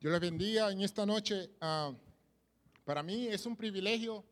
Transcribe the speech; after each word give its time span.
Dios 0.00 0.12
les 0.12 0.20
bendiga 0.22 0.72
en 0.72 0.80
esta 0.80 1.04
noche. 1.04 1.50
ah, 1.60 1.92
para 2.86 3.02
mí 3.02 3.26
es 3.26 3.44
un 3.44 3.54
privilegio 3.54 4.24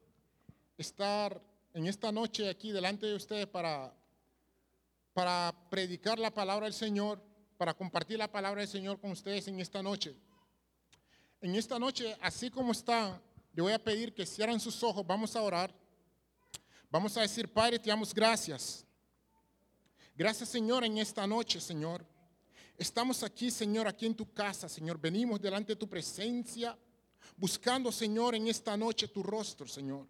estar 0.79 1.39
en 1.75 1.87
esta 1.87 2.11
noche 2.11 2.49
aquí 2.49 2.73
delante 2.73 3.05
de 3.05 3.15
ustedes 3.15 3.47
para, 3.47 3.93
para 5.13 5.55
predicar 5.69 6.19
la 6.19 6.33
palabra 6.33 6.65
del 6.65 6.73
Señor, 6.73 7.23
para 7.59 7.75
compartir 7.75 8.17
la 8.17 8.33
palabra 8.33 8.63
del 8.63 8.69
Señor 8.71 8.99
con 8.99 9.11
ustedes 9.11 9.47
en 9.49 9.61
esta 9.61 9.83
noche. 9.83 10.17
En 11.43 11.55
esta 11.55 11.79
noche, 11.79 12.17
así 12.23 12.51
como 12.51 12.73
está, 12.73 13.21
le 13.53 13.61
voy 13.61 13.75
a 13.75 13.79
pedir 13.79 14.15
que 14.15 14.25
cierren 14.25 14.61
sus 14.61 14.83
ojos, 14.83 15.07
vamos 15.07 15.37
a 15.37 15.43
orar. 15.43 15.71
Vamos 16.91 17.15
a 17.19 17.21
decir, 17.21 17.47
Padre, 17.47 17.79
te 17.79 17.91
damos 17.91 18.15
gracias. 18.15 18.87
Gracias, 20.17 20.49
Señor, 20.49 20.83
en 20.83 20.97
esta 20.97 21.27
noche, 21.27 21.61
Señor. 21.61 22.07
Estamos 22.79 23.25
aquí, 23.25 23.51
Señor, 23.51 23.89
aquí 23.89 24.07
en 24.07 24.15
tu 24.15 24.33
casa, 24.33 24.69
Señor. 24.69 25.01
Venimos 25.01 25.41
delante 25.41 25.73
de 25.73 25.77
tu 25.77 25.89
presencia, 25.89 26.79
buscando, 27.37 27.91
Señor, 27.91 28.37
en 28.37 28.47
esta 28.47 28.77
noche 28.77 29.09
tu 29.09 29.21
rostro, 29.21 29.67
Señor. 29.67 30.07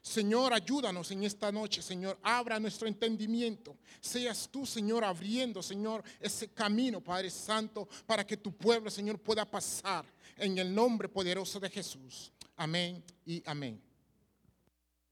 Señor, 0.00 0.54
ayúdanos 0.54 1.10
en 1.10 1.24
esta 1.24 1.52
noche, 1.52 1.82
Señor. 1.82 2.18
Abra 2.22 2.58
nuestro 2.58 2.88
entendimiento. 2.88 3.76
Seas 4.00 4.48
tú, 4.50 4.64
Señor, 4.64 5.04
abriendo, 5.04 5.62
Señor, 5.62 6.02
ese 6.18 6.48
camino, 6.48 7.02
Padre 7.02 7.28
Santo, 7.28 7.86
para 8.06 8.26
que 8.26 8.38
tu 8.38 8.56
pueblo, 8.56 8.88
Señor, 8.88 9.18
pueda 9.18 9.44
pasar 9.44 10.06
en 10.38 10.56
el 10.56 10.74
nombre 10.74 11.10
poderoso 11.10 11.60
de 11.60 11.68
Jesús. 11.68 12.32
Amén 12.56 13.04
y 13.26 13.42
amén. 13.44 13.82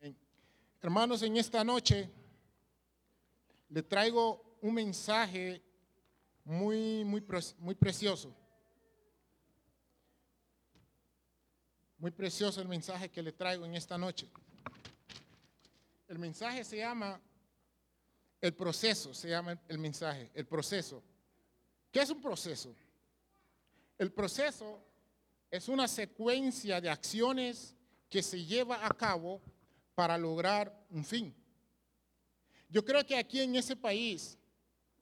Amén. 0.00 0.16
Hermanos, 0.80 1.22
en 1.22 1.36
esta 1.36 1.62
noche 1.62 2.08
le 3.68 3.82
traigo 3.82 4.56
un 4.62 4.72
mensaje 4.72 5.60
muy, 6.44 7.04
muy, 7.04 7.24
muy 7.58 7.74
precioso. 7.74 8.34
Muy 11.98 12.10
precioso 12.10 12.60
el 12.60 12.68
mensaje 12.68 13.10
que 13.10 13.22
le 13.22 13.32
traigo 13.32 13.64
en 13.64 13.74
esta 13.74 13.96
noche. 13.96 14.28
El 16.06 16.18
mensaje 16.18 16.62
se 16.64 16.76
llama 16.76 17.20
el 18.40 18.54
proceso, 18.54 19.14
se 19.14 19.30
llama 19.30 19.58
el 19.68 19.78
mensaje, 19.78 20.30
el 20.34 20.46
proceso. 20.46 21.02
¿Qué 21.90 22.00
es 22.00 22.10
un 22.10 22.20
proceso? 22.20 22.74
El 23.96 24.12
proceso 24.12 24.84
es 25.50 25.68
una 25.68 25.88
secuencia 25.88 26.80
de 26.80 26.90
acciones 26.90 27.74
que 28.10 28.22
se 28.22 28.44
lleva 28.44 28.84
a 28.84 28.90
cabo 28.90 29.40
para 29.94 30.18
lograr 30.18 30.86
un 30.90 31.04
fin. 31.04 31.34
Yo 32.68 32.84
creo 32.84 33.06
que 33.06 33.16
aquí 33.16 33.40
en 33.40 33.56
ese 33.56 33.76
país, 33.76 34.36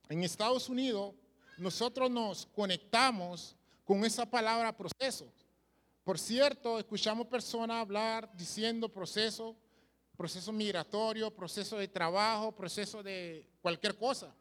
en 0.08 0.22
Estados 0.22 0.68
Unidos, 0.68 1.14
nosotros 1.58 2.10
nos 2.10 2.46
conectamos 2.46 3.56
con 3.84 4.04
esa 4.04 4.26
palabra 4.26 4.76
proceso. 4.76 5.32
Por 6.04 6.18
cierto, 6.18 6.78
escuchamos 6.78 7.26
personas 7.26 7.76
hablar 7.76 8.30
diciendo 8.34 8.88
proceso, 8.88 9.56
proceso 10.16 10.52
migratorio, 10.52 11.30
proceso 11.30 11.76
de 11.78 11.88
trabajo, 11.88 12.52
proceso 12.52 13.02
de 13.02 13.48
cualquier 13.60 13.96
cosa. 13.96 14.34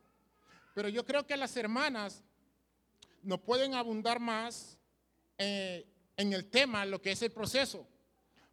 Pero 0.73 0.89
yo 0.89 1.05
creo 1.05 1.25
que 1.25 1.37
las 1.37 1.55
hermanas 1.57 2.23
nos 3.21 3.39
pueden 3.41 3.75
abundar 3.75 4.19
más 4.19 4.77
eh, 5.37 5.85
en 6.17 6.33
el 6.33 6.49
tema, 6.49 6.85
lo 6.85 7.01
que 7.01 7.11
es 7.11 7.21
el 7.21 7.31
proceso. 7.31 7.87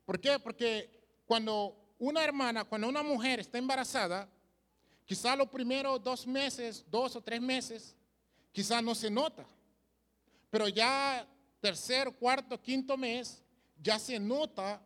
¿Por 0.04 0.20
qué? 0.20 0.38
Porque 0.38 0.90
cuando 1.26 1.94
una 1.98 2.22
hermana, 2.22 2.64
cuando 2.64 2.88
una 2.88 3.02
mujer 3.02 3.40
está 3.40 3.58
embarazada, 3.58 4.28
quizá 5.04 5.36
los 5.36 5.48
primeros 5.48 6.02
dos 6.02 6.26
meses, 6.26 6.84
dos 6.90 7.16
o 7.16 7.22
tres 7.22 7.40
meses, 7.40 7.94
quizá 8.52 8.82
no 8.82 8.94
se 8.94 9.10
nota. 9.10 9.46
Pero 10.50 10.68
ya 10.68 11.26
tercer, 11.60 12.12
cuarto, 12.12 12.60
quinto 12.60 12.96
mes, 12.96 13.42
ya 13.80 13.98
se 13.98 14.18
nota 14.18 14.80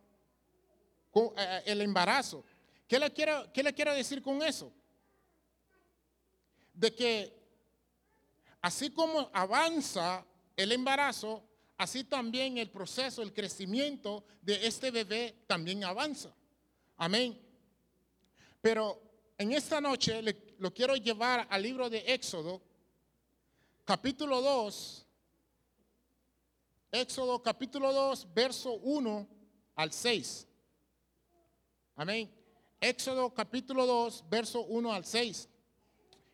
eh, 1.15 1.63
el 1.65 1.81
embarazo. 1.81 2.43
¿Qué 2.87 2.99
le, 2.99 3.11
quiero, 3.11 3.51
¿Qué 3.53 3.63
le 3.63 3.73
quiero 3.73 3.93
decir 3.93 4.21
con 4.21 4.41
eso? 4.41 4.71
De 6.73 6.93
que 6.93 7.33
así 8.61 8.89
como 8.89 9.29
avanza 9.33 10.25
el 10.55 10.71
embarazo, 10.71 11.43
así 11.77 12.03
también 12.03 12.57
el 12.57 12.69
proceso, 12.69 13.21
el 13.21 13.33
crecimiento 13.33 14.25
de 14.41 14.65
este 14.67 14.91
bebé 14.91 15.43
también 15.47 15.83
avanza. 15.83 16.35
Amén. 16.97 17.39
Pero 18.61 19.01
en 19.37 19.51
esta 19.51 19.81
noche 19.81 20.21
lo 20.57 20.73
quiero 20.73 20.95
llevar 20.95 21.47
al 21.49 21.61
libro 21.61 21.89
de 21.89 21.99
Éxodo, 22.13 22.61
capítulo 23.85 24.41
2. 24.41 25.05
Éxodo 26.91 27.41
capítulo 27.41 27.91
2, 27.91 28.33
verso 28.33 28.73
1 28.73 29.27
al 29.75 29.91
6. 29.91 30.47
Amén. 31.95 32.31
Éxodo 32.79 33.33
capítulo 33.33 33.85
2, 33.85 34.25
verso 34.29 34.61
1 34.61 34.93
al 34.93 35.05
6. 35.05 35.49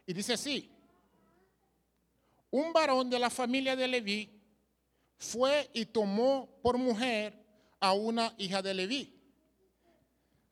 Y 0.05 0.13
dice 0.13 0.33
así, 0.33 0.69
un 2.51 2.73
varón 2.73 3.09
de 3.09 3.19
la 3.19 3.29
familia 3.29 3.75
de 3.75 3.87
Leví 3.87 4.29
fue 5.17 5.69
y 5.73 5.85
tomó 5.85 6.49
por 6.61 6.77
mujer 6.77 7.37
a 7.79 7.93
una 7.93 8.33
hija 8.37 8.61
de 8.61 8.73
Leví, 8.73 9.13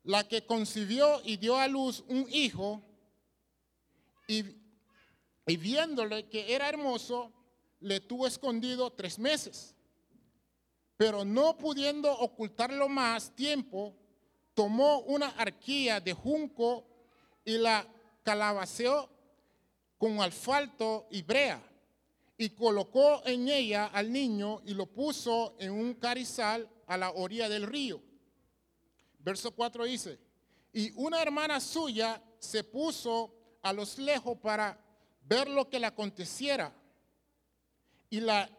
la 0.03 0.28
que 0.28 0.46
concibió 0.46 1.22
y 1.24 1.38
dio 1.38 1.58
a 1.58 1.68
luz 1.68 2.03
un 2.08 2.28
hijo, 2.29 2.84
y, 4.28 4.44
y 5.47 5.56
viéndole 5.56 6.28
que 6.28 6.53
era 6.53 6.68
hermoso, 6.68 7.31
le 7.80 8.02
tuvo 8.02 8.28
escondido 8.28 8.91
tres 8.91 9.18
meses. 9.18 9.74
Pero 10.97 11.24
no 11.24 11.58
pudiendo 11.58 12.12
ocultarlo 12.12 12.90
más 12.90 13.34
tiempo, 13.34 13.96
tomó 14.53 15.00
una 15.02 15.30
arquilla 15.30 16.02
de 16.02 16.13
junco 16.13 16.85
y 17.46 17.58
la 17.58 17.88
calabaceó 18.24 19.09
con 19.97 20.19
asfalto 20.22 21.08
y 21.12 21.22
brea 21.22 21.64
y 22.38 22.50
colocó 22.50 23.22
en 23.25 23.47
ella 23.47 23.85
al 23.85 24.12
niño 24.12 24.62
y 24.66 24.74
lo 24.74 24.85
puso 24.85 25.56
en 25.59 25.72
un 25.72 25.94
carizal 25.94 26.69
a 26.88 26.97
la 26.97 27.12
orilla 27.12 27.47
del 27.47 27.64
río. 27.64 28.02
Verso 29.19 29.52
4 29.52 29.85
dice, 29.85 30.19
y 30.74 30.91
una 30.96 31.22
hermana 31.22 31.59
suya 31.59 32.22
se 32.40 32.64
puso 32.64 33.34
a 33.64 33.74
los 33.74 33.97
lejos 33.97 34.38
para 34.38 34.87
ver 35.28 35.50
lo 35.50 35.70
que 35.70 35.80
le 35.80 35.88
aconteciera. 35.88 36.74
Y 38.10 38.22
la, 38.22 38.50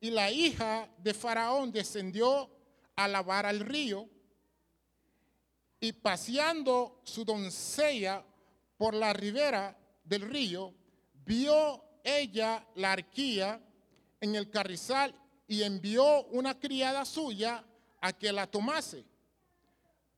y 0.00 0.10
la 0.10 0.30
hija 0.30 0.88
de 0.98 1.14
Faraón 1.14 1.70
descendió 1.70 2.50
a 2.96 3.06
lavar 3.06 3.46
al 3.46 3.60
río 3.60 4.08
y 5.78 5.92
paseando 5.92 7.00
su 7.04 7.24
doncella 7.24 8.24
por 8.78 8.94
la 8.94 9.12
ribera 9.12 9.76
del 10.04 10.22
río, 10.22 10.74
vio 11.24 11.82
ella 12.02 12.66
la 12.76 12.92
arquía 12.92 13.60
en 14.20 14.34
el 14.34 14.50
carrizal 14.50 15.14
y 15.46 15.62
envió 15.62 16.24
una 16.26 16.58
criada 16.58 17.04
suya 17.04 17.64
a 18.00 18.12
que 18.12 18.32
la 18.32 18.46
tomase. 18.46 19.04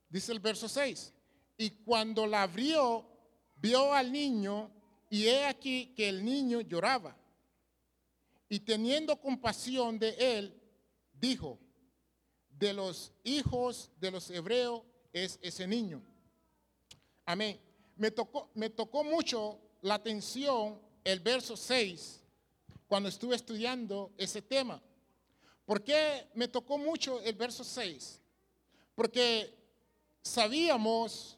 Dice 0.09 0.31
el 0.31 0.39
verso 0.39 0.69
6. 0.69 1.13
Y 1.57 1.71
cuando 1.71 2.25
la 2.25 2.43
abrió, 2.43 3.05
vio 3.57 3.93
al 3.93 4.11
niño 4.11 4.71
y 5.09 5.27
he 5.27 5.45
aquí 5.45 5.93
que 5.95 6.07
el 6.09 6.23
niño 6.23 6.61
lloraba. 6.61 7.15
Y 8.47 8.59
teniendo 8.59 9.19
compasión 9.19 9.99
de 9.99 10.15
él, 10.37 10.61
dijo, 11.13 11.59
de 12.49 12.73
los 12.73 13.11
hijos 13.23 13.89
de 13.99 14.11
los 14.11 14.29
hebreos 14.29 14.83
es 15.13 15.39
ese 15.41 15.65
niño. 15.65 16.01
Amén. 17.25 17.59
Me 17.95 18.11
tocó, 18.11 18.49
me 18.53 18.69
tocó 18.69 19.03
mucho 19.03 19.59
la 19.81 19.95
atención 19.95 20.79
el 21.03 21.19
verso 21.19 21.55
6 21.55 22.21
cuando 22.87 23.09
estuve 23.09 23.35
estudiando 23.35 24.11
ese 24.17 24.41
tema. 24.41 24.81
¿Por 25.65 25.83
qué 25.83 26.27
me 26.33 26.47
tocó 26.47 26.77
mucho 26.77 27.21
el 27.21 27.35
verso 27.35 27.63
6? 27.63 28.19
Porque 28.95 29.53
sabíamos 30.23 31.37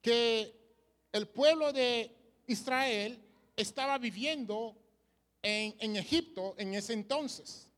que 0.00 0.54
el 1.12 1.28
pueblo 1.28 1.72
de 1.72 2.19
Israel 2.50 3.18
estaba 3.56 3.98
viviendo 3.98 4.76
en, 5.42 5.96
Egipto 5.96 6.54
en 6.58 6.74
ese 6.74 6.92
entonces. 6.92 7.68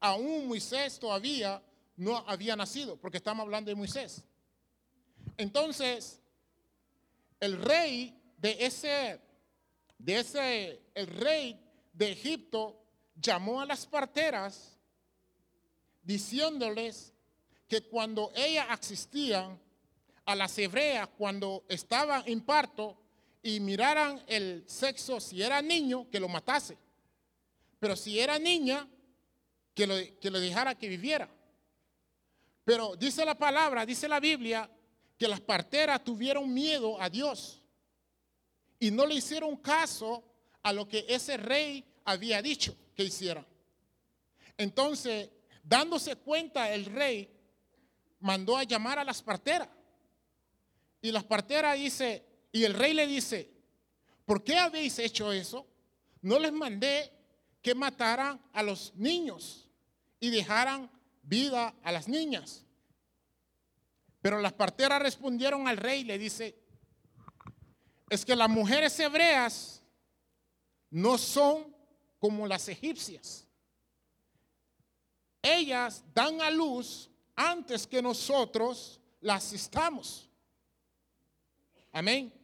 Aún 0.00 0.48
Moisés 0.48 0.98
todavía 0.98 1.62
no 1.96 2.16
había 2.26 2.56
nacido, 2.56 2.96
porque 2.96 3.18
estamos 3.18 3.44
hablando 3.44 3.68
de 3.70 3.74
Moisés. 3.74 4.24
Entonces, 5.36 6.20
el 7.40 7.60
rey 7.60 8.18
de 8.38 8.56
ese, 8.60 9.20
de 9.98 10.18
ese, 10.18 10.82
el 10.94 11.06
rey 11.06 11.60
de 11.92 12.12
Egipto 12.12 12.82
llamó 13.14 13.60
a 13.60 13.66
las 13.66 13.86
parteras 13.86 14.78
diciéndoles 16.02 17.12
que 17.68 17.82
cuando 17.82 18.32
ellas 18.34 18.66
asistían 18.68 19.60
a 20.24 20.34
las 20.34 20.56
hebreas, 20.58 21.08
cuando 21.16 21.64
estaban 21.68 22.22
en 22.26 22.40
parto 22.40 23.01
y 23.42 23.60
miraran 23.60 24.22
el 24.26 24.64
sexo, 24.66 25.20
si 25.20 25.42
era 25.42 25.60
niño, 25.60 26.08
que 26.10 26.20
lo 26.20 26.28
matase. 26.28 26.78
Pero 27.78 27.96
si 27.96 28.20
era 28.20 28.38
niña, 28.38 28.88
que 29.74 29.86
lo, 29.86 29.96
que 30.20 30.30
lo 30.30 30.38
dejara 30.38 30.76
que 30.76 30.88
viviera. 30.88 31.28
Pero 32.64 32.94
dice 32.94 33.24
la 33.24 33.36
palabra, 33.36 33.84
dice 33.84 34.06
la 34.06 34.20
Biblia, 34.20 34.70
que 35.18 35.26
las 35.26 35.40
parteras 35.40 36.04
tuvieron 36.04 36.52
miedo 36.52 37.00
a 37.00 37.08
Dios 37.08 37.62
y 38.78 38.90
no 38.90 39.06
le 39.06 39.14
hicieron 39.14 39.56
caso 39.56 40.24
a 40.62 40.72
lo 40.72 40.88
que 40.88 41.04
ese 41.08 41.36
rey 41.36 41.84
había 42.04 42.42
dicho 42.42 42.76
que 42.94 43.04
hiciera. 43.04 43.44
Entonces, 44.56 45.30
dándose 45.62 46.16
cuenta, 46.16 46.72
el 46.72 46.86
rey 46.86 47.30
mandó 48.20 48.56
a 48.56 48.64
llamar 48.64 48.98
a 48.98 49.04
las 49.04 49.22
parteras. 49.22 49.68
Y 51.00 51.10
las 51.10 51.24
parteras 51.24 51.76
dice, 51.76 52.24
y 52.52 52.64
el 52.64 52.74
rey 52.74 52.92
le 52.92 53.06
dice, 53.06 53.50
¿por 54.26 54.44
qué 54.44 54.58
habéis 54.58 54.98
hecho 54.98 55.32
eso? 55.32 55.66
No 56.20 56.38
les 56.38 56.52
mandé 56.52 57.10
que 57.62 57.74
mataran 57.74 58.40
a 58.52 58.62
los 58.62 58.94
niños 58.94 59.68
y 60.20 60.30
dejaran 60.30 60.90
vida 61.22 61.74
a 61.82 61.90
las 61.90 62.08
niñas. 62.08 62.64
Pero 64.20 64.38
las 64.38 64.52
parteras 64.52 65.02
respondieron 65.02 65.66
al 65.66 65.78
rey 65.78 66.00
y 66.00 66.04
le 66.04 66.18
dice, 66.18 66.56
es 68.10 68.24
que 68.24 68.36
las 68.36 68.50
mujeres 68.50 68.98
hebreas 69.00 69.82
no 70.90 71.16
son 71.16 71.74
como 72.18 72.46
las 72.46 72.68
egipcias. 72.68 73.48
Ellas 75.40 76.04
dan 76.14 76.40
a 76.40 76.50
luz 76.50 77.10
antes 77.34 77.86
que 77.86 78.02
nosotros 78.02 79.00
las 79.20 79.46
asistamos. 79.46 80.28
Amén. 81.90 82.41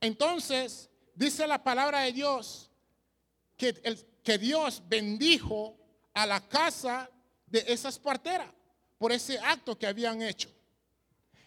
Entonces, 0.00 0.90
dice 1.14 1.46
la 1.46 1.62
palabra 1.62 2.00
de 2.00 2.12
Dios 2.12 2.70
que, 3.56 3.72
que 4.22 4.38
Dios 4.38 4.82
bendijo 4.88 5.76
a 6.14 6.26
la 6.26 6.46
casa 6.48 7.10
de 7.46 7.64
esas 7.68 7.98
parteras 7.98 8.48
por 8.98 9.12
ese 9.12 9.38
acto 9.38 9.78
que 9.78 9.86
habían 9.86 10.22
hecho. 10.22 10.50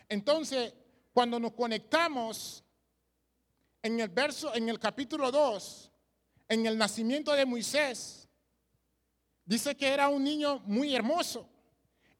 Entonces, 0.07 0.73
cuando 1.13 1.39
nos 1.39 1.53
conectamos 1.53 2.63
en 3.81 3.99
el 3.99 4.09
verso, 4.09 4.53
en 4.55 4.69
el 4.69 4.79
capítulo 4.79 5.31
2, 5.31 5.91
en 6.49 6.65
el 6.65 6.77
nacimiento 6.77 7.33
de 7.33 7.45
Moisés, 7.45 8.27
dice 9.45 9.75
que 9.75 9.87
era 9.87 10.09
un 10.09 10.23
niño 10.23 10.59
muy 10.65 10.95
hermoso 10.95 11.47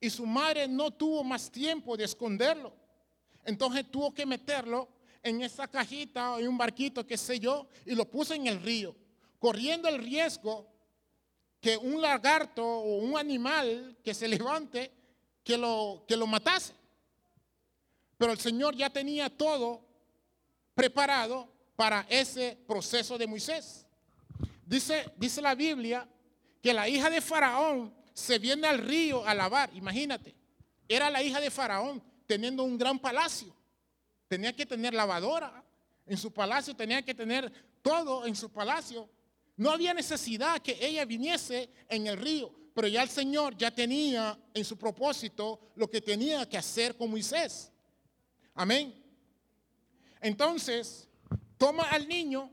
y 0.00 0.08
su 0.08 0.24
madre 0.24 0.66
no 0.66 0.90
tuvo 0.90 1.22
más 1.22 1.50
tiempo 1.50 1.96
de 1.96 2.04
esconderlo. 2.04 2.72
Entonces 3.44 3.90
tuvo 3.90 4.12
que 4.14 4.24
meterlo 4.24 4.88
en 5.22 5.42
esa 5.42 5.68
cajita 5.68 6.32
o 6.32 6.38
en 6.38 6.48
un 6.48 6.58
barquito, 6.58 7.06
qué 7.06 7.16
sé 7.16 7.38
yo, 7.38 7.66
y 7.84 7.94
lo 7.94 8.04
puso 8.10 8.34
en 8.34 8.46
el 8.46 8.62
río, 8.62 8.94
corriendo 9.38 9.88
el 9.88 10.02
riesgo 10.02 10.66
que 11.60 11.76
un 11.76 12.00
lagarto 12.00 12.64
o 12.64 12.96
un 12.98 13.18
animal 13.18 13.98
que 14.02 14.14
se 14.14 14.26
levante, 14.26 14.90
que 15.44 15.58
lo, 15.58 16.04
que 16.08 16.16
lo 16.16 16.26
matase. 16.26 16.74
Pero 18.16 18.32
el 18.32 18.38
Señor 18.38 18.74
ya 18.74 18.90
tenía 18.90 19.28
todo 19.28 19.82
preparado 20.74 21.48
para 21.76 22.06
ese 22.08 22.58
proceso 22.66 23.18
de 23.18 23.26
Moisés. 23.26 23.86
Dice, 24.64 25.10
dice 25.16 25.42
la 25.42 25.54
Biblia 25.54 26.08
que 26.62 26.72
la 26.72 26.88
hija 26.88 27.10
de 27.10 27.20
Faraón 27.20 27.94
se 28.12 28.38
viene 28.38 28.66
al 28.66 28.78
río 28.78 29.26
a 29.26 29.34
lavar, 29.34 29.70
imagínate. 29.74 30.34
Era 30.88 31.10
la 31.10 31.22
hija 31.22 31.40
de 31.40 31.50
Faraón 31.50 32.02
teniendo 32.26 32.62
un 32.64 32.76
gran 32.76 32.98
palacio. 32.98 33.54
Tenía 34.30 34.54
que 34.54 34.64
tener 34.64 34.94
lavadora 34.94 35.60
en 36.06 36.16
su 36.16 36.32
palacio, 36.32 36.76
tenía 36.76 37.02
que 37.02 37.12
tener 37.12 37.52
todo 37.82 38.24
en 38.28 38.36
su 38.36 38.48
palacio. 38.48 39.10
No 39.56 39.72
había 39.72 39.92
necesidad 39.92 40.62
que 40.62 40.78
ella 40.80 41.04
viniese 41.04 41.68
en 41.88 42.06
el 42.06 42.16
río, 42.16 42.54
pero 42.72 42.86
ya 42.86 43.02
el 43.02 43.08
Señor 43.08 43.56
ya 43.56 43.72
tenía 43.72 44.38
en 44.54 44.64
su 44.64 44.78
propósito 44.78 45.72
lo 45.74 45.90
que 45.90 46.00
tenía 46.00 46.48
que 46.48 46.56
hacer 46.56 46.96
con 46.96 47.10
Moisés. 47.10 47.72
Amén. 48.54 48.94
Entonces, 50.20 51.08
toma 51.58 51.90
al 51.90 52.06
niño 52.06 52.52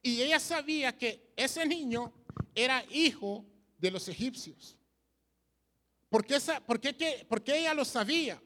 y 0.00 0.22
ella 0.22 0.38
sabía 0.38 0.96
que 0.96 1.32
ese 1.34 1.66
niño 1.66 2.12
era 2.54 2.84
hijo 2.88 3.44
de 3.78 3.90
los 3.90 4.06
egipcios. 4.06 4.76
¿Por 6.08 6.24
qué, 6.24 7.26
porque 7.28 7.58
ella 7.58 7.74
lo 7.74 7.84
sabía? 7.84 8.40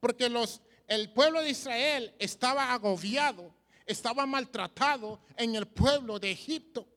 Porque 0.00 0.28
los, 0.28 0.60
el 0.88 1.12
pueblo 1.12 1.42
de 1.42 1.50
Israel 1.50 2.14
estaba 2.18 2.72
agobiado, 2.72 3.54
estaba 3.86 4.26
maltratado 4.26 5.20
en 5.36 5.54
el 5.54 5.68
pueblo 5.68 6.18
de 6.18 6.30
Egipto. 6.30 6.88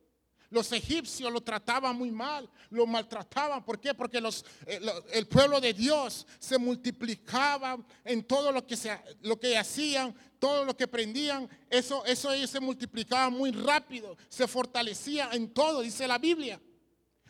Los 0.49 0.71
egipcios 0.73 1.31
lo 1.31 1.39
trataban 1.41 1.95
muy 1.95 2.11
mal, 2.11 2.49
lo 2.69 2.85
maltrataban. 2.85 3.63
¿Por 3.63 3.79
qué? 3.79 3.93
Porque 3.93 4.19
los, 4.19 4.43
eh, 4.65 4.81
el 5.13 5.27
pueblo 5.27 5.61
de 5.61 5.73
Dios 5.73 6.27
se 6.39 6.57
multiplicaba 6.57 7.77
en 8.03 8.23
todo 8.23 8.51
lo 8.51 8.65
que, 8.65 8.75
se, 8.75 8.97
lo 9.21 9.39
que 9.39 9.57
hacían, 9.57 10.13
todo 10.39 10.65
lo 10.65 10.75
que 10.75 10.87
prendían. 10.87 11.49
Eso, 11.69 12.03
eso 12.05 12.35
se 12.47 12.59
multiplicaba 12.59 13.29
muy 13.29 13.51
rápido, 13.51 14.17
se 14.27 14.45
fortalecía 14.47 15.29
en 15.31 15.53
todo, 15.53 15.81
dice 15.81 16.05
la 16.07 16.17
Biblia. 16.17 16.61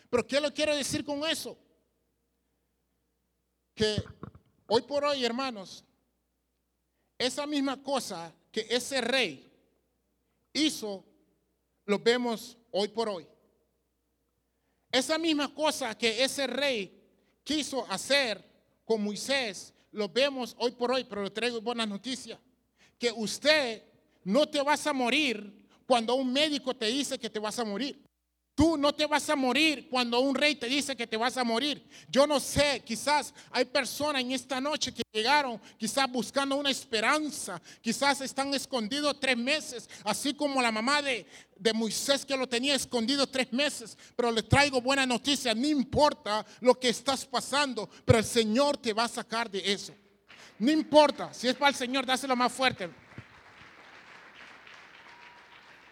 Pero 0.09 0.25
¿qué 0.25 0.41
lo 0.41 0.51
quiero 0.51 0.75
decir 0.75 1.05
con 1.05 1.23
eso? 1.27 1.57
Que 3.75 4.03
hoy 4.65 4.81
por 4.81 5.05
hoy, 5.05 5.23
hermanos, 5.23 5.85
esa 7.21 7.45
misma 7.45 7.81
cosa 7.83 8.33
que 8.51 8.65
ese 8.67 8.99
rey 8.99 9.47
hizo, 10.53 11.05
lo 11.85 11.99
vemos 11.99 12.57
hoy 12.71 12.87
por 12.87 13.07
hoy. 13.09 13.27
Esa 14.91 15.19
misma 15.19 15.53
cosa 15.53 15.95
que 15.95 16.23
ese 16.23 16.47
rey 16.47 16.99
quiso 17.43 17.85
hacer 17.91 18.43
con 18.85 19.03
Moisés, 19.03 19.71
lo 19.91 20.09
vemos 20.09 20.55
hoy 20.57 20.71
por 20.71 20.91
hoy, 20.91 21.03
pero 21.03 21.23
le 21.23 21.29
traigo 21.29 21.61
buenas 21.61 21.87
noticias. 21.87 22.39
Que 22.97 23.11
usted 23.11 23.83
no 24.23 24.49
te 24.49 24.59
vas 24.63 24.87
a 24.87 24.93
morir 24.93 25.67
cuando 25.85 26.15
un 26.15 26.33
médico 26.33 26.75
te 26.75 26.87
dice 26.87 27.19
que 27.19 27.29
te 27.29 27.37
vas 27.37 27.59
a 27.59 27.63
morir. 27.63 28.01
Tú 28.61 28.77
no 28.77 28.93
te 28.93 29.07
vas 29.07 29.27
a 29.27 29.35
morir 29.35 29.87
cuando 29.89 30.19
un 30.19 30.35
rey 30.35 30.53
te 30.53 30.67
dice 30.67 30.95
que 30.95 31.07
te 31.07 31.17
vas 31.17 31.35
a 31.35 31.43
morir. 31.43 31.83
Yo 32.07 32.27
no 32.27 32.39
sé, 32.39 32.83
quizás 32.85 33.33
hay 33.49 33.65
personas 33.65 34.21
en 34.21 34.33
esta 34.33 34.61
noche 34.61 34.93
que 34.93 35.01
llegaron 35.11 35.59
quizás 35.79 36.07
buscando 36.07 36.55
una 36.55 36.69
esperanza, 36.69 37.59
quizás 37.81 38.21
están 38.21 38.53
escondidos 38.53 39.19
tres 39.19 39.35
meses, 39.35 39.89
así 40.03 40.35
como 40.35 40.61
la 40.61 40.71
mamá 40.71 41.01
de, 41.01 41.25
de 41.55 41.73
Moisés 41.73 42.23
que 42.23 42.37
lo 42.37 42.47
tenía 42.47 42.75
escondido 42.75 43.25
tres 43.25 43.51
meses. 43.51 43.97
Pero 44.15 44.29
le 44.31 44.43
traigo 44.43 44.79
buena 44.79 45.07
noticia, 45.07 45.55
no 45.55 45.65
importa 45.65 46.45
lo 46.59 46.79
que 46.79 46.89
estás 46.89 47.25
pasando, 47.25 47.89
pero 48.05 48.19
el 48.19 48.25
Señor 48.25 48.77
te 48.77 48.93
va 48.93 49.05
a 49.05 49.09
sacar 49.09 49.49
de 49.49 49.73
eso. 49.73 49.95
No 50.59 50.69
importa, 50.69 51.33
si 51.33 51.47
es 51.47 51.55
para 51.55 51.69
el 51.69 51.75
Señor, 51.75 52.05
dáselo 52.05 52.35
más 52.35 52.53
fuerte. 52.53 52.91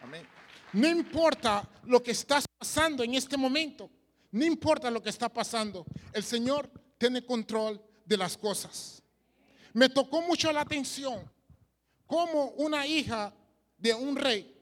Amén. 0.04 0.39
No 0.74 0.88
importa 0.88 1.68
lo 1.86 2.02
que 2.04 2.12
estás 2.12 2.46
pasando 2.48 3.04
en 3.04 3.16
este 3.16 3.38
momento. 3.38 3.90
No 4.32 4.46
importa 4.46 4.92
lo 4.92 5.02
que 5.02 5.10
está 5.10 5.30
pasando. 5.30 5.86
El 6.14 6.24
Señor 6.24 6.70
tiene 6.98 7.26
control 7.26 7.82
de 8.06 8.18
las 8.18 8.38
cosas. 8.38 9.02
Me 9.74 9.90
tocó 9.90 10.22
mucho 10.22 10.52
la 10.52 10.62
atención 10.62 11.32
cómo 12.06 12.52
una 12.58 12.86
hija 12.86 13.34
de 13.78 13.94
un 13.94 14.16
rey 14.16 14.56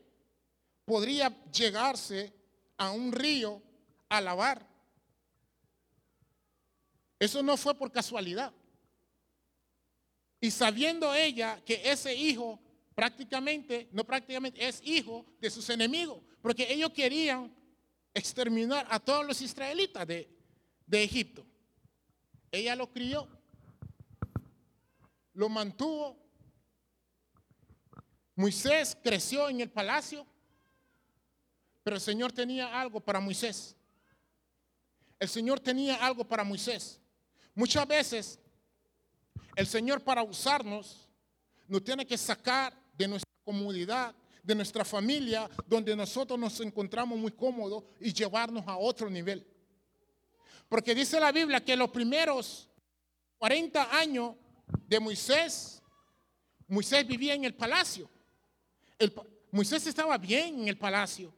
podría 0.86 1.36
llegarse 1.52 2.34
a 2.78 2.92
un 2.92 3.12
río 3.12 3.62
a 4.10 4.22
lavar. 4.22 4.66
Eso 7.20 7.42
no 7.42 7.58
fue 7.58 7.74
por 7.76 7.92
casualidad. 7.92 8.54
Y 10.40 10.52
sabiendo 10.52 11.14
ella 11.14 11.60
que 11.66 11.82
ese 11.84 12.16
hijo 12.16 12.60
prácticamente, 12.98 13.88
no 13.92 14.04
prácticamente, 14.04 14.68
es 14.68 14.82
hijo 14.84 15.24
de 15.40 15.52
sus 15.52 15.70
enemigos, 15.70 16.20
porque 16.42 16.66
ellos 16.68 16.90
querían 16.90 17.56
exterminar 18.12 18.88
a 18.90 19.00
todos 19.00 19.24
los 19.24 19.40
israelitas 19.40 20.08
de, 20.08 20.28
de 20.88 21.04
Egipto. 21.04 21.46
Ella 22.52 22.76
lo 22.76 22.92
crió, 22.92 23.28
lo 25.36 25.48
mantuvo. 25.48 26.18
Moisés 28.36 28.98
creció 29.04 29.48
en 29.48 29.62
el 29.62 29.70
palacio, 29.70 30.26
pero 31.84 31.98
el 31.98 32.02
Señor 32.02 32.32
tenía 32.32 32.82
algo 32.82 33.00
para 33.00 33.20
Moisés. 33.20 33.76
El 35.20 35.30
Señor 35.30 35.60
tenía 35.60 36.04
algo 36.04 36.28
para 36.28 36.44
Moisés. 36.44 37.00
Muchas 37.54 37.88
veces 37.88 38.40
el 39.56 39.68
Señor 39.68 40.04
para 40.04 40.24
usarnos 40.24 41.08
nos 41.68 41.84
tiene 41.84 42.04
que 42.04 42.18
sacar 42.18 42.87
de 42.98 43.08
nuestra 43.08 43.32
comunidad, 43.44 44.16
de 44.44 44.56
nuestra 44.56 44.84
familia, 44.84 45.50
donde 45.66 45.96
nosotros 45.96 46.40
nos 46.40 46.60
encontramos 46.62 47.18
muy 47.20 47.32
cómodos 47.32 47.84
y 48.00 48.14
llevarnos 48.14 48.68
a 48.68 48.78
otro 48.78 49.10
nivel. 49.10 49.46
Porque 50.70 50.96
dice 50.96 51.20
la 51.20 51.32
Biblia 51.32 51.64
que 51.64 51.76
los 51.76 51.90
primeros 51.90 52.70
40 53.38 53.98
años 53.98 54.36
de 54.88 55.00
Moisés, 55.00 55.82
Moisés 56.68 57.08
vivía 57.08 57.34
en 57.34 57.46
el 57.46 57.54
palacio. 57.54 58.10
Moisés 59.52 59.86
estaba 59.88 60.18
bien 60.18 60.62
en 60.62 60.68
el 60.68 60.78
palacio. 60.78 61.34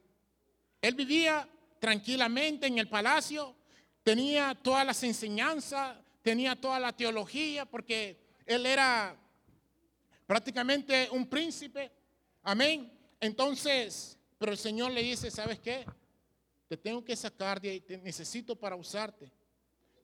Él 0.80 0.94
vivía 0.94 1.48
tranquilamente 1.78 2.66
en 2.66 2.78
el 2.78 2.88
palacio. 2.88 3.56
tenía 4.02 4.54
todas 4.54 4.84
las 4.86 5.02
enseñanzas, 5.02 5.96
tenía 6.22 6.56
toda 6.56 6.80
la 6.80 6.92
teología, 6.92 7.66
porque 7.66 8.18
él 8.46 8.64
era 8.64 9.14
prácticamente 10.30 11.08
un 11.10 11.26
príncipe. 11.26 11.90
Amén. 12.44 12.88
Entonces, 13.18 14.16
pero 14.38 14.52
el 14.52 14.58
Señor 14.58 14.92
le 14.92 15.02
dice, 15.02 15.28
¿sabes 15.28 15.58
qué? 15.58 15.84
Te 16.68 16.76
tengo 16.76 17.04
que 17.04 17.16
sacar 17.16 17.60
de 17.60 17.70
ahí, 17.70 17.80
te 17.80 17.98
necesito 17.98 18.54
para 18.54 18.76
usarte. 18.76 19.28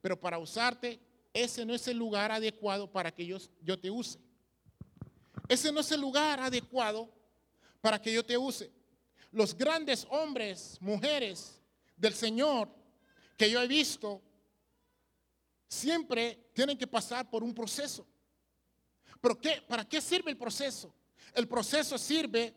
Pero 0.01 0.19
para 0.19 0.37
usarte, 0.37 0.99
ese 1.33 1.65
no 1.65 1.73
es 1.73 1.87
el 1.87 1.95
lugar 1.95 2.29
adecuado 2.33 2.91
para 2.91 3.09
que 3.09 3.25
yo, 3.25 3.37
yo 3.61 3.79
te 3.79 3.89
use. 3.89 4.19
Ese 5.47 5.71
no 5.71 5.79
es 5.79 5.89
el 5.93 6.01
lugar 6.01 6.41
adecuado 6.41 7.09
para 7.79 8.01
que 8.01 8.11
yo 8.11 8.21
te 8.21 8.37
use. 8.37 8.69
Los 9.31 9.57
grandes 9.57 10.05
hombres, 10.09 10.77
mujeres 10.81 11.61
del 11.95 12.13
Señor 12.13 12.67
que 13.37 13.49
yo 13.49 13.61
he 13.61 13.67
visto, 13.67 14.21
siempre 15.69 16.49
tienen 16.51 16.77
que 16.77 16.85
pasar 16.85 17.29
por 17.29 17.45
un 17.45 17.53
proceso. 17.53 18.05
¿Pero 19.27 19.41
qué? 19.41 19.61
¿Para 19.67 19.83
qué 19.83 19.99
sirve 19.99 20.31
el 20.31 20.37
proceso? 20.37 20.93
El 21.33 21.49
proceso 21.49 21.97
sirve 21.97 22.55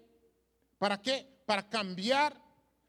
para 0.79 1.03
qué? 1.03 1.43
Para 1.45 1.69
cambiar 1.69 2.41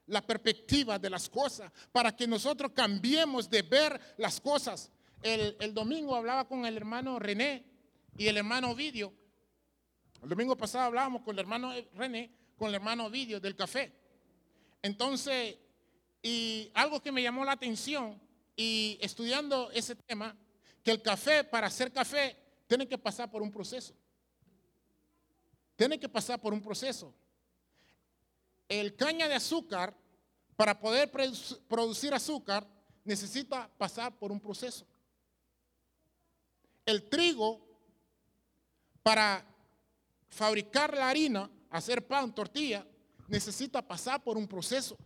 la 0.06 0.24
perspectiva 0.24 1.00
de 1.00 1.10
las 1.10 1.28
cosas, 1.28 1.72
para 1.90 2.14
que 2.14 2.28
nosotros 2.28 2.70
cambiemos 2.72 3.50
de 3.50 3.62
ver 3.62 4.00
las 4.18 4.40
cosas. 4.40 4.92
El, 5.20 5.74
domingo 5.74 6.14
hablaba 6.14 6.46
con 6.46 6.64
el 6.64 6.76
hermano 6.76 7.18
René 7.18 7.64
y 8.16 8.28
el 8.28 8.36
hermano 8.36 8.70
Ovidio. 8.70 9.12
El 10.22 10.28
domingo 10.28 10.56
pasado 10.56 10.84
hablábamos 10.84 11.22
con 11.22 11.34
el 11.34 11.40
hermano 11.40 11.72
René, 11.94 12.30
con 12.56 12.68
el 12.68 12.76
hermano 12.76 13.06
Ovidio 13.06 13.40
del 13.40 13.56
café. 13.56 13.92
Entonces, 14.80 15.56
y 16.22 16.70
algo 16.74 17.02
que 17.02 17.10
me 17.10 17.20
llamó 17.20 17.44
la 17.44 17.52
atención 17.52 18.20
y 18.54 18.96
estudiando 19.00 19.72
ese 19.72 19.96
tema, 19.96 20.36
que 20.84 20.92
el 20.92 21.02
café, 21.02 21.42
para 21.42 21.66
hacer 21.66 21.92
café, 21.92 22.41
tiene 22.72 22.88
que 22.88 22.96
pasar 22.96 23.30
por 23.30 23.42
un 23.42 23.52
proceso. 23.52 23.92
Tiene 25.76 26.00
que 26.00 26.08
pasar 26.08 26.40
por 26.40 26.54
un 26.54 26.62
proceso. 26.62 27.14
El 28.66 28.96
caña 28.96 29.28
de 29.28 29.34
azúcar, 29.34 29.94
para 30.56 30.80
poder 30.80 31.10
producir 31.68 32.14
azúcar, 32.14 32.66
necesita 33.04 33.70
pasar 33.76 34.18
por 34.18 34.32
un 34.32 34.40
proceso. 34.40 34.86
El 36.86 37.10
trigo, 37.10 37.60
para 39.02 39.44
fabricar 40.30 40.96
la 40.96 41.10
harina, 41.10 41.50
hacer 41.68 42.06
pan, 42.06 42.34
tortilla, 42.34 42.86
necesita 43.28 43.86
pasar 43.86 44.24
por 44.24 44.38
un 44.38 44.48
proceso. 44.48 44.96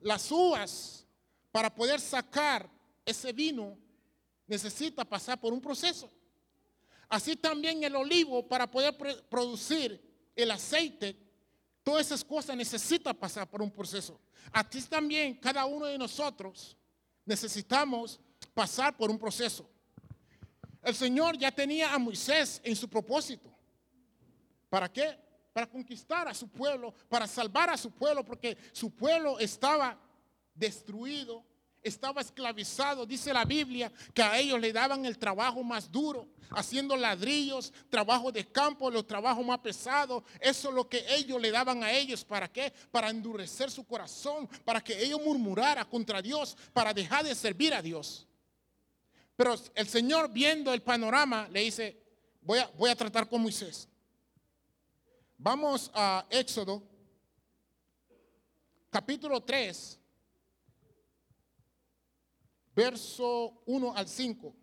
Las 0.00 0.32
uvas, 0.32 1.06
para 1.52 1.74
poder 1.74 2.00
sacar 2.00 2.70
ese 3.04 3.34
vino, 3.34 3.76
necesita 4.50 5.04
pasar 5.04 5.40
por 5.40 5.52
un 5.52 5.60
proceso. 5.60 6.10
Así 7.08 7.36
también 7.36 7.84
el 7.84 7.94
olivo, 7.94 8.46
para 8.46 8.68
poder 8.68 8.96
producir 9.28 10.00
el 10.34 10.50
aceite, 10.50 11.16
todas 11.84 12.06
esas 12.06 12.24
cosas 12.24 12.56
necesita 12.56 13.14
pasar 13.14 13.48
por 13.48 13.62
un 13.62 13.70
proceso. 13.70 14.20
Así 14.50 14.82
también 14.82 15.36
cada 15.36 15.64
uno 15.66 15.86
de 15.86 15.96
nosotros 15.96 16.76
necesitamos 17.24 18.18
pasar 18.52 18.96
por 18.96 19.08
un 19.08 19.18
proceso. 19.18 19.70
El 20.82 20.96
Señor 20.96 21.38
ya 21.38 21.52
tenía 21.52 21.94
a 21.94 21.98
Moisés 21.98 22.60
en 22.64 22.74
su 22.74 22.88
propósito. 22.88 23.54
¿Para 24.68 24.92
qué? 24.92 25.16
Para 25.52 25.68
conquistar 25.68 26.26
a 26.26 26.34
su 26.34 26.48
pueblo, 26.48 26.92
para 27.08 27.28
salvar 27.28 27.70
a 27.70 27.76
su 27.76 27.92
pueblo, 27.92 28.24
porque 28.24 28.58
su 28.72 28.90
pueblo 28.90 29.38
estaba 29.38 29.96
destruido, 30.54 31.44
estaba 31.82 32.20
esclavizado. 32.20 33.06
Dice 33.06 33.32
la 33.32 33.44
Biblia 33.44 33.90
que 34.14 34.22
a 34.22 34.38
ellos 34.38 34.60
le 34.60 34.72
daban 34.72 35.04
el 35.04 35.18
trabajo 35.18 35.62
más 35.62 35.90
duro, 35.90 36.28
haciendo 36.50 36.96
ladrillos, 36.96 37.72
trabajo 37.88 38.32
de 38.32 38.46
campo, 38.46 38.90
los 38.90 39.06
trabajos 39.06 39.44
más 39.44 39.58
pesados. 39.60 40.22
Eso 40.40 40.68
es 40.68 40.74
lo 40.74 40.88
que 40.88 41.04
ellos 41.14 41.40
le 41.40 41.50
daban 41.50 41.82
a 41.82 41.92
ellos. 41.92 42.24
¿Para 42.24 42.48
qué? 42.48 42.72
Para 42.90 43.10
endurecer 43.10 43.70
su 43.70 43.84
corazón, 43.84 44.48
para 44.64 44.80
que 44.80 45.02
ellos 45.02 45.20
murmuraran 45.24 45.86
contra 45.86 46.20
Dios, 46.22 46.56
para 46.72 46.92
dejar 46.92 47.24
de 47.24 47.34
servir 47.34 47.74
a 47.74 47.82
Dios. 47.82 48.26
Pero 49.36 49.54
el 49.74 49.88
Señor 49.88 50.30
viendo 50.30 50.72
el 50.72 50.82
panorama 50.82 51.48
le 51.50 51.60
dice, 51.60 51.96
voy 52.42 52.58
a, 52.58 52.70
voy 52.76 52.90
a 52.90 52.96
tratar 52.96 53.28
con 53.28 53.40
Moisés. 53.40 53.88
Vamos 55.38 55.90
a 55.94 56.26
Éxodo, 56.28 56.82
capítulo 58.90 59.40
3, 59.40 59.99
verso 62.80 63.62
1 63.66 63.94
al 63.94 64.08
5. 64.08 64.54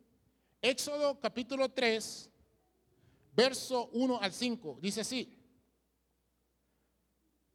Éxodo 0.60 1.20
capítulo 1.20 1.70
3, 1.70 2.28
verso 3.32 3.90
1 3.94 4.20
al 4.20 4.34
5. 4.34 4.80
Dice 4.82 5.02
así. 5.02 5.38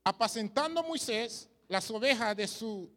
Apacentando 0.05 0.85
Moisés 0.85 1.49
las 1.67 1.91
ovejas 1.91 2.37
de 2.37 2.47
su 2.47 2.89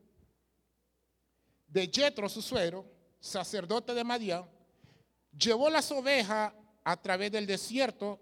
de 1.68 1.90
Jetro, 1.92 2.30
su 2.30 2.44
suegro, 2.44 2.86
sacerdote 3.20 3.96
de 3.96 4.04
Madián, 4.04 4.48
llevó 5.36 5.68
las 5.72 5.92
ovejas 5.92 6.54
a 6.84 7.02
través 7.02 7.32
del 7.32 7.48
desierto 7.48 8.20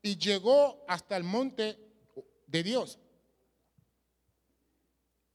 y 0.00 0.16
llegó 0.16 0.82
hasta 0.88 1.14
el 1.14 1.24
monte 1.24 1.78
de 2.46 2.62
Dios. 2.62 2.98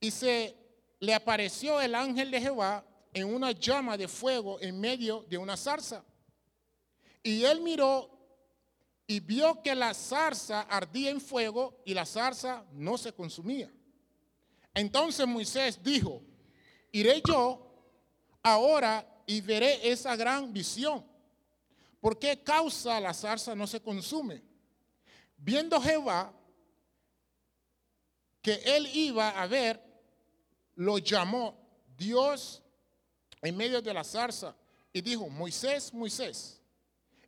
Y 0.00 0.10
se 0.10 0.56
le 0.98 1.14
apareció 1.14 1.80
el 1.80 1.94
ángel 1.94 2.32
de 2.32 2.40
Jehová 2.40 2.84
en 3.14 3.32
una 3.32 3.52
llama 3.52 3.96
de 3.96 4.08
fuego 4.08 4.60
en 4.60 4.78
medio 4.78 5.24
de 5.28 5.38
una 5.38 5.56
zarza. 5.56 6.04
Y 7.22 7.44
él 7.44 7.60
miró 7.60 8.10
y 9.06 9.20
vio 9.20 9.62
que 9.62 9.74
la 9.74 9.94
zarza 9.94 10.62
ardía 10.62 11.10
en 11.10 11.20
fuego 11.20 11.80
y 11.84 11.94
la 11.94 12.04
zarza 12.04 12.66
no 12.72 12.98
se 12.98 13.12
consumía. 13.12 13.72
Entonces 14.74 15.26
Moisés 15.26 15.80
dijo, 15.82 16.22
iré 16.90 17.22
yo 17.26 17.72
ahora 18.42 19.06
y 19.26 19.40
veré 19.40 19.88
esa 19.88 20.16
gran 20.16 20.52
visión. 20.52 21.06
¿Por 22.00 22.18
qué 22.18 22.42
causa 22.42 22.98
la 22.98 23.14
zarza 23.14 23.54
no 23.54 23.68
se 23.68 23.80
consume? 23.80 24.42
Viendo 25.36 25.80
Jehová 25.80 26.32
que 28.42 28.60
él 28.64 28.88
iba 28.92 29.30
a 29.30 29.46
ver, 29.46 29.82
lo 30.74 30.98
llamó 30.98 31.56
Dios 31.96 32.63
en 33.44 33.56
medio 33.56 33.80
de 33.82 33.92
la 33.92 34.02
zarza 34.02 34.56
y 34.92 35.00
dijo, 35.00 35.28
Moisés, 35.28 35.92
Moisés. 35.92 36.60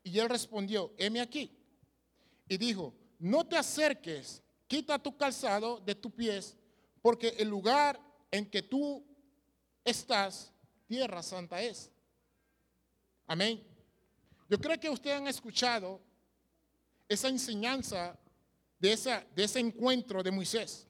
Y 0.02 0.18
él 0.18 0.28
respondió, 0.28 0.92
heme 0.96 1.20
aquí. 1.20 1.50
Y 2.49 2.56
dijo, 2.56 2.94
no 3.18 3.46
te 3.46 3.56
acerques, 3.56 4.42
quita 4.66 4.99
tu 4.99 5.16
calzado 5.16 5.80
de 5.80 5.94
tus 5.94 6.12
pies, 6.12 6.56
porque 7.02 7.35
el 7.38 7.49
lugar 7.49 8.00
en 8.30 8.49
que 8.49 8.62
tú 8.62 9.04
estás, 9.85 10.52
tierra 10.87 11.23
santa 11.23 11.61
es. 11.61 11.90
Amén. 13.26 13.62
Yo 14.49 14.58
creo 14.58 14.78
que 14.78 14.88
ustedes 14.88 15.16
han 15.16 15.26
escuchado 15.26 16.00
esa 17.08 17.28
enseñanza 17.28 18.18
de, 18.78 18.92
esa, 18.92 19.26
de 19.35 19.44
ese 19.44 19.61
encuentro 19.61 20.23
de 20.23 20.30
Moisés. 20.30 20.87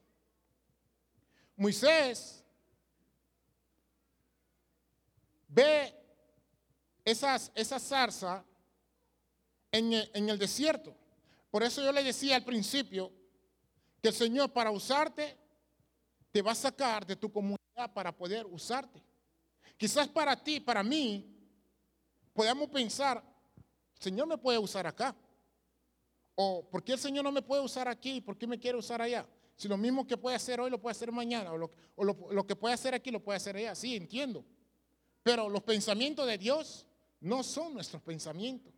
Moisés 1.57 2.45
ve 5.57 5.95
esa 7.05 7.79
zarza 7.79 8.45
en 9.73 9.93
el, 9.93 10.11
en 10.13 10.29
el 10.29 10.39
desierto. 10.39 10.95
Por 11.51 11.63
eso 11.63 11.83
yo 11.83 11.93
le 11.93 12.05
decía 12.05 12.37
al 12.37 12.45
principio 12.45 13.11
que 14.03 14.09
el 14.09 14.15
Señor 14.15 14.53
para 14.53 14.71
usarte 14.71 15.37
te 16.31 16.43
va 16.43 16.53
a 16.53 16.55
sacar 16.55 17.07
de 17.07 17.17
tu 17.17 17.33
comunidad 17.33 17.93
para 17.95 18.15
poder 18.15 18.45
usarte. 18.47 19.03
Quizás 19.79 20.09
para 20.09 20.37
ti, 20.37 20.61
para 20.61 20.83
mí, 20.83 21.25
podamos 22.35 22.69
pensar, 22.69 23.23
el 23.95 24.03
Señor 24.03 24.27
me 24.27 24.37
puede 24.37 24.59
usar 24.59 24.87
acá. 24.87 25.17
O 26.35 26.69
¿por 26.69 26.85
qué 26.85 26.93
el 26.93 26.99
Señor 26.99 27.25
no 27.25 27.33
me 27.33 27.41
puede 27.41 27.63
usar 27.63 27.89
aquí? 27.89 28.21
¿Por 28.21 28.37
qué 28.37 28.47
me 28.47 28.59
quiere 28.59 28.77
usar 28.77 29.01
allá? 29.01 29.27
Si 29.57 29.69
lo 29.69 29.79
mismo 29.79 30.07
que 30.07 30.19
puede 30.19 30.37
hacer 30.37 30.61
hoy 30.61 30.71
lo 30.71 30.79
puede 30.79 30.93
hacer 30.93 31.11
mañana, 31.11 31.53
o, 31.53 31.57
lo, 31.57 31.71
o 31.95 32.05
lo, 32.05 32.15
lo 32.31 32.47
que 32.47 32.55
puede 32.55 32.75
hacer 32.75 32.93
aquí 32.93 33.11
lo 33.11 33.21
puede 33.21 33.39
hacer 33.39 33.57
allá. 33.57 33.75
Sí, 33.75 33.97
entiendo. 33.97 34.45
Pero 35.27 35.49
los 35.49 35.65
pensamientos 35.65 36.25
de 36.25 36.39
Dios 36.39 36.87
no 37.23 37.43
son 37.43 37.75
nuestros 37.75 38.01
pensamientos. 38.01 38.73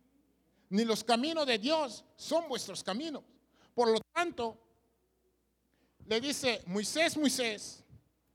Ni 0.69 0.83
los 0.83 1.03
caminos 1.03 1.45
de 1.45 1.59
Dios 1.59 2.03
son 2.15 2.49
vuestros 2.49 2.83
caminos. 2.83 3.21
Por 3.75 3.91
lo 3.91 3.99
tanto, 4.11 4.57
le 6.07 6.19
dice, 6.19 6.63
Moisés, 6.65 7.15
Moisés, 7.17 7.83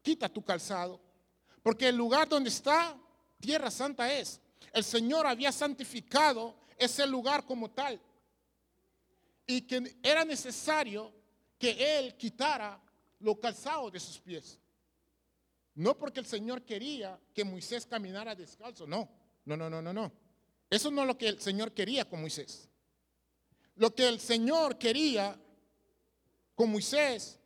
quita 0.01 0.29
tu 0.29 0.45
calzado, 0.45 1.01
porque 1.61 1.89
el 1.89 1.97
lugar 1.97 2.29
donde 2.29 2.51
está, 2.51 2.97
tierra 3.41 3.69
santa 3.69 4.13
es. 4.13 4.41
El 4.73 4.85
Señor 4.85 5.27
había 5.27 5.51
santificado 5.51 6.55
ese 6.79 7.09
lugar 7.09 7.45
como 7.45 7.69
tal. 7.69 8.01
Y 9.45 9.63
que 9.63 9.97
era 10.05 10.25
necesario 10.25 11.13
que 11.59 11.99
Él 11.99 12.17
quitara 12.17 12.81
los 13.19 13.39
calzados 13.41 13.91
de 13.91 13.99
sus 13.99 14.21
pies. 14.21 14.61
No 15.75 15.99
porque 15.99 16.21
el 16.21 16.27
Señor 16.27 16.63
quería 16.63 17.19
que 17.33 17.45
Moisés 17.45 17.87
caminara 17.87 18.35
descalzo, 18.35 18.87
no, 18.87 19.09
no, 19.45 19.57
no, 19.57 19.69
no, 19.69 19.83
no, 19.83 19.93
no. 19.93 20.13
Eso 20.71 20.91
no 20.91 21.03
es 21.03 21.07
lo 21.07 21.19
que 21.19 21.29
el 21.29 21.41
Señor 21.41 21.73
quería 21.73 22.09
con 22.09 22.21
Moisés. 22.21 22.69
Lo 23.77 23.95
que 23.95 24.09
el 24.09 24.21
Señor 24.21 24.79
quería 24.79 25.39
con 26.55 26.71
Moisés 26.71 27.39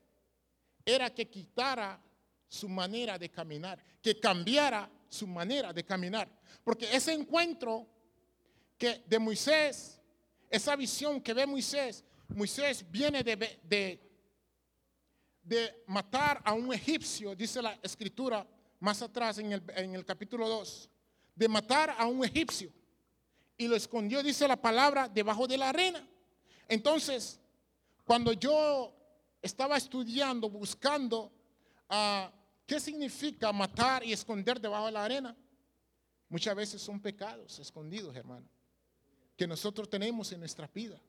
era 0.84 1.10
que 1.14 1.28
quitara 1.28 2.00
su 2.48 2.68
manera 2.68 3.18
de 3.18 3.30
caminar, 3.30 3.82
que 4.00 4.18
cambiara 4.18 4.90
su 5.08 5.26
manera 5.26 5.72
de 5.72 5.84
caminar. 5.84 6.28
Porque 6.64 6.94
ese 6.94 7.12
encuentro 7.12 7.86
que 8.76 9.04
de 9.06 9.18
Moisés, 9.18 10.00
esa 10.50 10.76
visión 10.76 11.20
que 11.20 11.34
ve 11.34 11.46
Moisés, 11.46 12.04
Moisés 12.28 12.84
viene 12.90 13.22
de, 13.22 13.36
de, 13.62 14.07
de 15.48 15.82
matar 15.86 16.40
a 16.44 16.52
un 16.52 16.72
egipcio, 16.72 17.34
dice 17.34 17.62
la 17.62 17.78
escritura 17.82 18.46
más 18.80 19.00
atrás 19.02 19.38
en 19.38 19.52
el, 19.52 19.62
en 19.76 19.94
el 19.94 20.04
capítulo 20.04 20.48
2, 20.48 20.90
de 21.34 21.48
matar 21.48 21.94
a 21.98 22.06
un 22.06 22.24
egipcio. 22.24 22.72
Y 23.56 23.66
lo 23.66 23.74
escondió, 23.74 24.22
dice 24.22 24.46
la 24.46 24.60
palabra, 24.60 25.08
debajo 25.08 25.46
de 25.46 25.58
la 25.58 25.70
arena. 25.70 26.06
Entonces, 26.68 27.40
cuando 28.04 28.32
yo 28.32 28.94
estaba 29.42 29.76
estudiando, 29.76 30.48
buscando 30.48 31.32
a 31.88 32.32
¿Qué 32.68 32.78
significa 32.78 33.50
matar 33.50 34.04
y 34.04 34.12
esconder 34.12 34.60
debajo 34.60 34.84
de 34.84 34.92
la 34.92 35.02
arena? 35.02 35.34
Muchas 36.28 36.54
veces 36.54 36.82
son 36.82 37.00
pecados 37.00 37.58
escondidos, 37.58 38.14
hermano, 38.14 38.46
que 39.34 39.46
nosotros 39.46 39.88
tenemos 39.88 40.30
en 40.32 40.40
nuestra 40.40 40.66
vida. 40.66 41.00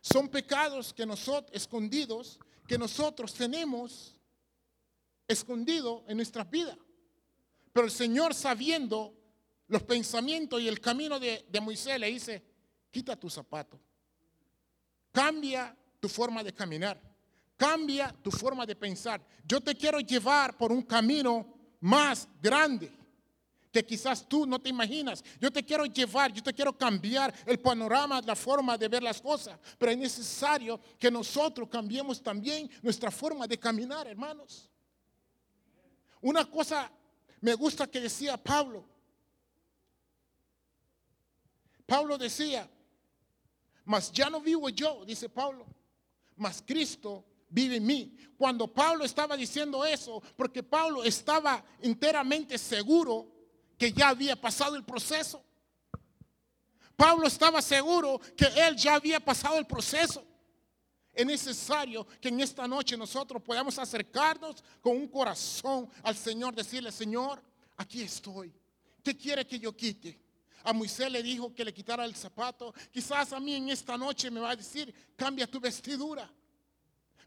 Son 0.00 0.28
pecados 0.28 0.92
que 0.92 1.06
nosotros 1.06 1.52
escondidos 1.54 2.40
que 2.66 2.78
nosotros 2.78 3.34
tenemos 3.34 4.16
escondido 5.26 6.04
en 6.08 6.16
nuestra 6.16 6.44
vida. 6.44 6.76
Pero 7.72 7.86
el 7.86 7.92
Señor 7.92 8.34
sabiendo 8.34 9.14
los 9.68 9.82
pensamientos 9.82 10.60
y 10.60 10.68
el 10.68 10.80
camino 10.80 11.18
de, 11.18 11.46
de 11.48 11.60
Moisés 11.60 11.98
le 11.98 12.08
dice, 12.08 12.42
quita 12.90 13.16
tu 13.16 13.30
zapato, 13.30 13.80
cambia 15.10 15.76
tu 15.98 16.08
forma 16.08 16.42
de 16.42 16.52
caminar. 16.52 17.00
Cambia 17.56 18.12
tu 18.22 18.32
forma 18.32 18.66
de 18.66 18.74
pensar. 18.74 19.24
Yo 19.44 19.60
te 19.60 19.76
quiero 19.76 20.00
llevar 20.00 20.58
por 20.58 20.72
un 20.72 20.82
camino 20.82 21.46
más 21.80 22.28
grande 22.40 22.90
que 23.72 23.84
quizás 23.84 24.28
tú 24.28 24.46
no 24.46 24.60
te 24.60 24.68
imaginas. 24.68 25.24
Yo 25.40 25.50
te 25.50 25.64
quiero 25.64 25.86
llevar, 25.86 26.32
yo 26.32 26.42
te 26.42 26.52
quiero 26.52 26.76
cambiar 26.76 27.34
el 27.46 27.58
panorama, 27.58 28.20
la 28.20 28.36
forma 28.36 28.76
de 28.76 28.86
ver 28.86 29.02
las 29.02 29.20
cosas. 29.20 29.58
Pero 29.78 29.90
es 29.90 29.98
necesario 29.98 30.78
que 30.98 31.10
nosotros 31.10 31.68
cambiemos 31.70 32.22
también 32.22 32.70
nuestra 32.82 33.10
forma 33.10 33.46
de 33.46 33.58
caminar, 33.58 34.06
hermanos. 34.06 34.68
Una 36.20 36.44
cosa 36.44 36.92
me 37.40 37.54
gusta 37.54 37.86
que 37.86 38.00
decía 38.00 38.36
Pablo. 38.36 38.84
Pablo 41.86 42.18
decía, 42.18 42.68
mas 43.84 44.12
ya 44.12 44.28
no 44.30 44.40
vivo 44.40 44.68
yo, 44.68 45.04
dice 45.04 45.28
Pablo, 45.28 45.66
mas 46.36 46.62
Cristo 46.64 47.24
vive 47.48 47.76
en 47.76 47.86
mí. 47.86 48.16
Cuando 48.36 48.72
Pablo 48.72 49.04
estaba 49.04 49.36
diciendo 49.36 49.84
eso, 49.84 50.22
porque 50.36 50.62
Pablo 50.62 51.02
estaba 51.02 51.64
enteramente 51.80 52.56
seguro 52.58 53.41
que 53.82 53.92
ya 53.92 54.10
había 54.10 54.40
pasado 54.40 54.76
el 54.76 54.84
proceso. 54.84 55.42
Pablo 56.94 57.26
estaba 57.26 57.60
seguro 57.60 58.20
que 58.36 58.44
él 58.44 58.76
ya 58.76 58.94
había 58.94 59.18
pasado 59.18 59.58
el 59.58 59.66
proceso. 59.66 60.24
Es 61.12 61.26
necesario 61.26 62.06
que 62.20 62.28
en 62.28 62.40
esta 62.40 62.68
noche 62.68 62.96
nosotros 62.96 63.42
podamos 63.42 63.76
acercarnos 63.80 64.62
con 64.80 64.96
un 64.96 65.08
corazón 65.08 65.90
al 66.04 66.16
Señor, 66.16 66.54
decirle, 66.54 66.92
Señor, 66.92 67.42
aquí 67.76 68.02
estoy. 68.02 68.54
¿Qué 69.02 69.16
quiere 69.16 69.44
que 69.44 69.58
yo 69.58 69.76
quite? 69.76 70.16
A 70.62 70.72
Moisés 70.72 71.10
le 71.10 71.20
dijo 71.20 71.52
que 71.52 71.64
le 71.64 71.74
quitara 71.74 72.04
el 72.04 72.14
zapato. 72.14 72.72
Quizás 72.92 73.32
a 73.32 73.40
mí 73.40 73.56
en 73.56 73.68
esta 73.70 73.98
noche 73.98 74.30
me 74.30 74.38
va 74.38 74.52
a 74.52 74.54
decir, 74.56 74.94
cambia 75.16 75.48
tu 75.48 75.58
vestidura. 75.58 76.32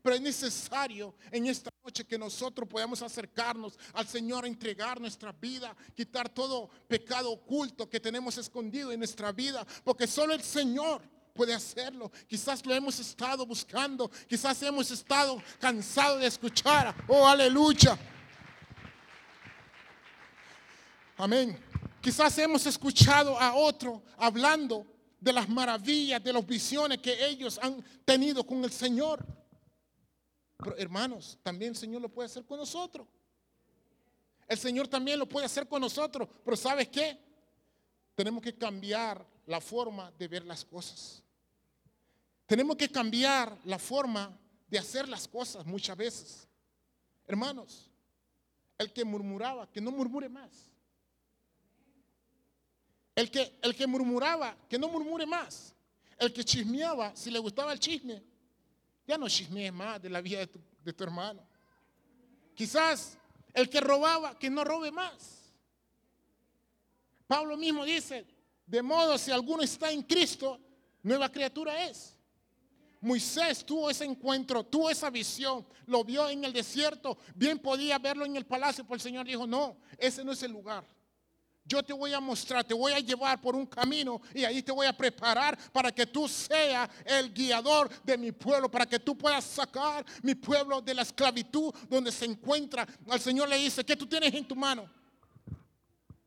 Pero 0.05 0.17
es 0.17 0.21
necesario 0.21 1.15
en 1.31 1.47
esta 1.47 1.71
noche 1.83 2.05
que 2.05 2.15
nosotros 2.15 2.69
podamos 2.69 3.01
acercarnos 3.01 3.75
al 3.91 4.07
Señor, 4.07 4.45
entregar 4.45 5.01
nuestra 5.01 5.31
vida, 5.31 5.75
quitar 5.95 6.29
todo 6.29 6.69
pecado 6.87 7.31
oculto 7.31 7.89
que 7.89 7.99
tenemos 7.99 8.37
escondido 8.37 8.91
en 8.91 8.99
nuestra 8.99 9.31
vida, 9.31 9.65
porque 9.83 10.05
solo 10.05 10.35
el 10.35 10.43
Señor 10.43 11.01
puede 11.33 11.55
hacerlo. 11.55 12.11
Quizás 12.27 12.63
lo 12.67 12.75
hemos 12.75 12.99
estado 12.99 13.47
buscando, 13.47 14.11
quizás 14.29 14.61
hemos 14.61 14.91
estado 14.91 15.41
cansados 15.59 16.21
de 16.21 16.27
escuchar. 16.27 16.93
Oh, 17.07 17.27
aleluya. 17.27 17.97
Amén. 21.17 21.57
Quizás 21.99 22.37
hemos 22.37 22.63
escuchado 22.67 23.39
a 23.39 23.55
otro 23.55 24.03
hablando 24.17 24.85
de 25.19 25.33
las 25.33 25.49
maravillas, 25.49 26.23
de 26.23 26.31
las 26.31 26.45
visiones 26.45 26.99
que 26.99 27.25
ellos 27.25 27.59
han 27.59 27.83
tenido 28.05 28.45
con 28.45 28.63
el 28.63 28.71
Señor. 28.71 29.25
Pero 30.57 30.77
hermanos, 30.77 31.37
también 31.43 31.71
el 31.71 31.77
Señor 31.77 32.01
lo 32.01 32.09
puede 32.09 32.27
hacer 32.27 32.45
con 32.45 32.59
nosotros. 32.59 33.07
El 34.47 34.57
Señor 34.57 34.87
también 34.87 35.19
lo 35.19 35.27
puede 35.27 35.45
hacer 35.45 35.67
con 35.67 35.81
nosotros. 35.81 36.29
Pero 36.43 36.55
¿sabes 36.55 36.87
qué? 36.87 37.17
Tenemos 38.15 38.41
que 38.41 38.55
cambiar 38.55 39.25
la 39.45 39.59
forma 39.59 40.11
de 40.17 40.27
ver 40.27 40.45
las 40.45 40.63
cosas. 40.63 41.23
Tenemos 42.45 42.75
que 42.77 42.89
cambiar 42.89 43.57
la 43.65 43.79
forma 43.79 44.37
de 44.67 44.77
hacer 44.77 45.09
las 45.09 45.27
cosas 45.27 45.65
muchas 45.65 45.97
veces. 45.97 46.47
Hermanos, 47.27 47.89
el 48.77 48.93
que 48.93 49.03
murmuraba, 49.03 49.69
que 49.71 49.81
no 49.81 49.91
murmure 49.91 50.29
más. 50.29 50.69
El 53.15 53.31
que, 53.31 53.57
el 53.61 53.75
que 53.75 53.87
murmuraba, 53.87 54.55
que 54.69 54.77
no 54.77 54.89
murmure 54.89 55.25
más. 55.25 55.73
El 56.17 56.31
que 56.31 56.43
chismeaba, 56.43 57.15
si 57.15 57.31
le 57.31 57.39
gustaba 57.39 57.73
el 57.73 57.79
chisme, 57.79 58.21
ya 59.07 59.17
no 59.17 59.27
chismees 59.27 59.73
más 59.73 60.01
de 60.01 60.09
la 60.09 60.21
vida 60.21 60.39
de 60.39 60.47
tu, 60.47 60.59
de 60.83 60.93
tu 60.93 61.03
hermano. 61.03 61.41
Quizás 62.53 63.17
el 63.53 63.69
que 63.69 63.79
robaba, 63.79 64.37
que 64.37 64.49
no 64.49 64.63
robe 64.63 64.91
más. 64.91 65.53
Pablo 67.27 67.57
mismo 67.57 67.85
dice, 67.85 68.25
de 68.65 68.81
modo 68.81 69.17
si 69.17 69.31
alguno 69.31 69.63
está 69.63 69.91
en 69.91 70.03
Cristo, 70.03 70.59
nueva 71.03 71.31
criatura 71.31 71.85
es. 71.85 72.15
Moisés 73.01 73.63
tuvo 73.63 73.89
ese 73.89 74.05
encuentro, 74.05 74.63
tuvo 74.63 74.89
esa 74.89 75.09
visión, 75.09 75.65
lo 75.85 76.03
vio 76.03 76.27
en 76.27 76.43
el 76.43 76.51
desierto, 76.51 77.17
bien 77.35 77.59
podía 77.59 77.99
verlo 77.99 78.25
en 78.25 78.35
el 78.35 78.45
palacio, 78.45 78.83
pero 78.83 78.95
el 78.95 79.01
Señor 79.01 79.27
dijo, 79.27 79.45
no, 79.45 79.77
ese 79.97 80.23
no 80.23 80.31
es 80.31 80.41
el 80.41 80.51
lugar. 80.51 80.83
Yo 81.67 81.81
te 81.81 81.93
voy 81.93 82.13
a 82.13 82.19
mostrar, 82.19 82.63
te 82.63 82.75
voy 82.75 82.91
a 82.91 82.99
llevar 82.99 83.41
por 83.41 83.55
un 83.55 83.65
camino 83.65 84.21
y 84.35 84.43
ahí 84.43 84.61
te 84.61 84.71
voy 84.71 84.85
a 84.85 84.93
preparar 84.93 85.57
para 85.71 85.91
que 85.91 86.05
tú 86.05 86.27
seas 86.27 86.87
el 87.03 87.33
guiador 87.33 87.89
de 88.03 88.19
mi 88.19 88.31
pueblo, 88.31 88.69
para 88.69 88.85
que 88.85 88.99
tú 88.99 89.17
puedas 89.17 89.43
sacar 89.43 90.05
mi 90.21 90.35
pueblo 90.35 90.79
de 90.79 90.93
la 90.93 91.01
esclavitud 91.01 91.73
donde 91.89 92.11
se 92.11 92.25
encuentra. 92.25 92.87
Al 93.09 93.19
Señor 93.19 93.49
le 93.49 93.57
dice, 93.57 93.83
¿qué 93.83 93.95
tú 93.95 94.05
tienes 94.05 94.31
en 94.35 94.47
tu 94.47 94.55
mano? 94.55 94.87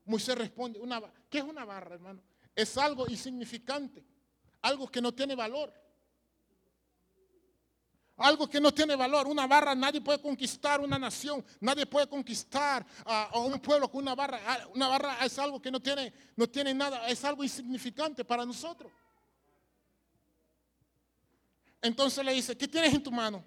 Moisés 0.03 0.37
responde, 0.37 0.77
una, 0.77 1.01
¿qué 1.29 1.37
es 1.37 1.43
una 1.45 1.63
barra, 1.63 1.95
hermano? 1.95 2.21
Es 2.53 2.77
algo 2.77 3.07
insignificante, 3.07 4.03
algo 4.61 4.89
que 4.89 5.01
no 5.01 5.13
tiene 5.13 5.35
valor. 5.35 5.73
Algo 8.19 8.49
que 8.49 8.59
no 8.59 8.73
tiene 8.73 8.95
valor. 8.95 9.27
Una 9.27 9.47
barra, 9.47 9.73
nadie 9.73 10.01
puede 10.01 10.21
conquistar 10.21 10.81
una 10.81 10.99
nación. 10.99 11.43
Nadie 11.61 11.85
puede 11.85 12.07
conquistar 12.07 12.85
a, 13.05 13.39
un 13.39 13.59
pueblo 13.59 13.89
con 13.89 14.01
una 14.01 14.13
barra. 14.13 14.41
Ah, 14.45 14.67
una 14.75 14.87
barra 14.89 15.25
es 15.25 15.39
algo 15.39 15.61
que 15.61 15.71
no 15.71 15.79
tiene, 15.79 16.13
no 16.35 16.47
tiene 16.47 16.73
nada. 16.73 17.07
Es 17.07 17.23
algo 17.23 17.43
insignificante 17.43 18.25
para 18.25 18.45
nosotros. 18.45 18.91
Entonces 21.81 22.23
le 22.25 22.33
dice, 22.33 22.57
¿qué 22.57 22.67
tienes 22.67 22.93
en 22.93 23.01
tu 23.01 23.11
mano? 23.11 23.41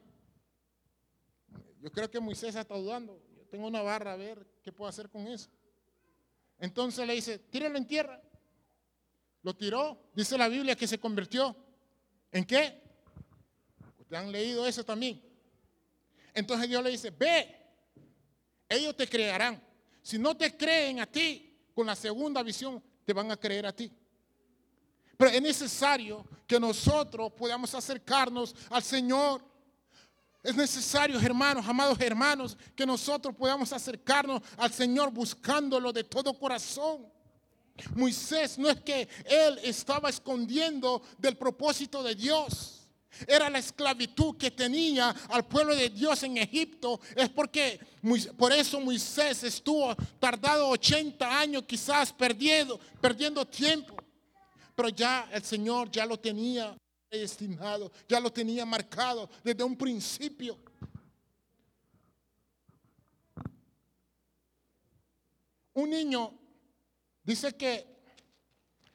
Yo 1.81 1.93
creo 1.93 2.11
que 2.11 2.19
Moisés 2.19 2.55
está 2.55 2.75
dudando. 2.75 3.23
Yo 3.37 3.45
tengo 3.51 3.67
una 3.67 3.83
barra, 3.83 4.15
a 4.15 4.17
ver 4.17 4.47
qué 4.63 4.73
puedo 4.73 4.89
hacer 4.89 5.11
con 5.11 5.27
eso. 5.27 5.51
Entonces 6.59 7.07
le 7.07 7.13
dice, 7.13 7.39
tíralo 7.39 7.77
en 7.77 7.87
tierra. 7.87 8.23
Lo 9.43 9.55
tiró. 9.55 9.99
Dice 10.15 10.39
la 10.39 10.49
Biblia 10.49 10.77
que 10.77 10.87
se 10.87 10.99
convirtió. 10.99 11.55
¿En 12.31 12.47
qué? 12.47 12.82
Han 14.17 14.33
leído 14.33 14.67
eso 14.67 14.85
también? 14.85 15.23
Entonces 16.35 16.69
Dios 16.69 16.83
le 16.83 16.91
dice, 16.91 17.11
ve, 17.11 17.55
ellos 18.69 18.97
te 18.97 19.07
creerán. 19.07 19.63
Si 20.03 20.19
no 20.19 20.37
te 20.37 20.57
creen 20.57 21.01
a 21.01 21.07
ti 21.07 21.57
con 21.75 21.87
la 21.87 21.95
segunda 21.95 22.43
visión, 22.43 22.83
te 23.05 23.13
van 23.13 23.31
a 23.31 23.37
creer 23.37 23.67
a 23.67 23.73
ti. 23.73 23.91
Pero 25.17 25.31
es 25.31 25.43
necesario 25.43 26.27
que 26.47 26.59
nosotros 26.59 27.33
podamos 27.33 27.75
acercarnos 27.75 28.55
al 28.71 28.83
Señor. 28.83 29.43
Es 30.43 30.57
necesario, 30.57 31.21
hermanos, 31.21 31.65
amados 31.67 32.01
hermanos, 32.01 32.57
que 32.75 32.85
nosotros 32.85 33.35
podamos 33.37 33.73
acercarnos 33.73 34.43
al 34.57 34.73
Señor 34.73 35.13
buscándolo 35.13 35.93
de 35.93 36.03
todo 36.03 36.37
corazón. 36.37 37.07
Moisés 37.95 38.59
no 38.59 38.69
es 38.69 38.81
que 38.81 39.09
él 39.25 39.61
estaba 39.63 40.11
escondiendo 40.11 41.03
del 41.19 41.37
propósito 41.37 42.03
de 42.03 42.15
Dios. 42.15 42.82
Era 43.27 43.51
la 43.51 43.59
esclavitud 43.59 44.37
que 44.37 44.51
tenía 44.51 45.11
al 45.29 45.47
pueblo 45.47 45.75
de 45.75 45.91
Dios 45.91 46.23
en 46.23 46.39
Egipto. 46.39 47.01
Es 47.15 47.29
porque 47.29 47.81
por 48.37 48.53
eso 48.53 48.81
Moisés 48.81 49.43
estuvo 49.45 49.95
tardado 50.19 50.69
80 50.71 51.39
años 51.41 51.65
quizás 51.67 52.13
perdiendo, 52.13 52.79
perdiendo 53.01 53.47
tiempo. 53.47 53.97
Pero 54.75 54.89
ya 54.89 55.29
el 55.33 55.43
Señor 55.43 55.91
ya 55.91 56.07
lo 56.07 56.19
tenía 56.19 56.77
destinado, 57.11 57.93
ya 58.09 58.19
lo 58.21 58.33
tenía 58.33 58.65
marcado 58.65 59.29
desde 59.45 59.63
un 59.63 59.77
principio. 59.77 60.59
Un 65.75 65.91
niño 65.91 66.39
dice 67.23 67.55
que, 67.57 67.87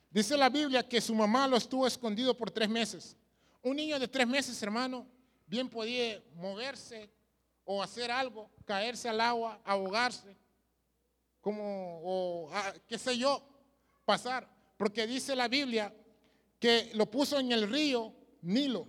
dice 0.09 0.37
la 0.37 0.49
Biblia 0.49 0.87
que 0.87 1.01
su 1.01 1.13
mamá 1.15 1.47
lo 1.47 1.57
estuvo 1.57 1.87
escondido 1.87 2.35
por 2.35 2.51
tres 2.51 2.69
meses. 2.69 3.15
Un 3.61 3.75
niño 3.75 3.99
de 3.99 4.07
tres 4.07 4.27
meses, 4.27 4.61
hermano, 4.61 5.07
bien 5.45 5.69
podía 5.69 6.21
moverse 6.35 7.09
o 7.65 7.81
hacer 7.81 8.11
algo, 8.11 8.49
caerse 8.65 9.09
al 9.09 9.19
agua, 9.19 9.59
ahogarse, 9.65 10.35
como, 11.41 12.01
o 12.03 12.49
qué 12.87 12.97
sé 12.97 13.17
yo, 13.17 13.43
pasar. 14.05 14.47
Porque 14.77 15.07
dice 15.07 15.35
la 15.35 15.47
Biblia 15.47 15.93
que 16.59 16.91
lo 16.93 17.09
puso 17.09 17.39
en 17.39 17.51
el 17.51 17.69
río 17.69 18.13
Nilo. 18.41 18.87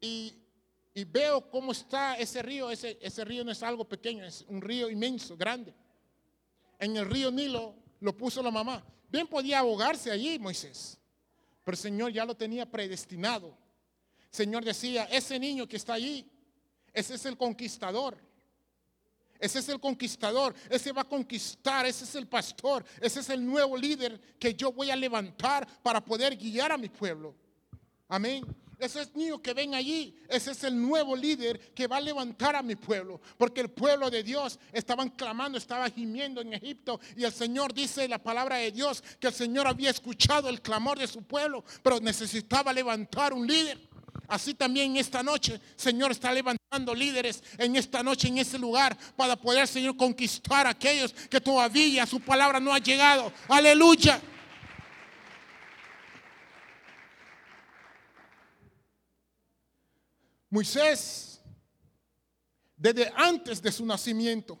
Y, 0.00 0.40
veo 1.08 1.50
cómo 1.50 1.72
está 1.72 2.16
ese 2.16 2.40
río. 2.42 2.70
Ese, 2.70 2.98
ese 3.00 3.24
río 3.24 3.42
no 3.42 3.50
es 3.50 3.62
algo 3.62 3.84
pequeño, 3.84 4.24
es 4.24 4.44
un 4.48 4.60
río 4.60 4.90
inmenso, 4.90 5.36
grande. 5.36 5.74
En 6.78 6.96
el 6.96 7.06
río 7.06 7.30
Nilo 7.30 7.74
lo 8.00 8.16
puso 8.16 8.42
la 8.42 8.50
mamá. 8.50 8.84
Bien 9.08 9.26
podía 9.26 9.60
ahogarse 9.60 10.10
allí 10.10 10.38
Moisés. 10.38 10.98
Pero 11.64 11.74
el 11.74 11.80
Señor 11.80 12.12
ya 12.12 12.24
lo 12.24 12.36
tenía 12.36 12.70
predestinado 12.70 13.56
Señor 14.34 14.64
decía, 14.64 15.04
ese 15.04 15.38
niño 15.38 15.68
que 15.68 15.76
está 15.76 15.94
allí, 15.94 16.28
ese 16.92 17.14
es 17.14 17.24
el 17.24 17.36
conquistador. 17.36 18.18
Ese 19.38 19.58
es 19.60 19.68
el 19.68 19.78
conquistador, 19.78 20.54
ese 20.70 20.90
va 20.92 21.02
a 21.02 21.08
conquistar, 21.08 21.84
ese 21.86 22.04
es 22.04 22.14
el 22.14 22.26
pastor, 22.26 22.84
ese 23.00 23.20
es 23.20 23.28
el 23.28 23.44
nuevo 23.44 23.76
líder 23.76 24.18
que 24.38 24.54
yo 24.54 24.72
voy 24.72 24.90
a 24.90 24.96
levantar 24.96 25.68
para 25.82 26.02
poder 26.02 26.36
guiar 26.36 26.72
a 26.72 26.78
mi 26.78 26.88
pueblo. 26.88 27.34
Amén. 28.08 28.44
Ese 28.78 29.02
es 29.02 29.14
niño 29.14 29.40
que 29.40 29.52
ven 29.52 29.74
allí, 29.74 30.16
ese 30.28 30.50
es 30.52 30.64
el 30.64 30.80
nuevo 30.80 31.14
líder 31.14 31.72
que 31.72 31.86
va 31.86 31.98
a 31.98 32.00
levantar 32.00 32.56
a 32.56 32.62
mi 32.62 32.74
pueblo. 32.74 33.20
Porque 33.36 33.60
el 33.60 33.70
pueblo 33.70 34.10
de 34.10 34.22
Dios 34.22 34.58
estaban 34.72 35.10
clamando, 35.10 35.58
estaba 35.58 35.88
gimiendo 35.90 36.40
en 36.40 36.54
Egipto. 36.54 37.00
Y 37.16 37.24
el 37.24 37.32
Señor 37.32 37.72
dice 37.72 38.08
la 38.08 38.22
palabra 38.22 38.56
de 38.56 38.72
Dios 38.72 39.02
que 39.20 39.28
el 39.28 39.34
Señor 39.34 39.66
había 39.66 39.90
escuchado 39.90 40.48
el 40.48 40.60
clamor 40.60 40.98
de 40.98 41.06
su 41.06 41.22
pueblo, 41.22 41.64
pero 41.82 42.00
necesitaba 42.00 42.72
levantar 42.72 43.32
un 43.32 43.46
líder. 43.46 43.93
Así 44.26 44.54
también 44.54 44.96
esta 44.96 45.22
noche, 45.22 45.60
Señor 45.76 46.12
está 46.12 46.32
levantando 46.32 46.94
líderes 46.94 47.42
en 47.58 47.76
esta 47.76 48.02
noche, 48.02 48.28
en 48.28 48.38
ese 48.38 48.58
lugar, 48.58 48.96
para 49.16 49.36
poder, 49.36 49.68
Señor, 49.68 49.96
conquistar 49.96 50.66
a 50.66 50.70
aquellos 50.70 51.12
que 51.12 51.40
todavía 51.40 52.06
su 52.06 52.20
palabra 52.20 52.58
no 52.58 52.72
ha 52.72 52.78
llegado. 52.78 53.32
Aleluya. 53.48 54.20
Moisés, 60.48 61.40
desde 62.76 63.12
antes 63.16 63.60
de 63.60 63.72
su 63.72 63.84
nacimiento, 63.84 64.58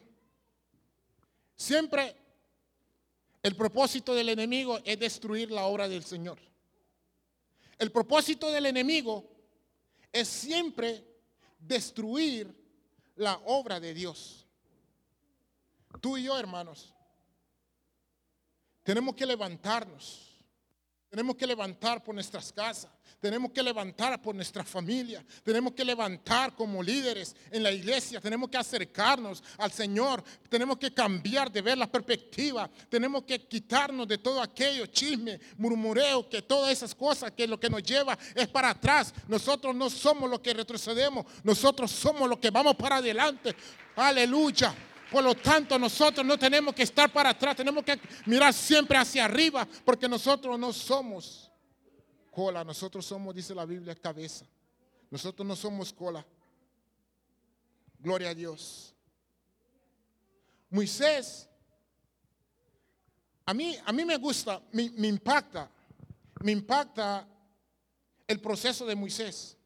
siempre 1.56 2.16
el 3.42 3.54
propósito 3.54 4.14
del 4.14 4.28
enemigo 4.30 4.80
es 4.84 4.98
destruir 4.98 5.50
la 5.50 5.64
obra 5.64 5.88
del 5.88 6.04
Señor. 6.04 6.38
El 7.78 7.92
propósito 7.92 8.50
del 8.50 8.66
enemigo 8.66 9.33
es 10.14 10.28
siempre 10.28 11.04
destruir 11.58 12.54
la 13.16 13.34
obra 13.44 13.80
de 13.80 13.92
Dios. 13.92 14.46
Tú 16.00 16.16
y 16.16 16.22
yo, 16.22 16.38
hermanos, 16.38 16.94
tenemos 18.84 19.16
que 19.16 19.26
levantarnos. 19.26 20.30
Tenemos 21.10 21.34
que 21.36 21.46
levantar 21.46 22.02
por 22.02 22.14
nuestras 22.14 22.52
casas. 22.52 22.90
Tenemos 23.24 23.52
que 23.52 23.62
levantar 23.62 24.20
por 24.20 24.34
nuestra 24.34 24.62
familia. 24.64 25.24
Tenemos 25.42 25.72
que 25.72 25.82
levantar 25.82 26.54
como 26.54 26.82
líderes 26.82 27.34
en 27.50 27.62
la 27.62 27.72
iglesia. 27.72 28.20
Tenemos 28.20 28.50
que 28.50 28.58
acercarnos 28.58 29.42
al 29.56 29.72
Señor. 29.72 30.22
Tenemos 30.50 30.76
que 30.76 30.92
cambiar 30.92 31.50
de 31.50 31.62
ver 31.62 31.78
la 31.78 31.90
perspectiva. 31.90 32.68
Tenemos 32.90 33.22
que 33.22 33.40
quitarnos 33.48 34.06
de 34.06 34.18
todo 34.18 34.42
aquello, 34.42 34.84
chisme, 34.88 35.40
murmureo, 35.56 36.28
que 36.28 36.42
todas 36.42 36.70
esas 36.70 36.94
cosas 36.94 37.30
que 37.30 37.48
lo 37.48 37.58
que 37.58 37.70
nos 37.70 37.82
lleva 37.82 38.18
es 38.34 38.46
para 38.46 38.68
atrás. 38.68 39.14
Nosotros 39.26 39.74
no 39.74 39.88
somos 39.88 40.28
los 40.28 40.40
que 40.40 40.52
retrocedemos. 40.52 41.24
Nosotros 41.44 41.90
somos 41.92 42.28
los 42.28 42.38
que 42.38 42.50
vamos 42.50 42.76
para 42.76 42.96
adelante. 42.96 43.56
Aleluya. 43.96 44.74
Por 45.10 45.24
lo 45.24 45.34
tanto, 45.34 45.78
nosotros 45.78 46.26
no 46.26 46.36
tenemos 46.36 46.74
que 46.74 46.82
estar 46.82 47.10
para 47.10 47.30
atrás, 47.30 47.56
tenemos 47.56 47.84
que 47.84 47.98
mirar 48.26 48.52
siempre 48.52 48.98
hacia 48.98 49.24
arriba, 49.24 49.66
porque 49.82 50.08
nosotros 50.08 50.58
no 50.58 50.74
somos 50.74 51.43
cola, 52.34 52.64
nosotros 52.64 53.06
somos, 53.06 53.34
dice 53.34 53.54
la 53.54 53.64
Biblia, 53.64 53.94
cabeza. 53.94 54.44
Nosotros 55.10 55.46
no 55.46 55.54
somos 55.54 55.92
cola. 55.92 56.26
Gloria 57.98 58.30
a 58.30 58.34
Dios. 58.34 58.92
Moisés, 60.68 61.48
a 63.46 63.54
mí, 63.54 63.76
a 63.84 63.92
mí 63.92 64.04
me 64.04 64.16
gusta, 64.16 64.60
me, 64.72 64.90
me 64.90 65.06
impacta, 65.06 65.70
me 66.40 66.50
impacta 66.50 67.28
el 68.26 68.40
proceso 68.40 68.84
de 68.84 68.96
Moisés. 68.96 69.56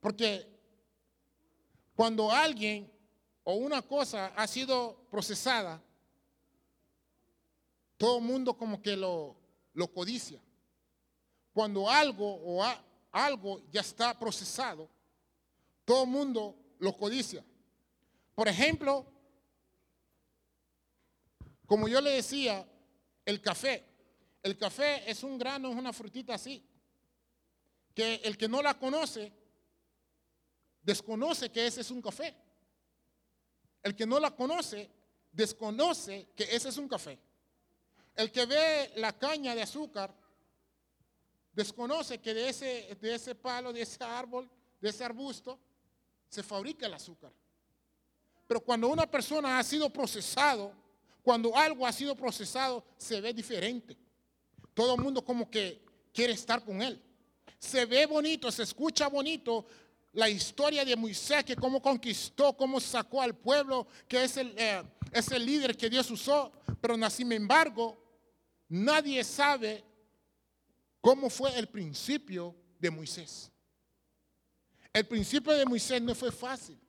Porque 0.00 0.48
cuando 1.94 2.30
alguien 2.30 2.90
o 3.44 3.54
una 3.56 3.82
cosa 3.82 4.28
ha 4.28 4.46
sido 4.46 5.06
procesada, 5.10 5.82
todo 7.98 8.18
el 8.18 8.24
mundo 8.24 8.56
como 8.56 8.80
que 8.80 8.96
lo, 8.96 9.36
lo 9.74 9.92
codicia. 9.92 10.40
Cuando 11.56 11.88
algo 11.88 12.34
o 12.44 12.62
algo 13.12 13.62
ya 13.70 13.80
está 13.80 14.18
procesado, 14.18 14.90
todo 15.86 16.02
el 16.02 16.10
mundo 16.10 16.54
lo 16.80 16.94
codicia. 16.94 17.42
Por 18.34 18.46
ejemplo, 18.46 19.06
como 21.64 21.88
yo 21.88 22.02
le 22.02 22.10
decía, 22.10 22.68
el 23.24 23.40
café. 23.40 23.86
El 24.42 24.58
café 24.58 25.10
es 25.10 25.22
un 25.22 25.38
grano, 25.38 25.70
es 25.70 25.76
una 25.76 25.94
frutita 25.94 26.34
así. 26.34 26.62
Que 27.94 28.16
el 28.16 28.36
que 28.36 28.48
no 28.48 28.60
la 28.60 28.78
conoce, 28.78 29.32
desconoce 30.82 31.50
que 31.50 31.68
ese 31.68 31.80
es 31.80 31.90
un 31.90 32.02
café. 32.02 32.36
El 33.82 33.96
que 33.96 34.04
no 34.04 34.20
la 34.20 34.36
conoce, 34.36 34.90
desconoce 35.32 36.28
que 36.36 36.54
ese 36.54 36.68
es 36.68 36.76
un 36.76 36.86
café. 36.86 37.18
El 38.14 38.30
que 38.30 38.44
ve 38.44 38.92
la 38.96 39.18
caña 39.18 39.54
de 39.54 39.62
azúcar, 39.62 40.25
desconoce 41.56 42.18
que 42.18 42.34
de 42.34 42.50
ese, 42.50 42.96
de 43.00 43.14
ese 43.14 43.34
palo, 43.34 43.72
de 43.72 43.80
ese 43.80 44.04
árbol, 44.04 44.48
de 44.78 44.90
ese 44.90 45.02
arbusto, 45.02 45.58
se 46.28 46.42
fabrica 46.42 46.86
el 46.86 46.92
azúcar. 46.92 47.32
Pero 48.46 48.60
cuando 48.60 48.88
una 48.88 49.10
persona 49.10 49.58
ha 49.58 49.64
sido 49.64 49.90
procesado, 49.90 50.72
cuando 51.22 51.56
algo 51.56 51.86
ha 51.86 51.92
sido 51.92 52.14
procesado, 52.14 52.84
se 52.98 53.20
ve 53.22 53.32
diferente. 53.32 53.96
Todo 54.74 54.94
el 54.94 55.00
mundo 55.00 55.24
como 55.24 55.50
que 55.50 55.82
quiere 56.12 56.34
estar 56.34 56.62
con 56.62 56.82
él. 56.82 57.02
Se 57.58 57.86
ve 57.86 58.04
bonito, 58.04 58.52
se 58.52 58.62
escucha 58.62 59.08
bonito 59.08 59.66
la 60.12 60.28
historia 60.28 60.84
de 60.84 60.94
Moisés, 60.94 61.42
que 61.42 61.56
cómo 61.56 61.80
conquistó, 61.80 62.54
cómo 62.54 62.78
sacó 62.80 63.22
al 63.22 63.34
pueblo, 63.34 63.86
que 64.06 64.22
es 64.22 64.36
el, 64.36 64.54
eh, 64.58 64.82
es 65.10 65.30
el 65.32 65.44
líder 65.44 65.74
que 65.74 65.88
Dios 65.88 66.10
usó. 66.10 66.52
Pero 66.82 67.10
sin 67.10 67.32
embargo, 67.32 67.96
nadie 68.68 69.24
sabe 69.24 69.82
¿Cómo 71.06 71.30
fue 71.30 71.56
el 71.56 71.68
principio 71.68 72.52
de 72.80 72.90
Moisés? 72.90 73.52
El 74.92 75.06
principio 75.06 75.52
de 75.52 75.64
Moisés 75.64 76.02
no 76.02 76.16
fue 76.16 76.32
fácil. 76.32 76.80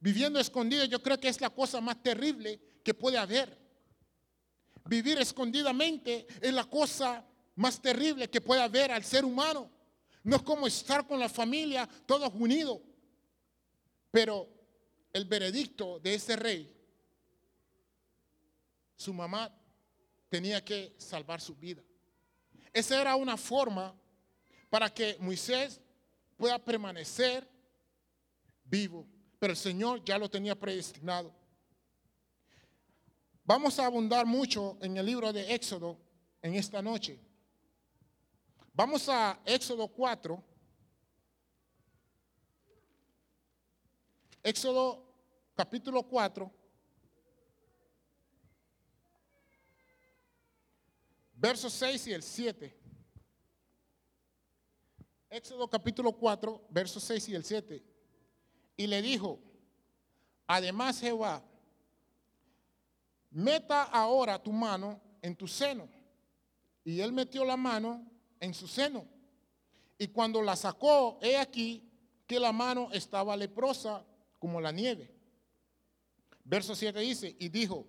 Viviendo 0.00 0.40
escondido 0.40 0.84
yo 0.86 1.00
creo 1.00 1.16
que 1.16 1.28
es 1.28 1.40
la 1.40 1.48
cosa 1.48 1.80
más 1.80 2.02
terrible 2.02 2.60
que 2.82 2.92
puede 2.92 3.16
haber. 3.16 3.56
Vivir 4.84 5.16
escondidamente 5.18 6.26
es 6.40 6.52
la 6.52 6.64
cosa 6.64 7.24
más 7.54 7.80
terrible 7.80 8.28
que 8.28 8.40
puede 8.40 8.62
haber 8.62 8.90
al 8.90 9.04
ser 9.04 9.24
humano. 9.24 9.70
No 10.24 10.34
es 10.34 10.42
como 10.42 10.66
estar 10.66 11.06
con 11.06 11.20
la 11.20 11.28
familia 11.28 11.88
todos 12.06 12.32
unidos. 12.34 12.80
Pero 14.10 14.48
el 15.12 15.24
veredicto 15.26 16.00
de 16.00 16.14
ese 16.14 16.34
rey, 16.34 16.76
su 18.96 19.14
mamá 19.14 19.56
tenía 20.28 20.64
que 20.64 20.96
salvar 20.98 21.40
su 21.40 21.54
vida. 21.54 21.84
Esa 22.72 23.00
era 23.00 23.16
una 23.16 23.36
forma 23.36 23.94
para 24.68 24.88
que 24.88 25.16
Moisés 25.18 25.80
pueda 26.36 26.58
permanecer 26.58 27.48
vivo, 28.64 29.06
pero 29.38 29.52
el 29.52 29.56
Señor 29.56 30.04
ya 30.04 30.18
lo 30.18 30.30
tenía 30.30 30.54
predestinado. 30.54 31.34
Vamos 33.44 33.78
a 33.78 33.86
abundar 33.86 34.26
mucho 34.26 34.78
en 34.80 34.96
el 34.96 35.06
libro 35.06 35.32
de 35.32 35.52
Éxodo 35.52 35.98
en 36.40 36.54
esta 36.54 36.80
noche. 36.80 37.18
Vamos 38.72 39.08
a 39.08 39.40
Éxodo 39.44 39.88
4. 39.88 40.42
Éxodo 44.42 45.04
capítulo 45.56 46.02
4. 46.04 46.59
Versos 51.40 51.72
6 51.72 52.06
y 52.08 52.12
el 52.12 52.22
7. 52.22 52.76
Éxodo 55.30 55.70
capítulo 55.70 56.12
4, 56.12 56.66
versos 56.68 57.02
6 57.04 57.28
y 57.30 57.34
el 57.34 57.44
7. 57.44 57.82
Y 58.76 58.86
le 58.86 59.00
dijo, 59.00 59.40
además 60.46 61.00
Jehová, 61.00 61.42
meta 63.30 63.84
ahora 63.84 64.42
tu 64.42 64.52
mano 64.52 65.00
en 65.22 65.34
tu 65.34 65.48
seno. 65.48 65.88
Y 66.84 67.00
él 67.00 67.12
metió 67.12 67.44
la 67.44 67.56
mano 67.56 68.06
en 68.38 68.52
su 68.52 68.68
seno. 68.68 69.06
Y 69.96 70.08
cuando 70.08 70.42
la 70.42 70.56
sacó, 70.56 71.18
he 71.22 71.38
aquí 71.38 71.90
que 72.26 72.38
la 72.38 72.52
mano 72.52 72.90
estaba 72.92 73.36
leprosa 73.36 74.04
como 74.38 74.60
la 74.60 74.72
nieve. 74.72 75.14
Verso 76.44 76.74
7 76.74 76.98
dice, 77.00 77.36
y 77.38 77.48
dijo, 77.48 77.86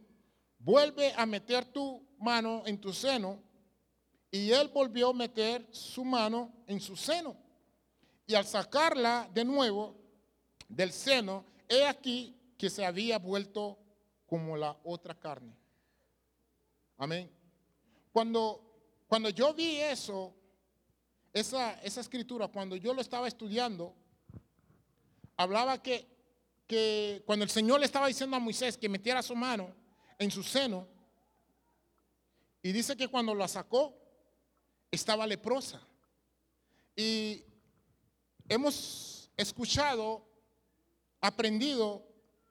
vuelve 0.60 1.14
a 1.18 1.26
meter 1.26 1.66
tu 1.66 2.11
mano 2.22 2.64
en 2.66 2.80
tu 2.80 2.94
seno. 2.94 3.42
Y 4.30 4.52
él 4.52 4.70
volvió 4.70 5.10
a 5.10 5.14
meter 5.14 5.68
su 5.72 6.06
mano 6.06 6.54
en 6.68 6.80
su 6.80 6.96
seno. 6.96 7.36
Y 8.26 8.34
al 8.34 8.46
sacarla 8.46 9.30
de 9.34 9.44
nuevo 9.44 9.96
del 10.70 10.94
seno, 10.94 11.46
he 11.68 11.86
aquí 11.86 12.38
que 12.58 12.70
se 12.70 12.86
había 12.86 13.20
vuelto 13.20 13.78
como 14.26 14.56
la 14.56 14.78
otra 14.84 15.14
carne. 15.14 15.54
Amén. 16.98 17.30
Cuando, 18.14 19.04
cuando 19.08 19.30
yo 19.30 19.54
vi 19.54 19.78
eso, 19.78 20.34
esa, 21.34 21.74
esa 21.82 22.02
escritura, 22.02 22.48
cuando 22.48 22.76
yo 22.76 22.94
lo 22.94 23.02
estaba 23.02 23.28
estudiando, 23.28 23.94
hablaba 25.36 25.82
que, 25.82 26.08
que 26.68 27.24
cuando 27.26 27.44
el 27.44 27.50
Señor 27.50 27.80
le 27.80 27.86
estaba 27.86 28.08
diciendo 28.08 28.38
a 28.38 28.40
Moisés 28.40 28.78
que 28.78 28.88
metiera 28.88 29.22
su 29.22 29.36
mano 29.36 29.74
en 30.20 30.30
su 30.30 30.44
seno, 30.44 30.88
y 32.64 32.72
dice 32.72 32.96
que 32.96 33.08
cuando 33.08 33.34
la 33.34 33.48
sacó, 33.48 33.98
estaba 34.92 35.26
leprosa. 35.26 35.82
Y 36.96 37.44
hemos 38.48 39.30
escuchado, 39.38 40.28
aprendido 41.22 42.06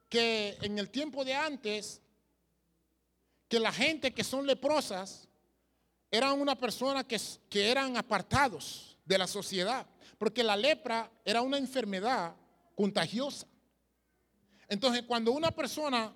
que 0.09 0.57
en 0.61 0.79
el 0.79 0.89
tiempo 0.89 1.23
de 1.23 1.33
antes, 1.33 2.01
que 3.47 3.59
la 3.59 3.71
gente 3.71 4.13
que 4.13 4.23
son 4.23 4.47
leprosas 4.47 5.27
eran 6.09 6.39
una 6.39 6.57
persona 6.57 7.05
que, 7.05 7.19
que 7.49 7.71
eran 7.71 7.95
apartados 7.95 8.97
de 9.05 9.17
la 9.17 9.27
sociedad, 9.27 9.85
porque 10.17 10.43
la 10.43 10.57
lepra 10.57 11.09
era 11.23 11.41
una 11.41 11.57
enfermedad 11.57 12.35
contagiosa. 12.75 13.47
Entonces, 14.67 15.03
cuando 15.03 15.31
una 15.31 15.51
persona 15.51 16.13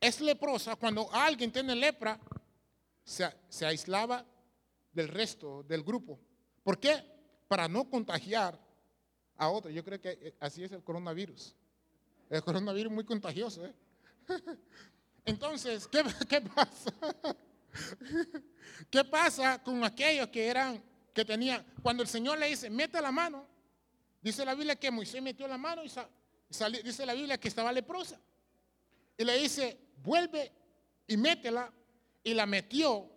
es 0.00 0.20
leprosa, 0.20 0.76
cuando 0.76 1.10
alguien 1.12 1.50
tiene 1.50 1.74
lepra, 1.74 2.18
se, 3.04 3.66
aislaba 3.66 4.24
del 4.92 5.08
resto 5.08 5.62
del 5.64 5.82
grupo. 5.82 6.18
¿Por 6.62 6.78
qué? 6.78 7.04
Para 7.46 7.68
no 7.68 7.88
contagiar 7.88 8.58
a 9.36 9.48
otro. 9.50 9.70
Yo 9.70 9.84
creo 9.84 10.00
que 10.00 10.18
eh, 10.20 10.34
así 10.40 10.64
es 10.64 10.72
el 10.72 10.82
coronavirus. 10.82 11.54
El 12.30 12.42
coronavirus 12.42 12.90
es 12.90 12.94
muy 12.94 13.04
contagioso. 13.04 13.66
¿eh? 13.66 13.74
Entonces, 15.24 15.86
¿qué, 15.88 16.02
¿qué, 16.28 16.40
pasa? 16.40 16.92
¿Qué 18.90 19.04
pasa 19.04 19.62
con 19.62 19.84
aquellos 19.84 20.28
que 20.28 20.46
eran, 20.46 20.82
que 21.12 21.24
tenían, 21.24 21.64
cuando 21.82 22.02
el 22.02 22.08
Señor 22.08 22.38
le 22.38 22.48
dice, 22.48 22.70
mete 22.70 23.00
la 23.00 23.12
mano, 23.12 23.46
dice 24.22 24.44
la 24.44 24.54
Biblia 24.54 24.76
que 24.76 24.90
Moisés 24.90 25.22
metió 25.22 25.46
la 25.46 25.58
mano 25.58 25.82
y 25.84 25.90
dice 26.82 27.04
la 27.04 27.14
Biblia 27.14 27.38
que 27.38 27.48
estaba 27.48 27.70
leprosa. 27.72 28.18
Y 29.16 29.24
le 29.24 29.38
dice, 29.38 29.78
vuelve 30.02 30.50
y 31.06 31.16
métela, 31.16 31.72
y 32.24 32.34
la 32.34 32.46
metió, 32.46 33.08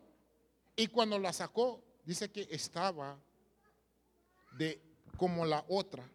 y 0.75 0.87
cuando 0.87 1.17
la 1.17 1.33
sacó, 1.33 1.81
dice 2.05 2.29
que 2.29 2.47
estaba 2.51 3.17
de 4.57 4.79
como 5.17 5.45
la 5.45 5.63
otra. 5.69 6.07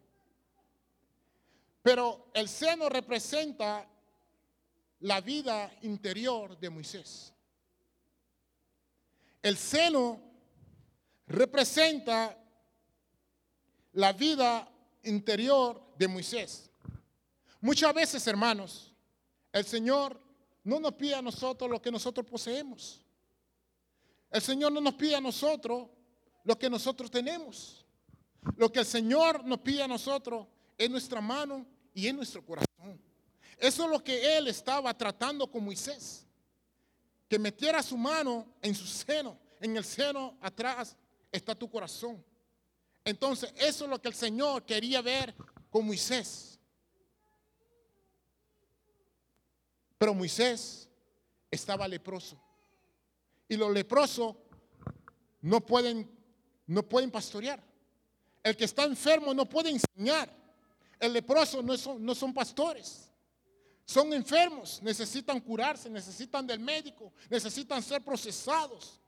Pero 1.81 2.29
el 2.33 2.47
seno 2.47 2.87
representa 2.87 3.85
la 5.01 5.19
vida 5.19 5.75
interior 5.81 6.57
de 6.57 6.69
Moisés. 6.69 7.33
El 9.41 9.57
seno 9.57 10.21
representa 11.27 12.37
la 13.93 14.13
vida 14.13 14.71
interior 15.03 15.83
de 15.97 16.07
Moisés. 16.07 16.69
Muchas 17.59 17.93
veces, 17.93 18.25
hermanos, 18.27 18.93
el 19.51 19.65
Señor 19.65 20.22
no 20.63 20.79
nos 20.79 20.93
pide 20.93 21.15
a 21.15 21.21
nosotros 21.21 21.69
lo 21.69 21.81
que 21.81 21.91
nosotros 21.91 22.25
poseemos. 22.25 23.01
El 24.31 24.41
Señor 24.41 24.71
no 24.71 24.81
nos 24.81 24.95
pide 24.95 25.15
a 25.15 25.21
nosotros 25.21 25.89
lo 26.43 26.57
que 26.57 26.69
nosotros 26.69 27.11
tenemos. 27.11 27.85
Lo 28.57 28.71
que 28.71 28.79
el 28.79 28.85
Señor 28.85 29.43
nos 29.45 29.59
pide 29.59 29.83
a 29.83 29.87
nosotros 29.87 30.47
es 30.77 30.89
nuestra 30.89 31.21
mano 31.21 31.65
y 31.93 32.07
en 32.07 32.15
nuestro 32.15 32.45
corazón. 32.45 33.01
Eso 33.57 33.85
es 33.85 33.89
lo 33.89 34.03
que 34.03 34.37
Él 34.37 34.47
estaba 34.47 34.93
tratando 34.97 35.49
con 35.49 35.63
Moisés. 35.63 36.25
Que 37.29 37.39
metiera 37.39 37.81
su 37.83 37.97
mano 37.97 38.47
en 38.61 38.75
su 38.75 38.85
seno. 38.85 39.37
En 39.59 39.77
el 39.77 39.83
seno 39.83 40.37
atrás 40.41 40.97
está 41.31 41.55
tu 41.55 41.69
corazón. 41.69 42.23
Entonces, 43.05 43.53
eso 43.57 43.83
es 43.85 43.89
lo 43.89 44.01
que 44.01 44.07
el 44.07 44.13
Señor 44.13 44.65
quería 44.65 45.01
ver 45.01 45.35
con 45.69 45.85
Moisés. 45.85 46.52
Pero 50.03 50.13
Moisés 50.13 50.89
estaba 51.49 51.87
leproso. 51.87 52.37
Y 53.47 53.55
los 53.55 53.71
leprosos 53.71 54.35
no 55.39 55.65
pueden, 55.65 56.11
no 56.67 56.83
pueden 56.83 57.09
pastorear. 57.09 57.63
El 58.43 58.57
que 58.57 58.65
está 58.65 58.83
enfermo 58.83 59.33
no 59.33 59.47
puede 59.47 59.69
enseñar. 59.69 60.29
El 60.99 61.13
leproso 61.13 61.63
no 61.63 61.77
son, 61.77 62.03
no 62.05 62.13
son 62.13 62.33
pastores. 62.33 63.09
Son 63.85 64.11
enfermos, 64.11 64.81
necesitan 64.81 65.39
curarse, 65.39 65.89
necesitan 65.89 66.45
del 66.45 66.59
médico, 66.59 67.13
necesitan 67.29 67.81
ser 67.81 68.03
procesados. 68.03 68.99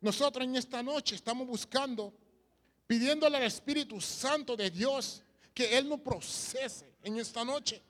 Nosotros 0.00 0.46
en 0.46 0.56
esta 0.56 0.82
noche 0.82 1.14
estamos 1.14 1.46
buscando, 1.46 2.14
pidiéndole 2.86 3.36
al 3.36 3.42
Espíritu 3.42 4.00
Santo 4.00 4.56
de 4.56 4.70
Dios 4.70 5.22
que 5.52 5.76
Él 5.76 5.86
nos 5.86 6.00
procese 6.00 6.94
en 7.02 7.18
esta 7.18 7.44
noche 7.44 7.82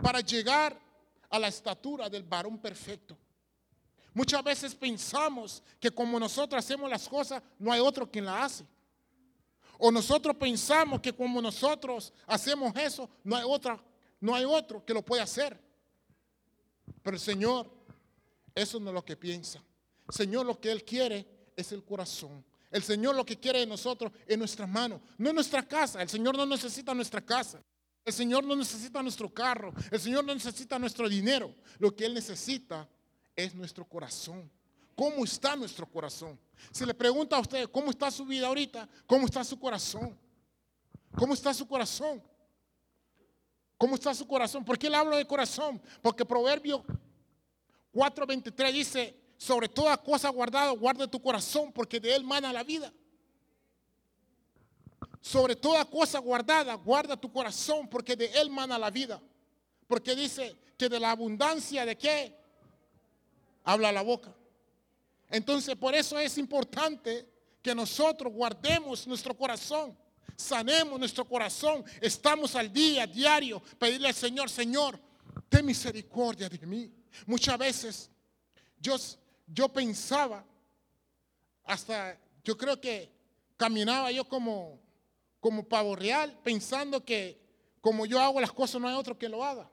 para 0.00 0.22
llegar 0.22 0.85
a 1.30 1.38
la 1.38 1.48
estatura 1.48 2.08
del 2.08 2.22
varón 2.22 2.58
perfecto. 2.58 3.16
Muchas 4.14 4.42
veces 4.42 4.74
pensamos 4.74 5.62
que 5.78 5.90
como 5.90 6.18
nosotros 6.18 6.64
hacemos 6.64 6.88
las 6.88 7.08
cosas, 7.08 7.42
no 7.58 7.70
hay 7.70 7.80
otro 7.80 8.10
quien 8.10 8.24
la 8.24 8.44
hace. 8.44 8.64
O 9.78 9.90
nosotros 9.90 10.34
pensamos 10.36 11.00
que 11.00 11.12
como 11.12 11.42
nosotros 11.42 12.12
hacemos 12.26 12.74
eso, 12.76 13.10
no 13.22 13.36
hay 13.36 13.44
otra, 13.46 13.78
no 14.20 14.34
hay 14.34 14.44
otro 14.44 14.84
que 14.84 14.94
lo 14.94 15.02
pueda 15.02 15.24
hacer. 15.24 15.60
Pero 17.02 17.16
el 17.16 17.20
Señor, 17.20 17.70
eso 18.54 18.80
no 18.80 18.88
es 18.88 18.94
lo 18.94 19.04
que 19.04 19.16
piensa. 19.16 19.62
El 20.08 20.14
Señor 20.14 20.46
lo 20.46 20.58
que 20.58 20.72
Él 20.72 20.82
quiere 20.82 21.26
es 21.54 21.72
el 21.72 21.84
corazón. 21.84 22.42
El 22.70 22.82
Señor 22.82 23.14
lo 23.14 23.24
que 23.24 23.38
quiere 23.38 23.60
de 23.60 23.66
nosotros 23.66 24.12
es 24.26 24.38
nuestra 24.38 24.66
mano, 24.66 25.00
no 25.18 25.28
es 25.28 25.34
nuestra 25.34 25.62
casa. 25.62 26.00
El 26.00 26.08
Señor 26.08 26.36
no 26.36 26.46
necesita 26.46 26.94
nuestra 26.94 27.20
casa. 27.20 27.62
El 28.06 28.12
Señor 28.12 28.44
no 28.44 28.54
necesita 28.54 29.02
nuestro 29.02 29.28
carro. 29.28 29.74
El 29.90 30.00
Señor 30.00 30.24
no 30.24 30.32
necesita 30.32 30.78
nuestro 30.78 31.08
dinero. 31.08 31.52
Lo 31.80 31.94
que 31.94 32.06
Él 32.06 32.14
necesita 32.14 32.88
es 33.34 33.52
nuestro 33.52 33.84
corazón. 33.84 34.48
¿Cómo 34.94 35.24
está 35.24 35.56
nuestro 35.56 35.90
corazón? 35.90 36.38
Si 36.70 36.86
le 36.86 36.94
pregunta 36.94 37.36
a 37.36 37.40
usted, 37.40 37.68
¿cómo 37.68 37.90
está 37.90 38.08
su 38.12 38.24
vida 38.24 38.46
ahorita? 38.46 38.88
¿Cómo 39.08 39.26
está 39.26 39.42
su 39.42 39.58
corazón? 39.58 40.16
¿Cómo 41.16 41.34
está 41.34 41.52
su 41.52 41.66
corazón? 41.66 42.22
¿Cómo 43.76 43.96
está 43.96 44.14
su 44.14 44.24
corazón? 44.24 44.64
¿Por 44.64 44.78
qué 44.78 44.88
le 44.88 44.96
hablo 44.96 45.16
de 45.16 45.26
corazón? 45.26 45.82
Porque 46.00 46.24
Proverbio 46.24 46.84
4:23 47.92 48.72
dice, 48.72 49.20
sobre 49.36 49.68
toda 49.68 49.96
cosa 49.96 50.28
guardada, 50.28 50.70
guarda 50.70 51.08
tu 51.08 51.20
corazón, 51.20 51.72
porque 51.72 51.98
de 51.98 52.14
él 52.14 52.22
mana 52.22 52.52
la 52.52 52.62
vida. 52.62 52.92
Sobre 55.26 55.56
toda 55.56 55.84
cosa 55.84 56.20
guardada, 56.20 56.74
guarda 56.74 57.16
tu 57.16 57.32
corazón, 57.32 57.88
porque 57.88 58.14
de 58.14 58.26
él 58.26 58.48
mana 58.48 58.78
la 58.78 58.90
vida. 58.90 59.20
Porque 59.88 60.14
dice 60.14 60.56
que 60.78 60.88
de 60.88 61.00
la 61.00 61.10
abundancia 61.10 61.84
de 61.84 61.96
qué? 61.96 62.46
habla 63.66 63.92
la 63.92 64.02
boca. 64.02 64.32
Entonces, 65.28 65.74
por 65.76 65.94
eso 65.94 66.18
es 66.18 66.38
importante 66.38 67.28
que 67.60 67.74
nosotros 67.74 68.32
guardemos 68.32 69.06
nuestro 69.08 69.36
corazón, 69.36 69.98
sanemos 70.36 70.96
nuestro 70.98 71.24
corazón, 71.24 71.84
estamos 72.00 72.54
al 72.54 72.72
día, 72.72 73.06
diario, 73.06 73.60
pedirle 73.78 74.08
al 74.08 74.14
Señor, 74.14 74.48
Señor, 74.48 75.00
ten 75.48 75.66
misericordia 75.66 76.48
de 76.48 76.64
mí. 76.64 76.88
Muchas 77.26 77.58
veces 77.58 78.10
yo, 78.78 78.94
yo 79.48 79.68
pensaba, 79.68 80.44
hasta 81.64 82.16
yo 82.44 82.56
creo 82.56 82.80
que 82.80 83.10
caminaba 83.56 84.12
yo 84.12 84.28
como, 84.28 84.78
como 85.46 85.62
pavo 85.62 85.94
real, 85.94 86.36
pensando 86.42 87.04
que 87.04 87.40
como 87.80 88.04
yo 88.04 88.18
hago 88.18 88.40
las 88.40 88.50
cosas, 88.50 88.80
no 88.80 88.88
hay 88.88 88.96
otro 88.96 89.16
que 89.16 89.28
lo 89.28 89.44
haga. 89.44 89.70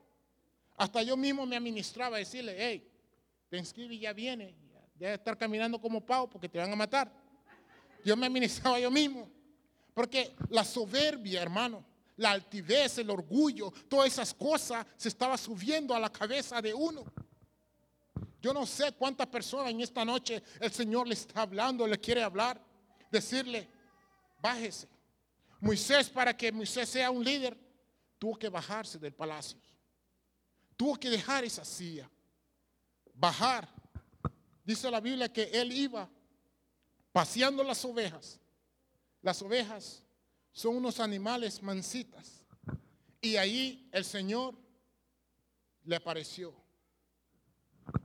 Hasta 0.76 1.02
yo 1.02 1.16
mismo 1.16 1.44
me 1.46 1.56
administraba 1.56 2.16
decirle, 2.16 2.54
hey, 2.56 2.88
Thanksgiving 3.50 3.98
ya 3.98 4.12
viene, 4.12 4.54
debe 4.94 5.14
estar 5.14 5.36
caminando 5.36 5.80
como 5.80 6.00
pavo 6.00 6.30
porque 6.30 6.48
te 6.48 6.58
van 6.58 6.72
a 6.72 6.76
matar. 6.76 7.10
Yo 8.04 8.16
me 8.16 8.26
administraba 8.26 8.78
yo 8.78 8.88
mismo. 8.88 9.28
Porque 9.92 10.36
la 10.50 10.62
soberbia, 10.62 11.42
hermano, 11.42 11.84
la 12.18 12.30
altivez, 12.30 12.98
el 12.98 13.10
orgullo, 13.10 13.72
todas 13.88 14.12
esas 14.12 14.32
cosas 14.32 14.86
se 14.96 15.08
estaba 15.08 15.36
subiendo 15.36 15.92
a 15.92 15.98
la 15.98 16.12
cabeza 16.12 16.62
de 16.62 16.72
uno. 16.72 17.04
Yo 18.40 18.54
no 18.54 18.64
sé 18.64 18.92
cuántas 18.92 19.26
personas 19.26 19.72
en 19.72 19.80
esta 19.80 20.04
noche 20.04 20.40
el 20.60 20.70
Señor 20.70 21.08
le 21.08 21.14
está 21.14 21.42
hablando, 21.42 21.84
le 21.84 21.98
quiere 21.98 22.22
hablar, 22.22 22.60
decirle, 23.10 23.68
bájese. 24.40 24.93
Moisés, 25.64 26.10
para 26.10 26.36
que 26.36 26.52
Moisés 26.52 26.90
sea 26.90 27.10
un 27.10 27.24
líder, 27.24 27.56
tuvo 28.18 28.38
que 28.38 28.50
bajarse 28.50 28.98
del 28.98 29.14
palacio. 29.14 29.58
Tuvo 30.76 30.96
que 30.96 31.08
dejar 31.08 31.42
esa 31.42 31.64
silla, 31.64 32.10
bajar. 33.14 33.66
Dice 34.62 34.90
la 34.90 35.00
Biblia 35.00 35.32
que 35.32 35.44
él 35.44 35.72
iba 35.72 36.06
paseando 37.12 37.64
las 37.64 37.82
ovejas. 37.82 38.38
Las 39.22 39.40
ovejas 39.40 40.02
son 40.52 40.76
unos 40.76 41.00
animales 41.00 41.62
mansitas. 41.62 42.42
Y 43.22 43.36
ahí 43.36 43.88
el 43.90 44.04
Señor 44.04 44.54
le 45.84 45.96
apareció. 45.96 46.54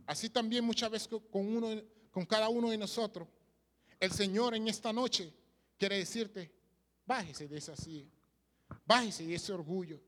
Así 0.05 0.29
también 0.29 0.63
muchas 0.63 0.89
veces 0.89 1.09
con, 1.09 1.57
uno, 1.57 1.83
con 2.09 2.25
cada 2.25 2.47
uno 2.47 2.69
de 2.69 2.77
nosotros, 2.77 3.27
el 3.99 4.13
Señor 4.13 4.55
en 4.55 4.69
esta 4.69 4.93
noche 4.93 5.33
quiere 5.77 5.97
decirte, 5.97 6.58
bájese 7.09 7.47
de 7.47 7.57
esa 7.57 7.75
silla, 7.75 8.07
bájese 8.85 9.25
de 9.25 9.33
ese 9.33 9.51
orgullo, 9.51 9.99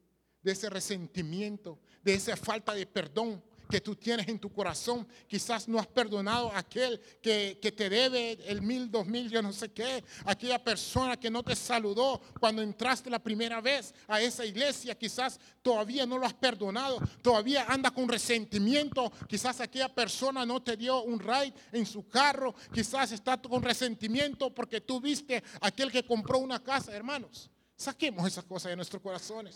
de 0.44 0.52
ese 0.52 0.70
resentimiento, 0.70 1.80
de 2.04 2.14
esa 2.14 2.38
falta 2.38 2.76
de 2.76 2.86
perdón 2.86 3.44
que 3.72 3.82
tú 3.82 3.96
tienes 3.96 4.28
en 4.28 4.38
tu 4.38 4.52
corazón. 4.52 5.08
Quizás 5.28 5.68
no 5.68 5.80
has 5.80 5.88
perdonado 5.88 6.52
a 6.52 6.60
aquel 6.60 7.00
que, 7.22 7.56
te 7.56 7.90
debe 7.90 8.34
el 8.46 8.62
mil, 8.62 8.92
dos 8.92 9.08
mil, 9.08 9.30
yo 9.30 9.42
no 9.42 9.54
sé 9.54 9.72
qué. 9.72 10.04
Aquella 10.26 10.62
persona 10.62 11.18
que 11.18 11.32
no 11.32 11.42
te 11.42 11.56
saludó 11.56 12.22
cuando 12.40 12.62
entraste 12.62 13.10
la 13.10 13.20
primera 13.20 13.62
vez 13.62 13.94
a 14.08 14.22
esa 14.22 14.46
iglesia. 14.46 14.94
Quizás 14.96 15.40
todavía 15.62 16.06
no 16.06 16.18
lo 16.18 16.26
has 16.26 16.34
perdonado. 16.34 17.00
Todavía 17.22 17.66
anda 17.68 17.92
con 17.92 18.10
resentimiento. 18.10 19.12
Quizás 19.28 19.62
aquella 19.62 19.88
persona 19.90 20.46
no 20.46 20.62
te 20.62 20.76
dio 20.76 21.04
un 21.04 21.20
ride 21.20 21.54
en 21.72 21.86
su 21.86 22.08
carro. 22.10 22.54
Quizás 22.74 23.14
está 23.14 23.42
con 23.42 23.64
resentimiento 23.64 24.54
porque 24.54 24.82
tú 24.82 25.00
viste 25.00 25.42
aquel 25.62 25.92
que 25.92 26.06
compró 26.06 26.40
una 26.40 26.62
casa. 26.62 26.94
Hermanos, 26.94 27.50
saquemos 27.78 28.28
esas 28.28 28.44
cosas 28.44 28.72
de 28.72 28.76
nuestros 28.76 29.02
corazones. 29.02 29.56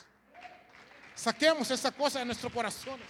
Saquemos 1.13 1.69
esa 1.69 1.91
cosa 1.91 2.19
de 2.19 2.25
nuestros 2.25 2.51
corazones. 2.51 3.07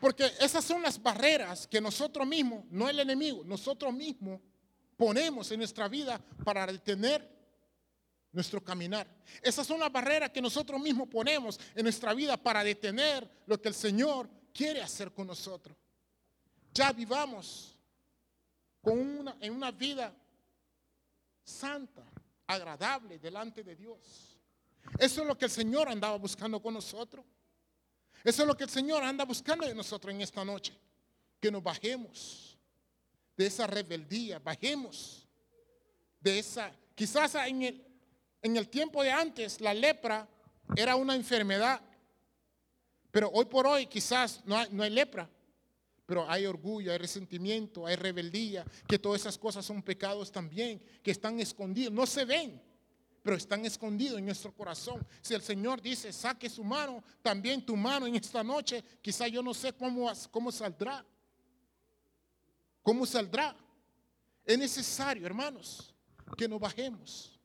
Porque 0.00 0.30
esas 0.40 0.64
son 0.64 0.82
las 0.82 1.02
barreras 1.02 1.66
que 1.66 1.80
nosotros 1.80 2.26
mismos, 2.26 2.64
no 2.70 2.88
el 2.88 3.00
enemigo, 3.00 3.42
nosotros 3.44 3.92
mismos 3.92 4.40
ponemos 4.96 5.50
en 5.50 5.58
nuestra 5.58 5.88
vida 5.88 6.20
para 6.44 6.66
detener 6.66 7.38
nuestro 8.32 8.62
caminar. 8.62 9.06
Esas 9.42 9.66
son 9.66 9.80
las 9.80 9.90
barreras 9.90 10.30
que 10.30 10.42
nosotros 10.42 10.80
mismos 10.80 11.08
ponemos 11.08 11.58
en 11.74 11.82
nuestra 11.82 12.14
vida 12.14 12.36
para 12.36 12.62
detener 12.62 13.28
lo 13.46 13.60
que 13.60 13.68
el 13.68 13.74
Señor 13.74 14.28
quiere 14.52 14.82
hacer 14.82 15.12
con 15.12 15.26
nosotros. 15.26 15.76
Ya 16.72 16.92
vivamos 16.92 17.76
en 19.40 19.52
una 19.52 19.70
vida 19.70 20.14
santa, 21.44 22.04
agradable 22.46 23.18
delante 23.18 23.62
de 23.62 23.76
Dios. 23.76 24.38
Eso 24.98 25.22
es 25.22 25.26
lo 25.26 25.36
que 25.36 25.46
el 25.46 25.50
Señor 25.50 25.88
andaba 25.88 26.16
buscando 26.16 26.60
con 26.60 26.74
nosotros. 26.74 27.24
Eso 28.24 28.42
es 28.42 28.48
lo 28.48 28.56
que 28.56 28.64
el 28.64 28.70
Señor 28.70 29.02
anda 29.02 29.24
buscando 29.24 29.66
de 29.66 29.74
nosotros 29.74 30.14
en 30.14 30.20
esta 30.20 30.44
noche. 30.44 30.74
Que 31.40 31.50
nos 31.50 31.62
bajemos 31.62 32.58
de 33.36 33.46
esa 33.46 33.66
rebeldía, 33.66 34.38
bajemos 34.38 35.26
de 36.20 36.38
esa... 36.38 36.72
Quizás 36.94 37.36
en 37.36 37.62
el, 37.62 37.86
en 38.42 38.56
el 38.56 38.68
tiempo 38.68 39.02
de 39.02 39.12
antes 39.12 39.60
la 39.60 39.72
lepra 39.72 40.28
era 40.74 40.96
una 40.96 41.14
enfermedad, 41.14 41.80
pero 43.10 43.30
hoy 43.30 43.44
por 43.44 43.66
hoy 43.66 43.86
quizás 43.86 44.42
no 44.44 44.56
hay, 44.56 44.68
no 44.72 44.82
hay 44.82 44.90
lepra, 44.90 45.30
pero 46.04 46.28
hay 46.28 46.44
orgullo, 46.44 46.90
hay 46.90 46.98
resentimiento, 46.98 47.86
hay 47.86 47.94
rebeldía, 47.94 48.64
que 48.88 48.98
todas 48.98 49.20
esas 49.20 49.38
cosas 49.38 49.64
son 49.64 49.82
pecados 49.82 50.32
también, 50.32 50.82
que 51.02 51.12
están 51.12 51.38
escondidos, 51.38 51.92
no 51.92 52.04
se 52.04 52.24
ven 52.24 52.67
pero 53.28 53.36
están 53.36 53.62
escondidos 53.66 54.18
en 54.18 54.24
nuestro 54.24 54.54
corazón. 54.54 55.06
Si 55.20 55.34
el 55.34 55.42
Señor 55.42 55.82
dice, 55.82 56.14
saque 56.14 56.48
su 56.48 56.64
mano, 56.64 57.04
también 57.20 57.60
tu 57.60 57.76
mano 57.76 58.06
en 58.06 58.16
esta 58.16 58.42
noche, 58.42 58.82
quizá 59.02 59.28
yo 59.28 59.42
no 59.42 59.52
sé 59.52 59.74
cómo, 59.74 60.10
cómo 60.30 60.50
saldrá. 60.50 61.04
¿Cómo 62.82 63.04
saldrá? 63.04 63.54
Es 64.46 64.58
necesario, 64.58 65.26
hermanos, 65.26 65.94
que 66.38 66.48
nos 66.48 66.58
bajemos. 66.58 67.38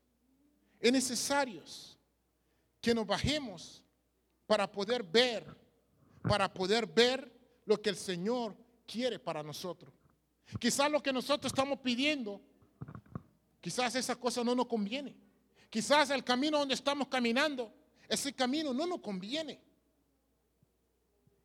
Es 0.79 0.89
necesario 0.89 1.61
que 2.79 2.95
nos 2.95 3.05
bajemos 3.05 3.83
para 4.47 4.71
poder 4.71 5.03
ver, 5.03 5.45
para 6.21 6.53
poder 6.53 6.87
ver 6.87 7.29
lo 7.65 7.81
que 7.81 7.89
el 7.89 7.97
Señor 7.97 8.55
quiere 8.87 9.19
para 9.19 9.43
nosotros. 9.43 9.93
Quizás 10.57 10.89
lo 10.89 11.03
que 11.03 11.11
nosotros 11.11 11.51
estamos 11.51 11.79
pidiendo, 11.79 12.39
quizás 13.59 13.95
esa 13.95 14.15
cosa 14.15 14.45
no 14.45 14.55
nos 14.55 14.67
conviene. 14.67 15.22
Quizás 15.73 16.11
el 16.11 16.23
camino 16.23 16.59
donde 16.59 16.75
estamos 16.75 17.07
caminando, 17.07 17.73
ese 18.07 18.31
camino 18.31 18.75
no 18.75 18.85
nos 18.85 18.99
conviene. 18.99 19.59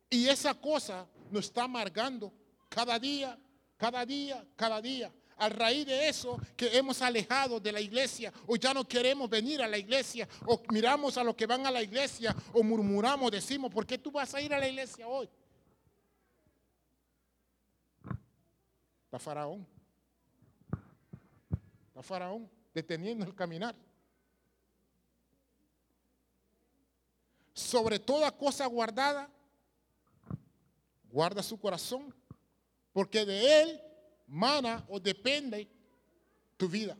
Y 0.07 0.27
esa 0.27 0.53
cosa 0.53 1.07
nos 1.31 1.45
está 1.45 1.63
amargando 1.63 2.31
cada 2.69 2.99
día, 2.99 3.35
cada 3.75 4.05
día, 4.05 4.45
cada 4.55 4.79
día. 4.83 5.11
A 5.35 5.49
raíz 5.49 5.87
de 5.87 6.07
eso 6.07 6.39
que 6.55 6.77
hemos 6.77 7.01
alejado 7.01 7.59
de 7.59 7.71
la 7.71 7.81
iglesia 7.81 8.31
o 8.45 8.55
ya 8.55 8.71
no 8.71 8.87
queremos 8.87 9.27
venir 9.31 9.63
a 9.63 9.67
la 9.67 9.79
iglesia 9.79 10.29
o 10.45 10.61
miramos 10.71 11.17
a 11.17 11.23
los 11.23 11.33
que 11.33 11.47
van 11.47 11.65
a 11.65 11.71
la 11.71 11.81
iglesia 11.81 12.35
o 12.53 12.61
murmuramos, 12.61 13.31
decimos, 13.31 13.71
¿por 13.71 13.87
qué 13.87 13.97
tú 13.97 14.11
vas 14.11 14.35
a 14.35 14.41
ir 14.41 14.53
a 14.53 14.59
la 14.59 14.67
iglesia 14.67 15.07
hoy? 15.07 15.27
Está 19.05 19.17
faraón. 19.17 19.65
Está 21.87 22.03
faraón 22.03 22.47
deteniendo 22.75 23.25
el 23.25 23.33
caminar. 23.33 23.88
Sobre 27.59 27.99
toda 27.99 28.31
cosa 28.31 28.65
guardada, 28.65 29.29
guarda 31.11 31.43
su 31.43 31.59
corazón, 31.59 32.13
porque 32.93 33.25
de 33.25 33.61
él 33.61 33.81
mana 34.27 34.85
o 34.87 34.99
depende 34.99 35.69
tu 36.57 36.67
vida. 36.67 36.97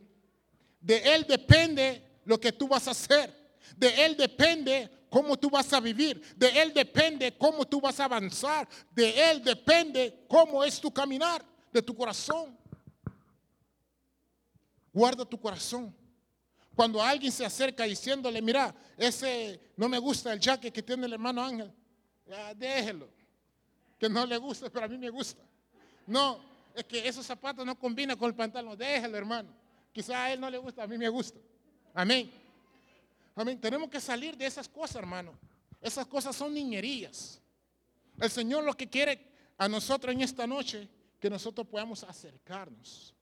De 0.79 0.97
él 1.13 1.25
depende 1.27 2.21
lo 2.25 2.39
que 2.39 2.51
tú 2.51 2.67
vas 2.67 2.87
a 2.87 2.91
hacer. 2.91 3.33
De 3.75 4.05
él 4.05 4.15
depende 4.15 4.89
cómo 5.09 5.37
tú 5.37 5.49
vas 5.49 5.71
a 5.73 5.79
vivir. 5.79 6.21
De 6.35 6.47
él 6.61 6.73
depende 6.73 7.37
cómo 7.37 7.65
tú 7.65 7.81
vas 7.81 7.99
a 7.99 8.05
avanzar. 8.05 8.67
De 8.91 9.29
él 9.31 9.43
depende 9.43 10.25
cómo 10.27 10.63
es 10.63 10.79
tu 10.79 10.91
caminar, 10.91 11.43
de 11.71 11.81
tu 11.81 11.95
corazón. 11.95 12.57
Guarda 14.93 15.25
tu 15.25 15.39
corazón. 15.39 15.95
Cuando 16.79 17.03
alguien 17.03 17.29
se 17.29 17.45
acerca 17.45 17.83
diciéndole, 17.83 18.41
mira, 18.41 18.73
ese 18.95 19.73
no 19.75 19.89
me 19.89 19.97
gusta 19.97 20.31
el 20.31 20.39
jacket 20.39 20.73
que 20.73 20.81
tiene 20.81 21.07
el 21.07 21.11
hermano 21.11 21.43
Ángel, 21.43 21.73
déjelo. 22.55 23.09
Que 23.97 24.07
no 24.07 24.25
le 24.25 24.37
gusta, 24.37 24.69
pero 24.69 24.85
a 24.85 24.87
mí 24.87 24.97
me 24.97 25.09
gusta. 25.09 25.43
No, 26.07 26.39
es 26.73 26.85
que 26.85 27.05
esos 27.05 27.25
zapatos 27.25 27.65
no 27.65 27.77
combinan 27.77 28.17
con 28.17 28.29
el 28.29 28.33
pantalón, 28.33 28.77
déjelo, 28.77 29.17
hermano. 29.17 29.49
Quizá 29.91 30.23
a 30.23 30.31
él 30.31 30.39
no 30.39 30.49
le 30.49 30.57
gusta, 30.57 30.83
a 30.83 30.87
mí 30.87 30.97
me 30.97 31.09
gusta. 31.09 31.37
Amén. 31.93 32.31
Amén. 33.35 33.59
Tenemos 33.59 33.89
que 33.89 33.99
salir 33.99 34.37
de 34.37 34.45
esas 34.45 34.69
cosas, 34.69 34.95
hermano. 34.95 35.37
Esas 35.81 36.07
cosas 36.07 36.33
son 36.33 36.53
niñerías. 36.53 37.41
El 38.21 38.29
Señor 38.29 38.63
lo 38.63 38.73
que 38.73 38.89
quiere 38.89 39.33
a 39.57 39.67
nosotros 39.67 40.15
en 40.15 40.21
esta 40.21 40.47
noche, 40.47 40.87
que 41.19 41.29
nosotros 41.29 41.67
podamos 41.67 42.05
acercarnos. 42.05 43.13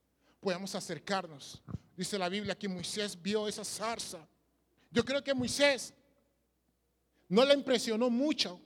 Podamos 0.41 0.75
acercarnos. 0.75 1.59
Dice 1.97 2.19
la 2.19 2.29
Biblia 2.29 2.55
que 2.55 2.67
Moisés 2.67 3.19
vio 3.19 3.47
esa 3.47 3.65
zarza. 3.65 4.19
Yo 4.91 5.03
creo 5.03 5.23
que 5.23 5.33
Moisés 5.33 5.91
no 7.27 7.43
le 7.43 7.55
impresionó 7.55 8.07
mucho 8.11 8.61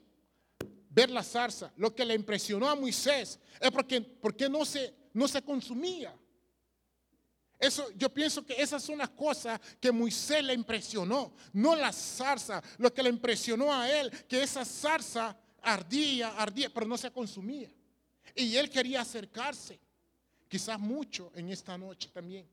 ver 0.90 1.08
la 1.08 1.22
zarza. 1.22 1.72
Lo 1.78 1.94
que 1.94 2.04
le 2.04 2.12
impresionó 2.14 2.68
a 2.68 2.74
Moisés 2.74 3.40
es 3.58 3.70
porque, 3.70 4.02
porque 4.02 4.50
no, 4.50 4.66
se, 4.66 4.94
no 5.14 5.26
se 5.26 5.40
consumía. 5.40 6.14
Eso, 7.58 7.90
yo 7.96 8.12
pienso 8.12 8.44
que 8.44 8.60
esas 8.60 8.82
son 8.82 8.98
las 8.98 9.08
cosas 9.08 9.58
que 9.80 9.90
Moisés 9.90 10.44
le 10.44 10.52
impresionó, 10.52 11.32
no 11.54 11.74
la 11.74 11.90
zarza. 11.90 12.62
Lo 12.76 12.92
que 12.92 13.02
le 13.02 13.08
impresionó 13.08 13.72
a 13.72 13.90
él, 13.90 14.10
que 14.28 14.42
esa 14.42 14.62
zarza 14.62 15.34
ardía, 15.62 16.36
ardía, 16.36 16.68
pero 16.68 16.84
no 16.84 16.98
se 16.98 17.10
consumía. 17.10 17.70
Y 18.34 18.56
él 18.56 18.68
quería 18.68 19.00
acercarse, 19.00 19.80
quizás 20.48 20.78
mucho 20.78 21.32
en 21.34 21.48
esta 21.48 21.78
noche 21.78 22.10
también 22.12 22.46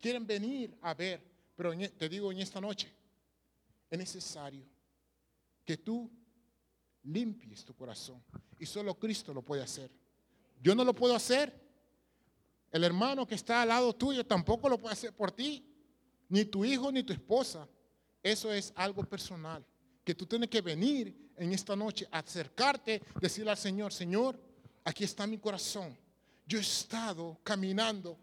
quieren 0.00 0.26
venir 0.26 0.76
a 0.82 0.94
ver, 0.94 1.22
Pero 1.56 1.72
e- 1.74 1.88
te 1.90 2.08
digo 2.08 2.32
en 2.32 2.38
esta 2.38 2.60
noche, 2.60 2.90
es 3.90 3.98
necesario 3.98 4.64
que 5.64 5.76
tú 5.76 6.10
limpies 7.02 7.64
tu 7.64 7.74
corazón. 7.74 8.22
Y 8.58 8.66
solo 8.66 8.98
Cristo 8.98 9.34
lo 9.34 9.42
puede 9.42 9.62
hacer. 9.62 9.90
Yo 10.62 10.74
no 10.74 10.84
lo 10.84 10.94
puedo 10.94 11.14
hacer. 11.14 11.52
El 12.70 12.84
hermano 12.84 13.26
que 13.26 13.34
está 13.34 13.62
al 13.62 13.68
lado 13.68 13.94
tuyo 13.94 14.24
tampoco 14.24 14.68
lo 14.68 14.78
puede 14.78 14.92
hacer 14.94 15.12
por 15.14 15.32
ti. 15.32 15.64
Ni 16.28 16.44
tu 16.44 16.64
hijo 16.64 16.90
ni 16.90 17.02
tu 17.02 17.12
esposa. 17.12 17.68
Eso 18.22 18.52
es 18.52 18.72
algo 18.76 19.02
personal. 19.04 19.64
Que 20.04 20.14
tú 20.14 20.26
tienes 20.26 20.48
que 20.48 20.60
venir 20.60 21.32
en 21.36 21.52
esta 21.52 21.74
noche, 21.74 22.06
acercarte, 22.10 23.02
decirle 23.20 23.50
al 23.50 23.56
Señor, 23.56 23.92
Señor, 23.92 24.38
aquí 24.84 25.04
está 25.04 25.26
mi 25.26 25.38
corazón. 25.38 25.96
Yo 26.46 26.58
he 26.58 26.62
estado 26.62 27.38
caminando 27.42 28.18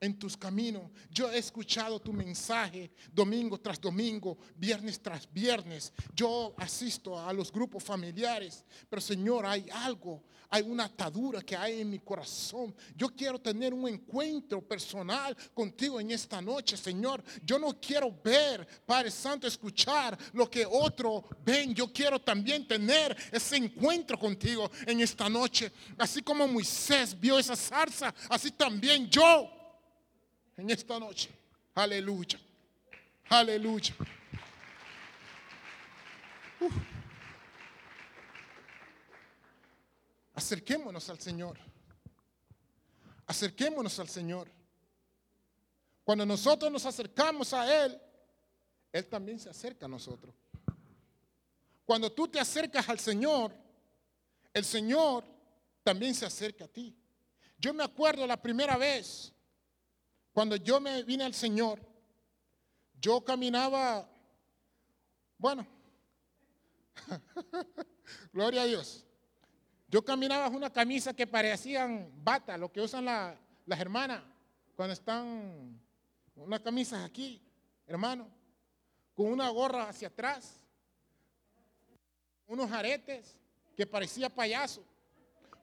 en 0.00 0.18
tus 0.18 0.36
caminos. 0.36 0.90
Yo 1.10 1.30
he 1.30 1.38
escuchado 1.38 2.00
tu 2.00 2.12
mensaje 2.12 2.90
domingo 3.12 3.58
tras 3.58 3.78
domingo, 3.78 4.38
viernes 4.56 5.00
tras 5.00 5.30
viernes. 5.30 5.92
Yo 6.16 6.54
asisto 6.56 7.18
a 7.18 7.32
los 7.32 7.52
grupos 7.52 7.84
familiares, 7.84 8.64
pero 8.88 9.02
Señor, 9.02 9.44
hay 9.44 9.68
algo, 9.70 10.22
hay 10.48 10.62
una 10.62 10.84
atadura 10.84 11.42
que 11.42 11.54
hay 11.54 11.82
en 11.82 11.90
mi 11.90 11.98
corazón. 11.98 12.74
Yo 12.96 13.10
quiero 13.10 13.38
tener 13.38 13.74
un 13.74 13.86
encuentro 13.88 14.62
personal 14.62 15.36
contigo 15.52 16.00
en 16.00 16.10
esta 16.10 16.40
noche, 16.40 16.78
Señor. 16.78 17.22
Yo 17.44 17.58
no 17.58 17.78
quiero 17.78 18.10
ver, 18.24 18.66
Padre 18.86 19.10
Santo, 19.10 19.46
escuchar 19.46 20.18
lo 20.32 20.50
que 20.50 20.64
otro 20.64 21.24
ven. 21.44 21.74
Yo 21.74 21.92
quiero 21.92 22.18
también 22.18 22.66
tener 22.66 23.14
ese 23.30 23.56
encuentro 23.56 24.18
contigo 24.18 24.70
en 24.86 25.00
esta 25.00 25.28
noche. 25.28 25.70
Así 25.98 26.22
como 26.22 26.48
Moisés 26.48 27.18
vio 27.20 27.38
esa 27.38 27.54
zarza, 27.54 28.14
así 28.30 28.50
también 28.50 29.08
yo 29.10 29.59
en 30.60 30.70
esta 30.70 30.98
noche. 31.00 31.30
Aleluya. 31.74 32.38
Aleluya. 33.30 33.94
Acerquémonos 40.34 41.08
al 41.08 41.18
Señor. 41.18 41.58
Acerquémonos 43.26 43.98
al 43.98 44.08
Señor. 44.08 44.50
Cuando 46.04 46.26
nosotros 46.26 46.70
nos 46.70 46.84
acercamos 46.84 47.52
a 47.54 47.84
Él, 47.84 48.00
Él 48.92 49.06
también 49.06 49.38
se 49.38 49.48
acerca 49.48 49.86
a 49.86 49.88
nosotros. 49.88 50.34
Cuando 51.86 52.12
tú 52.12 52.28
te 52.28 52.38
acercas 52.38 52.88
al 52.88 52.98
Señor, 52.98 53.54
el 54.52 54.64
Señor 54.64 55.24
también 55.82 56.14
se 56.14 56.26
acerca 56.26 56.64
a 56.66 56.68
ti. 56.68 56.94
Yo 57.58 57.72
me 57.72 57.84
acuerdo 57.84 58.26
la 58.26 58.40
primera 58.40 58.76
vez 58.76 59.32
cuando 60.40 60.56
yo 60.56 60.80
me 60.80 61.02
vine 61.02 61.24
al 61.24 61.34
Señor, 61.34 61.78
yo 62.98 63.22
caminaba, 63.22 64.08
bueno, 65.36 65.66
gloria 68.32 68.62
a 68.62 68.64
Dios. 68.64 69.04
Yo 69.88 70.02
caminaba 70.02 70.46
con 70.46 70.56
una 70.56 70.72
camisa 70.72 71.12
que 71.12 71.26
parecían 71.26 72.10
bata, 72.24 72.56
lo 72.56 72.72
que 72.72 72.80
usan 72.80 73.04
las 73.04 73.78
hermanas 73.78 74.22
cuando 74.76 74.94
están, 74.94 75.78
unas 76.34 76.60
camisas 76.60 77.04
aquí, 77.04 77.42
hermano, 77.86 78.26
con 79.14 79.26
una 79.26 79.50
gorra 79.50 79.90
hacia 79.90 80.08
atrás, 80.08 80.56
unos 82.46 82.72
aretes 82.72 83.36
que 83.76 83.86
parecía 83.86 84.30
payaso. 84.30 84.82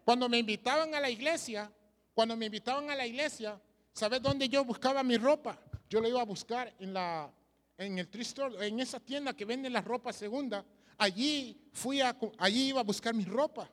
Cuando 0.05 0.29
me 0.29 0.37
invitaban 0.37 0.93
a 0.93 0.99
la 0.99 1.09
iglesia, 1.09 1.71
cuando 2.13 2.37
me 2.37 2.45
invitaban 2.45 2.91
a 2.91 2.95
la 2.95 3.07
iglesia, 3.07 3.59
¿Sabes 3.97 4.21
dónde 4.21 4.47
yo 4.47 4.63
buscaba 4.63 5.01
mi 5.01 5.17
ropa? 5.17 5.57
Yo 5.89 5.99
lo 5.99 6.07
iba 6.07 6.21
a 6.21 6.23
buscar 6.23 6.71
en, 6.77 6.93
la, 6.93 7.33
en 7.79 7.97
el 7.97 8.07
store, 8.21 8.67
en 8.67 8.79
esa 8.79 8.99
tienda 8.99 9.33
que 9.33 9.43
vende 9.43 9.71
la 9.71 9.81
ropa 9.81 10.13
segunda. 10.13 10.63
Allí 10.99 11.59
fui 11.73 11.99
a, 12.01 12.15
allí 12.37 12.67
iba 12.67 12.81
a 12.81 12.83
buscar 12.83 13.15
mi 13.15 13.25
ropa. 13.25 13.67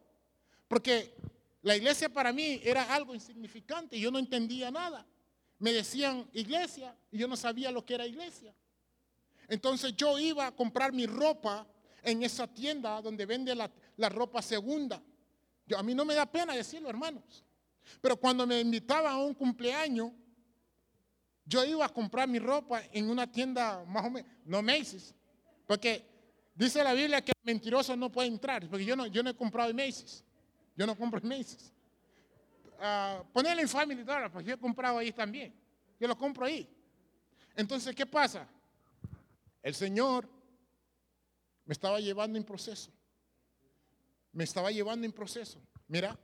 Porque 0.66 1.14
la 1.61 1.77
iglesia 1.77 2.09
para 2.09 2.33
mí 2.33 2.59
era 2.64 2.95
algo 2.95 3.14
insignificante 3.14 4.01
yo 4.01 4.11
no 4.11 4.18
entendía 4.18 4.70
nada. 4.70 5.05
Me 5.59 5.75
decían 5.75 6.27
iglesia 6.33 6.97
y 7.12 7.18
yo 7.18 7.29
no 7.29 7.37
sabía 7.37 7.70
lo 7.70 7.85
que 7.85 7.93
era 7.93 8.07
iglesia. 8.07 8.55
Entonces 9.47 9.95
yo 9.95 10.18
iba 10.18 10.47
a 10.47 10.57
comprar 10.57 10.91
mi 10.95 11.05
ropa 11.05 11.66
en 12.03 12.22
esa 12.22 12.47
tienda 12.47 13.03
donde 13.03 13.27
vende 13.27 13.55
la, 13.55 13.70
la 13.99 14.09
ropa 14.09 14.41
segunda. 14.41 15.03
Yo, 15.66 15.77
a 15.77 15.83
mí 15.83 15.95
no 15.95 16.07
me 16.07 16.14
da 16.14 16.25
pena 16.25 16.55
decirlo, 16.55 16.89
hermanos. 16.89 17.45
Pero 18.01 18.16
cuando 18.16 18.47
me 18.47 18.61
invitaba 18.61 19.11
a 19.11 19.18
un 19.18 19.35
cumpleaños, 19.35 20.12
yo 21.45 21.64
iba 21.64 21.85
a 21.85 21.89
comprar 21.89 22.28
mi 22.28 22.39
ropa 22.39 22.82
en 22.93 23.11
una 23.11 23.30
tienda 23.30 23.85
más 23.87 24.07
o 24.07 24.11
menos, 24.11 24.30
no 24.45 24.62
Macy's, 24.62 25.14
porque 25.66 26.05
dice 26.55 26.82
la 26.82 26.95
Biblia 26.95 27.22
que 27.22 27.32
el 27.32 27.53
mentiroso 27.53 27.97
no 27.97 28.11
puede 28.11 28.28
entrar, 28.28 28.66
porque 28.68 28.85
yo 28.85 28.97
no, 28.97 29.07
yo 29.07 29.22
no 29.22 29.30
he 29.30 29.37
comprado 29.37 29.70
en 29.70 29.76
Macy's, 29.76 30.24
yo 30.76 30.87
no 30.87 30.97
compro 30.97 31.20
en 31.20 31.28
Macy's. 31.28 31.70
Uh, 32.76 33.24
ponerle 33.32 33.62
en 33.62 33.68
Family 33.68 34.03
Dollar, 34.03 34.30
porque 34.32 34.49
yo 34.49 34.55
he 34.55 34.59
comprado 34.59 34.99
ahí 34.99 35.12
también, 35.12 35.55
yo 36.01 36.09
lo 36.09 36.16
compro 36.16 36.47
ahí. 36.47 36.68
Entonces, 37.55 37.95
¿qué 37.95 38.07
pasa? 38.07 38.49
El 39.62 39.74
Señor 39.74 40.28
me 41.64 41.72
estaba 41.72 42.01
llevando 42.01 42.39
en 42.39 42.45
proceso, 42.45 42.91
me 44.32 44.45
estaba 44.45 44.70
llevando 44.70 45.07
en 45.07 45.12
proceso, 45.12 45.61
mira, 45.89 46.18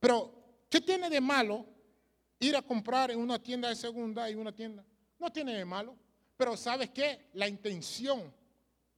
pero 0.00 0.43
¿Qué 0.74 0.80
tiene 0.80 1.08
de 1.08 1.20
malo 1.20 1.64
ir 2.40 2.56
a 2.56 2.60
comprar 2.60 3.12
en 3.12 3.20
una 3.20 3.40
tienda 3.40 3.68
de 3.68 3.76
segunda 3.76 4.28
y 4.28 4.34
una 4.34 4.50
tienda? 4.50 4.84
No 5.20 5.30
tiene 5.30 5.54
de 5.54 5.64
malo. 5.64 5.96
Pero 6.36 6.56
¿sabes 6.56 6.90
qué? 6.90 7.30
La 7.34 7.46
intención 7.46 8.34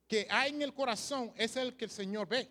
que 0.09 0.27
hay 0.31 0.53
en 0.53 0.62
el 0.62 0.72
corazón 0.72 1.35
es 1.37 1.55
el 1.57 1.77
que 1.77 1.85
el 1.85 1.91
Señor 1.91 2.29
ve. 2.29 2.49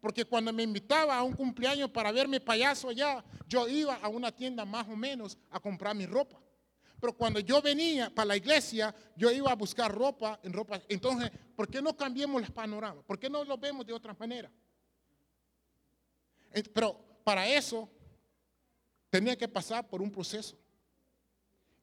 Porque 0.00 0.24
cuando 0.24 0.52
me 0.52 0.64
invitaba 0.64 1.16
a 1.16 1.22
un 1.22 1.34
cumpleaños 1.34 1.88
para 1.90 2.10
verme 2.10 2.40
payaso 2.40 2.88
allá, 2.88 3.24
yo 3.46 3.68
iba 3.68 3.94
a 3.94 4.08
una 4.08 4.32
tienda 4.32 4.64
más 4.64 4.88
o 4.88 4.96
menos 4.96 5.38
a 5.50 5.60
comprar 5.60 5.94
mi 5.94 6.06
ropa. 6.06 6.40
Pero 6.98 7.12
cuando 7.12 7.38
yo 7.38 7.62
venía 7.62 8.12
para 8.12 8.26
la 8.26 8.36
iglesia, 8.36 8.92
yo 9.14 9.30
iba 9.30 9.52
a 9.52 9.54
buscar 9.54 9.94
ropa 9.94 10.40
en 10.42 10.52
ropa. 10.52 10.82
Entonces, 10.88 11.30
¿por 11.54 11.68
qué 11.68 11.80
no 11.80 11.96
cambiemos 11.96 12.40
los 12.40 12.50
panoramas? 12.50 13.04
¿Por 13.04 13.20
qué 13.20 13.30
no 13.30 13.44
lo 13.44 13.56
vemos 13.56 13.86
de 13.86 13.92
otra 13.92 14.16
manera? 14.18 14.50
Pero 16.72 17.00
para 17.22 17.46
eso 17.46 17.88
tenía 19.14 19.36
que 19.36 19.46
pasar 19.46 19.86
por 19.86 20.02
un 20.02 20.10
proceso. 20.10 20.58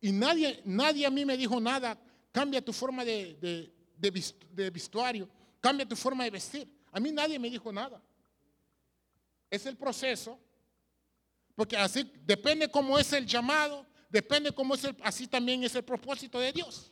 Y 0.02 0.12
nadie, 0.12 0.62
nadie 0.66 1.06
a 1.06 1.10
mí 1.10 1.24
me 1.24 1.38
dijo 1.38 1.62
nada, 1.62 1.98
cambia 2.30 2.62
tu 2.62 2.74
forma 2.74 3.06
de, 3.06 3.72
de, 3.96 4.70
vestuario, 4.70 5.30
cambia 5.62 5.88
tu 5.88 5.96
forma 5.96 6.26
de 6.26 6.30
vestir. 6.30 6.68
A 6.92 7.00
mí 7.00 7.10
nadie 7.10 7.40
me 7.40 7.50
dijo 7.50 7.72
nada. 7.72 8.04
Es 9.50 9.66
el 9.66 9.78
proceso, 9.78 10.38
porque 11.56 11.78
así 11.78 12.12
depende 12.26 12.70
cómo 12.70 13.00
es 13.00 13.14
el 13.14 13.26
llamado, 13.26 13.86
depende 14.10 14.52
cómo 14.52 14.76
es 14.76 14.84
el, 14.84 14.98
así 15.02 15.26
también 15.26 15.64
es 15.64 15.74
el 15.74 15.86
propósito 15.86 16.38
de 16.38 16.52
Dios. 16.52 16.92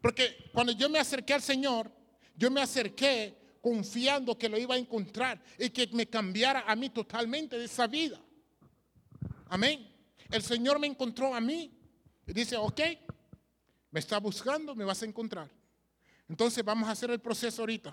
Porque 0.00 0.48
cuando 0.52 0.70
yo 0.70 0.88
me 0.88 1.00
acerqué 1.00 1.34
al 1.34 1.42
Señor, 1.42 1.90
yo 2.36 2.52
me 2.52 2.60
acerqué 2.60 3.36
confiando 3.60 4.38
que 4.38 4.48
lo 4.48 4.56
iba 4.56 4.76
a 4.76 4.78
encontrar 4.78 5.42
y 5.58 5.70
que 5.70 5.88
me 5.88 6.06
cambiara 6.06 6.62
a 6.68 6.76
mí 6.76 6.88
totalmente 6.88 7.58
de 7.58 7.64
esa 7.64 7.88
vida. 7.88 8.20
Amén. 9.50 9.92
El 10.30 10.42
Señor 10.42 10.78
me 10.78 10.86
encontró 10.86 11.34
a 11.34 11.40
mí 11.40 11.76
y 12.24 12.32
dice, 12.32 12.56
ok, 12.56 12.80
me 13.90 13.98
está 13.98 14.18
buscando, 14.18 14.76
me 14.76 14.84
vas 14.84 15.02
a 15.02 15.06
encontrar. 15.06 15.50
Entonces 16.28 16.64
vamos 16.64 16.88
a 16.88 16.92
hacer 16.92 17.10
el 17.10 17.18
proceso 17.18 17.62
ahorita. 17.62 17.92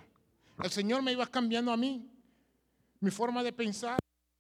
El 0.64 0.70
Señor 0.70 1.02
me 1.02 1.12
iba 1.12 1.26
cambiando 1.26 1.72
a 1.72 1.78
mí, 1.78 2.08
mi 3.00 3.10
forma 3.10 3.42
de 3.42 3.52
pensar, 3.54 3.98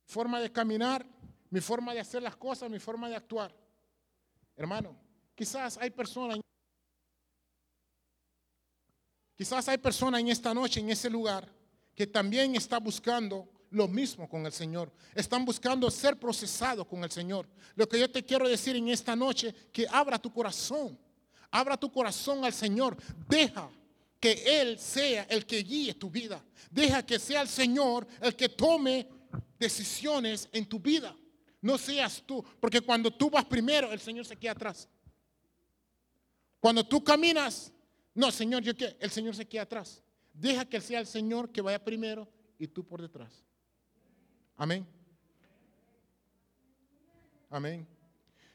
mi 0.07 0.13
forma 0.13 0.39
de 0.39 0.51
caminar, 0.51 1.07
mi 1.49 1.59
forma 1.59 1.95
de 1.95 2.01
hacer 2.01 2.21
las 2.21 2.35
cosas, 2.35 2.69
mi 2.69 2.77
forma 2.77 3.09
de 3.09 3.15
actuar. 3.15 3.51
Hermano, 4.55 4.95
quizás 5.33 5.79
hay 5.79 5.89
personas, 5.89 6.39
quizás 9.35 9.67
hay 9.69 9.79
personas 9.79 10.21
en 10.21 10.27
esta 10.27 10.53
noche, 10.53 10.81
en 10.81 10.91
ese 10.91 11.09
lugar, 11.09 11.51
que 11.95 12.05
también 12.05 12.55
está 12.55 12.77
buscando 12.79 13.49
lo 13.71 13.87
mismo 13.87 14.29
con 14.29 14.45
el 14.45 14.51
Señor. 14.51 14.91
Están 15.13 15.45
buscando 15.45 15.89
ser 15.91 16.17
procesados 16.17 16.87
con 16.87 17.03
el 17.03 17.11
Señor. 17.11 17.47
Lo 17.75 17.87
que 17.87 17.99
yo 17.99 18.09
te 18.09 18.23
quiero 18.23 18.47
decir 18.47 18.75
en 18.75 18.89
esta 18.89 19.15
noche, 19.15 19.53
que 19.71 19.87
abra 19.89 20.19
tu 20.19 20.31
corazón. 20.31 20.97
Abra 21.51 21.77
tu 21.77 21.91
corazón 21.91 22.43
al 22.45 22.53
Señor. 22.53 22.97
Deja 23.27 23.69
que 24.19 24.61
Él 24.61 24.79
sea 24.79 25.23
el 25.29 25.45
que 25.45 25.63
guíe 25.63 25.93
tu 25.93 26.09
vida. 26.09 26.43
Deja 26.71 27.05
que 27.05 27.19
sea 27.19 27.41
el 27.41 27.47
Señor 27.47 28.07
el 28.21 28.35
que 28.35 28.49
tome 28.49 29.07
decisiones 29.59 30.49
en 30.51 30.65
tu 30.65 30.79
vida. 30.79 31.15
No 31.61 31.77
seas 31.77 32.23
tú, 32.25 32.43
porque 32.59 32.81
cuando 32.81 33.11
tú 33.11 33.29
vas 33.29 33.45
primero, 33.45 33.91
el 33.91 33.99
Señor 33.99 34.25
se 34.25 34.35
queda 34.35 34.51
atrás. 34.51 34.87
Cuando 36.59 36.85
tú 36.85 37.03
caminas, 37.03 37.71
no, 38.13 38.31
Señor, 38.31 38.63
yo 38.63 38.75
qué, 38.75 38.95
el 38.99 39.11
Señor 39.11 39.35
se 39.35 39.47
queda 39.47 39.63
atrás. 39.63 40.03
Deja 40.33 40.65
que 40.65 40.79
sea 40.79 40.99
el 40.99 41.07
Señor 41.07 41.51
que 41.51 41.61
vaya 41.61 41.83
primero 41.83 42.27
y 42.59 42.67
tú 42.67 42.85
por 42.85 43.01
detrás. 43.01 43.46
Amén. 44.57 44.85
Amén. 47.49 47.87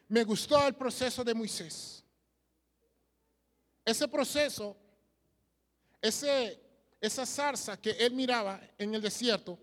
Me 0.09 0.25
gustó 0.25 0.67
el 0.67 0.75
proceso 0.75 1.23
de 1.23 1.33
Moisés. 1.33 2.05
ese 3.85 4.07
proceso, 4.07 4.77
ese, 6.01 6.61
esa 7.01 7.25
zarza 7.25 7.81
que 7.81 7.91
él 7.91 8.13
miraba 8.15 8.61
en 8.79 8.95
el 8.95 9.01
desierto, 9.01 9.59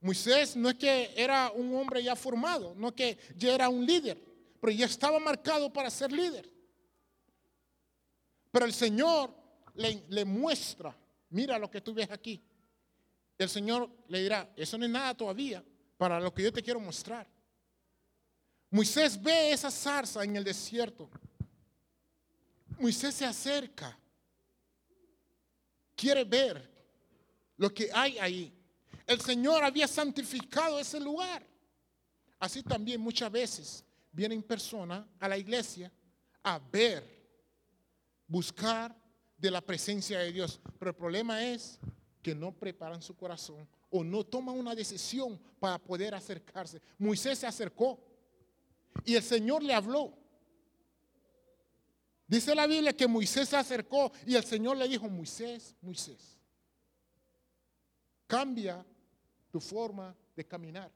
Moisés 0.00 0.54
no 0.54 0.68
es 0.68 0.74
que 0.74 1.14
era 1.16 1.50
un 1.52 1.74
hombre 1.74 2.02
ya 2.02 2.14
formado, 2.14 2.74
no 2.76 2.88
es 2.88 2.94
que 2.94 3.18
ya 3.36 3.54
era 3.54 3.68
un 3.68 3.86
líder, 3.86 4.22
pero 4.60 4.72
ya 4.72 4.86
estaba 4.86 5.18
marcado 5.18 5.72
para 5.72 5.90
ser 5.90 6.12
líder. 6.12 6.50
Pero 8.50 8.66
el 8.66 8.72
Señor 8.72 9.34
le, 9.74 10.04
le 10.08 10.24
muestra, 10.24 10.94
mira 11.30 11.58
lo 11.58 11.70
que 11.70 11.80
tú 11.80 11.94
ves 11.94 12.10
aquí. 12.10 12.42
El 13.36 13.48
Señor 13.48 13.90
le 14.08 14.22
dirá, 14.22 14.52
eso 14.56 14.78
no 14.78 14.84
es 14.84 14.90
nada 14.90 15.14
todavía 15.14 15.64
para 15.96 16.20
lo 16.20 16.32
que 16.32 16.42
yo 16.42 16.52
te 16.52 16.62
quiero 16.62 16.80
mostrar. 16.80 17.26
Moisés 18.70 19.20
ve 19.20 19.52
esa 19.52 19.70
zarza 19.70 20.24
en 20.24 20.36
el 20.36 20.44
desierto. 20.44 21.08
Moisés 22.78 23.14
se 23.14 23.24
acerca. 23.24 23.96
Quiere 25.94 26.24
ver 26.24 26.70
lo 27.56 27.72
que 27.72 27.88
hay 27.92 28.18
ahí. 28.18 28.52
El 29.06 29.20
Señor 29.20 29.62
había 29.62 29.86
santificado 29.86 30.78
ese 30.78 30.98
lugar. 30.98 31.46
Así 32.38 32.62
también 32.62 33.00
muchas 33.00 33.30
veces 33.30 33.84
vienen 34.10 34.42
personas 34.42 35.04
a 35.18 35.28
la 35.28 35.38
iglesia 35.38 35.90
a 36.42 36.58
ver, 36.58 37.02
buscar 38.26 38.94
de 39.36 39.50
la 39.50 39.60
presencia 39.60 40.18
de 40.18 40.32
Dios. 40.32 40.60
Pero 40.78 40.90
el 40.90 40.96
problema 40.96 41.42
es 41.44 41.78
que 42.24 42.34
no 42.34 42.52
preparan 42.52 43.02
su 43.02 43.14
corazón 43.14 43.68
o 43.90 44.02
no 44.02 44.24
toman 44.24 44.58
una 44.58 44.74
decisión 44.74 45.38
para 45.60 45.78
poder 45.78 46.14
acercarse. 46.14 46.80
Moisés 46.98 47.38
se 47.38 47.46
acercó 47.46 48.00
y 49.04 49.14
el 49.14 49.22
Señor 49.22 49.62
le 49.62 49.74
habló. 49.74 50.16
Dice 52.26 52.54
la 52.54 52.66
Biblia 52.66 52.96
que 52.96 53.06
Moisés 53.06 53.50
se 53.50 53.56
acercó 53.58 54.10
y 54.26 54.34
el 54.34 54.42
Señor 54.42 54.78
le 54.78 54.88
dijo, 54.88 55.06
Moisés, 55.06 55.76
Moisés, 55.82 56.38
cambia 58.26 58.82
tu 59.50 59.60
forma 59.60 60.16
de 60.34 60.46
caminar. 60.46 60.90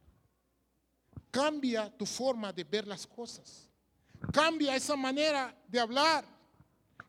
Cambia 1.30 1.94
tu 1.94 2.06
forma 2.06 2.54
de 2.54 2.64
ver 2.64 2.86
las 2.86 3.06
cosas. 3.06 3.68
Cambia 4.32 4.74
esa 4.74 4.96
manera 4.96 5.54
de 5.68 5.78
hablar. 5.78 6.24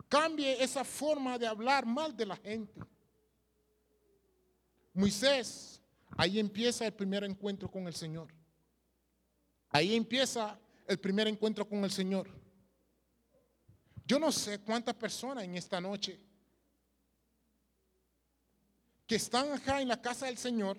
Cambia 0.09 0.51
esa 0.55 0.83
forma 0.83 1.39
de 1.39 1.47
hablar 1.47 1.85
mal 1.85 2.17
de 2.17 2.25
la 2.25 2.35
gente. 2.35 2.81
Moisés, 4.99 5.81
ahí 6.17 6.39
empieza 6.39 6.85
el 6.85 6.93
primer 6.93 7.23
encuentro 7.23 7.71
con 7.71 7.87
el 7.87 7.93
Señor. 7.93 8.27
Ahí 9.69 9.95
empieza 9.95 10.59
el 10.85 10.99
primer 10.99 11.25
encuentro 11.29 11.65
con 11.65 11.85
el 11.85 11.91
Señor. 11.91 12.27
Yo 14.05 14.19
no 14.19 14.29
sé 14.29 14.59
cuántas 14.59 14.95
personas 14.95 15.45
en 15.45 15.55
esta 15.55 15.79
noche 15.79 16.19
que 19.07 19.15
están 19.15 19.53
acá 19.53 19.79
en 19.81 19.87
la 19.87 20.01
casa 20.01 20.25
del 20.25 20.37
Señor 20.37 20.77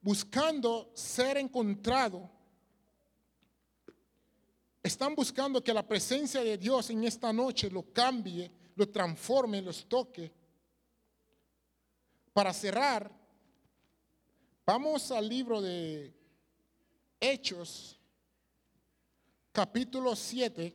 buscando 0.00 0.92
ser 0.94 1.38
encontrado, 1.38 2.30
están 4.84 5.16
buscando 5.16 5.64
que 5.64 5.74
la 5.74 5.86
presencia 5.86 6.44
de 6.44 6.56
Dios 6.58 6.90
en 6.90 7.02
esta 7.02 7.32
noche 7.32 7.68
lo 7.68 7.92
cambie, 7.92 8.52
lo 8.76 8.88
transforme, 8.88 9.60
los 9.60 9.88
toque. 9.88 10.41
Para 12.32 12.54
cerrar, 12.54 13.10
vamos 14.64 15.10
al 15.10 15.28
libro 15.28 15.60
de 15.60 16.14
Hechos, 17.20 18.00
capítulo 19.52 20.16
7. 20.16 20.74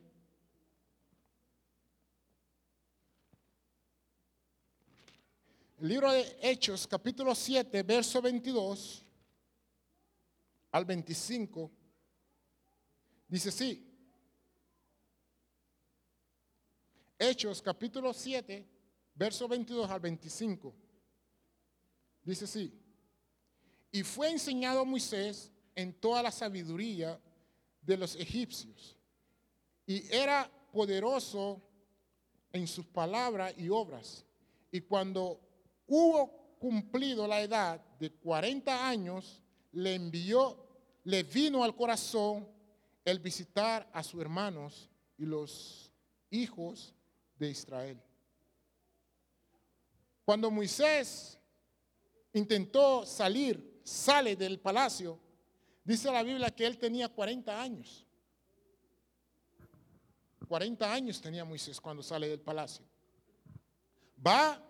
El 5.80 5.88
libro 5.88 6.12
de 6.12 6.38
Hechos, 6.42 6.86
capítulo 6.86 7.34
7, 7.34 7.82
verso 7.82 8.22
22 8.22 9.04
al 10.72 10.86
25, 10.86 11.72
dice 13.28 13.50
así. 13.50 13.84
Hechos 17.18 17.64
capítulo 17.64 18.14
7, 18.14 18.64
verso 19.16 19.48
22 19.48 19.90
al 19.90 20.00
25. 20.00 20.87
Dice 22.28 22.44
así. 22.44 22.74
Y 23.90 24.04
fue 24.04 24.30
enseñado 24.30 24.82
a 24.82 24.84
Moisés 24.84 25.50
en 25.74 25.94
toda 25.94 26.22
la 26.22 26.30
sabiduría 26.30 27.18
de 27.82 27.96
los 27.96 28.18
egipcios. 28.18 28.98
Y 29.86 30.14
era 30.14 30.52
poderoso 30.74 31.62
en 32.52 32.68
sus 32.68 32.86
palabras 32.86 33.54
y 33.58 33.70
obras. 33.70 34.26
Y 34.70 34.82
cuando 34.82 35.40
hubo 35.88 36.58
cumplido 36.60 37.26
la 37.28 37.42
edad 37.42 37.80
de 37.98 38.12
40 38.12 38.90
años, 38.90 39.42
le 39.72 39.96
envió 39.96 40.68
le 41.06 41.24
vino 41.24 41.64
al 41.64 41.74
corazón 41.74 42.46
el 43.06 43.20
visitar 43.20 43.90
a 43.94 44.04
sus 44.04 44.20
hermanos 44.20 44.90
y 45.18 45.24
los 45.24 45.90
hijos 46.30 46.94
de 47.40 47.50
Israel. 47.50 47.98
Cuando 50.26 50.52
Moisés 50.52 51.40
intentó 52.38 53.06
salir, 53.06 53.82
sale 53.84 54.36
del 54.36 54.60
palacio, 54.60 55.20
dice 55.84 56.12
la 56.12 56.24
Biblia 56.24 56.50
que 56.52 56.66
él 56.66 56.78
tenía 56.78 57.10
40 57.10 57.62
años. 57.62 58.06
40 60.48 60.94
años 60.94 61.22
tenía 61.22 61.44
Moisés 61.44 61.82
cuando 61.82 62.02
sale 62.02 62.30
del 62.30 62.40
palacio. 62.40 62.86
Va, 64.26 64.62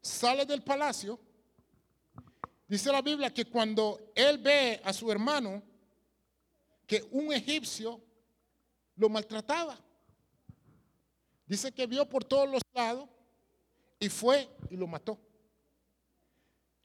sale 0.00 0.44
del 0.44 0.62
palacio 0.62 1.20
Dice 2.68 2.92
la 2.92 3.00
Biblia 3.00 3.32
que 3.32 3.46
cuando 3.46 4.12
él 4.14 4.36
ve 4.36 4.78
a 4.84 4.92
su 4.92 5.10
hermano, 5.10 5.62
que 6.86 7.02
un 7.10 7.32
egipcio 7.32 7.98
lo 8.96 9.08
maltrataba. 9.08 9.80
Dice 11.46 11.72
que 11.72 11.86
vio 11.86 12.06
por 12.06 12.24
todos 12.24 12.46
los 12.46 12.60
lados 12.74 13.08
y 13.98 14.10
fue 14.10 14.50
y 14.68 14.76
lo 14.76 14.86
mató. 14.86 15.18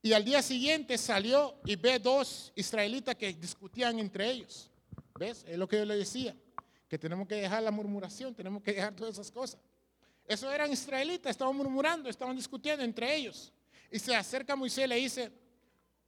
Y 0.05 0.11
al 0.11 0.25
día 0.25 0.41
siguiente 0.41 0.97
salió 0.97 1.55
y 1.63 1.77
ve 1.77 1.97
dos 1.97 2.51
israelitas 2.55 3.15
que 3.15 3.31
discutían 3.31 3.99
entre 3.99 4.29
ellos. 4.29 4.69
¿Ves? 5.17 5.45
Es 5.47 5.57
lo 5.57 5.65
que 5.65 5.77
yo 5.77 5.85
le 5.85 5.95
decía, 5.95 6.35
que 6.89 6.99
tenemos 6.99 7.25
que 7.25 7.35
dejar 7.35 7.63
la 7.63 7.71
murmuración, 7.71 8.35
tenemos 8.35 8.61
que 8.61 8.73
dejar 8.73 8.93
todas 8.93 9.13
esas 9.13 9.31
cosas. 9.31 9.61
Esos 10.27 10.53
eran 10.53 10.73
israelitas, 10.73 11.31
estaban 11.31 11.55
murmurando, 11.55 12.09
estaban 12.09 12.35
discutiendo 12.35 12.83
entre 12.83 13.15
ellos. 13.15 13.53
Y 13.89 13.97
se 13.97 14.13
acerca 14.13 14.57
Moisés 14.57 14.83
y 14.83 14.87
le 14.89 14.95
dice, 14.97 15.31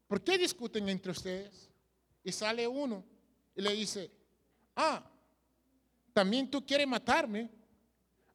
¿por 0.08 0.22
qué 0.22 0.38
discuten 0.38 0.90
entre 0.90 1.14
ustedes? 1.14 1.70
Y 2.22 2.34
sale 2.34 2.68
uno 2.68 3.02
y 3.56 3.62
le 3.62 3.72
dice, 3.72 4.12
ah, 4.76 5.10
también 6.12 6.52
tú 6.52 6.66
quieres 6.66 6.86
matarme, 6.88 7.50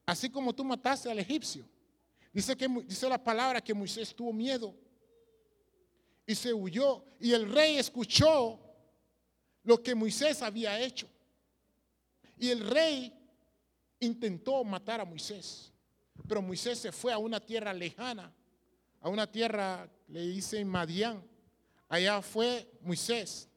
así 0.06 0.30
como 0.30 0.54
tú 0.54 0.64
mataste 0.64 1.11
al 1.11 1.18
egipcio. 1.18 1.66
Dice, 2.32 2.56
que, 2.56 2.66
dice 2.66 3.11
la 3.11 3.22
palabra 3.22 3.61
que 3.61 3.74
Moisés 3.74 4.14
tuvo 4.14 4.32
miedo 4.32 4.74
y 6.30 6.34
se 6.36 6.54
huyó. 6.54 7.04
Y 7.18 7.32
el 7.32 7.50
rey 7.50 7.76
escuchó 7.76 8.60
lo 9.64 9.82
que 9.82 9.96
Moisés 9.96 10.42
había 10.42 10.78
hecho. 10.78 11.08
Y 12.38 12.50
el 12.50 12.70
rey 12.70 13.12
intentó 13.98 14.62
matar 14.62 15.00
a 15.00 15.04
Moisés. 15.04 15.72
Pero 16.28 16.40
Moisés 16.40 16.78
se 16.78 16.92
fue 16.92 17.12
a 17.12 17.18
una 17.18 17.40
tierra 17.40 17.72
lejana, 17.72 18.32
a 19.00 19.08
una 19.08 19.26
tierra, 19.26 19.90
le 20.06 20.20
dice 20.20 20.64
Madián. 20.64 21.20
Allá 21.88 22.22
fue 22.22 22.70
Moisés 22.82 23.48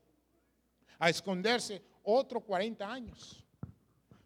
a 0.98 1.12
esconderse 1.12 1.80
otros 2.02 2.44
40 2.44 2.92
años. 2.92 3.46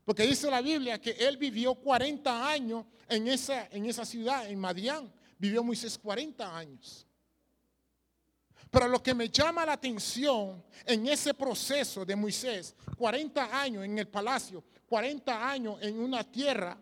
Porque 0.05 0.23
dice 0.23 0.49
la 0.49 0.61
Biblia 0.61 1.01
que 1.01 1.11
él 1.11 1.35
vivió 1.35 1.75
40 1.75 2.49
años 2.49 2.85
en 3.09 3.27
esa, 3.27 3.67
en 3.71 3.87
esa 3.87 4.05
ciudad, 4.05 4.49
en 4.49 4.57
Madián. 4.57 5.11
Vivió 5.37 5.65
Moisés 5.65 5.97
40 5.97 6.57
años. 6.57 7.06
Pero 8.69 8.87
lo 8.87 9.01
que 9.01 9.13
me 9.13 9.29
llama 9.29 9.65
la 9.65 9.73
atención 9.73 10.63
en 10.85 11.07
ese 11.07 11.33
proceso 11.33 12.05
de 12.05 12.15
Moisés, 12.15 12.75
40 12.97 13.61
años 13.61 13.85
en 13.85 13.97
el 13.97 14.07
palacio, 14.07 14.63
40 14.87 15.49
años 15.49 15.77
en 15.81 15.99
una 15.99 16.23
tierra, 16.23 16.77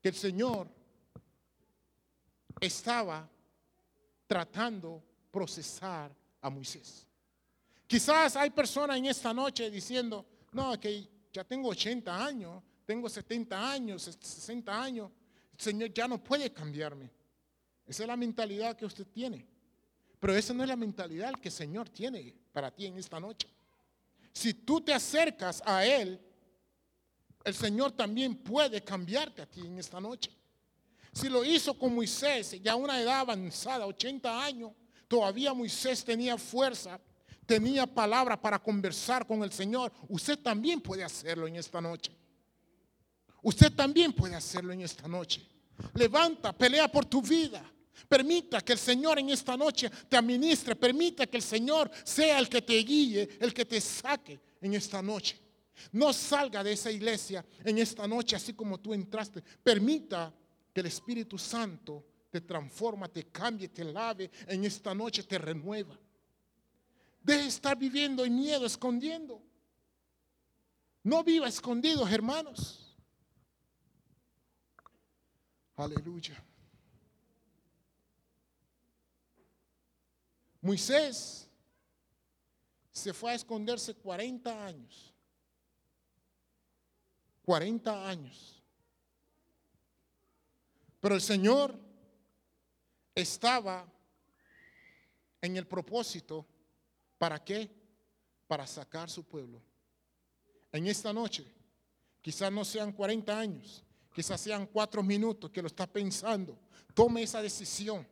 que 0.00 0.08
el 0.08 0.14
Señor 0.14 0.68
estaba 2.60 3.28
tratando 4.26 5.02
procesar 5.30 6.14
a 6.40 6.50
Moisés. 6.50 7.06
Quizás 7.86 8.36
hay 8.36 8.50
personas 8.50 8.96
en 8.96 9.06
esta 9.06 9.32
noche 9.32 9.70
diciendo, 9.70 10.26
no, 10.52 10.78
que 10.80 11.08
ya 11.32 11.44
tengo 11.44 11.68
80 11.68 12.24
años, 12.24 12.62
tengo 12.84 13.08
70 13.08 13.70
años, 13.70 14.02
60 14.02 14.82
años, 14.82 15.10
el 15.52 15.60
Señor 15.60 15.92
ya 15.92 16.08
no 16.08 16.22
puede 16.22 16.52
cambiarme. 16.52 17.10
Esa 17.86 18.02
es 18.02 18.06
la 18.06 18.16
mentalidad 18.16 18.76
que 18.76 18.86
usted 18.86 19.06
tiene. 19.06 19.46
Pero 20.20 20.34
esa 20.34 20.54
no 20.54 20.62
es 20.62 20.68
la 20.68 20.76
mentalidad 20.76 21.34
que 21.34 21.48
el 21.48 21.54
Señor 21.54 21.88
tiene 21.88 22.34
para 22.52 22.70
ti 22.70 22.86
en 22.86 22.98
esta 22.98 23.20
noche. 23.20 23.48
Si 24.32 24.54
tú 24.54 24.80
te 24.80 24.92
acercas 24.92 25.62
a 25.64 25.84
Él, 25.84 26.20
el 27.44 27.54
Señor 27.54 27.92
también 27.92 28.34
puede 28.34 28.82
cambiarte 28.82 29.42
a 29.42 29.46
ti 29.46 29.60
en 29.60 29.78
esta 29.78 30.00
noche. 30.00 30.30
Si 31.12 31.28
lo 31.28 31.44
hizo 31.44 31.78
con 31.78 31.94
Moisés, 31.94 32.60
ya 32.62 32.72
a 32.72 32.76
una 32.76 33.00
edad 33.00 33.20
avanzada, 33.20 33.86
80 33.86 34.44
años, 34.44 34.72
todavía 35.08 35.54
Moisés 35.54 36.04
tenía 36.04 36.36
fuerza, 36.36 37.00
tenía 37.46 37.86
palabra 37.86 38.38
para 38.38 38.58
conversar 38.58 39.26
con 39.26 39.42
el 39.42 39.52
Señor. 39.52 39.92
Usted 40.08 40.38
también 40.38 40.80
puede 40.80 41.04
hacerlo 41.04 41.46
en 41.46 41.56
esta 41.56 41.80
noche. 41.80 42.12
Usted 43.42 43.72
también 43.72 44.12
puede 44.12 44.34
hacerlo 44.34 44.72
en 44.72 44.80
esta 44.80 45.06
noche. 45.06 45.46
Levanta, 45.94 46.52
pelea 46.52 46.88
por 46.88 47.04
tu 47.04 47.22
vida. 47.22 47.64
Permita 48.08 48.60
que 48.60 48.72
el 48.72 48.78
Señor 48.78 49.18
en 49.18 49.30
esta 49.30 49.56
noche 49.56 49.90
te 50.08 50.16
administre. 50.16 50.76
Permita 50.76 51.26
que 51.26 51.38
el 51.38 51.42
Señor 51.42 51.90
sea 52.04 52.38
el 52.38 52.48
que 52.48 52.62
te 52.62 52.74
guíe, 52.74 53.38
el 53.40 53.52
que 53.54 53.64
te 53.64 53.80
saque 53.80 54.38
en 54.60 54.74
esta 54.74 55.02
noche. 55.02 55.40
No 55.92 56.12
salga 56.12 56.64
de 56.64 56.72
esa 56.72 56.90
iglesia 56.90 57.44
en 57.64 57.78
esta 57.78 58.06
noche 58.06 58.36
así 58.36 58.54
como 58.54 58.78
tú 58.78 58.94
entraste. 58.94 59.42
Permita 59.62 60.32
que 60.72 60.80
el 60.80 60.86
Espíritu 60.86 61.38
Santo 61.38 62.04
te 62.30 62.40
transforma, 62.40 63.08
te 63.08 63.24
cambie, 63.24 63.68
te 63.68 63.84
lave. 63.84 64.30
En 64.46 64.64
esta 64.64 64.94
noche 64.94 65.22
te 65.22 65.38
renueva. 65.38 65.98
Deje 67.22 67.42
de 67.42 67.48
estar 67.48 67.76
viviendo 67.76 68.24
en 68.24 68.36
miedo, 68.36 68.66
escondiendo. 68.66 69.42
No 71.02 71.24
viva 71.24 71.48
escondidos, 71.48 72.10
hermanos. 72.10 72.96
Aleluya. 75.76 76.42
Moisés 80.66 81.48
se 82.90 83.12
fue 83.12 83.30
a 83.30 83.34
esconderse 83.36 83.94
40 83.94 84.66
años. 84.66 85.14
40 87.44 88.08
años. 88.08 88.60
Pero 91.00 91.14
el 91.14 91.20
Señor 91.20 91.78
estaba 93.14 93.86
en 95.40 95.56
el 95.56 95.68
propósito, 95.68 96.44
¿para 97.16 97.44
qué? 97.44 97.70
Para 98.48 98.66
sacar 98.66 99.08
su 99.08 99.22
pueblo. 99.22 99.62
En 100.72 100.88
esta 100.88 101.12
noche, 101.12 101.46
quizás 102.20 102.50
no 102.50 102.64
sean 102.64 102.90
40 102.90 103.38
años, 103.38 103.84
quizás 104.12 104.40
sean 104.40 104.66
cuatro 104.66 105.04
minutos 105.04 105.48
que 105.52 105.62
lo 105.62 105.68
está 105.68 105.86
pensando. 105.86 106.58
Tome 106.92 107.22
esa 107.22 107.40
decisión, 107.40 108.04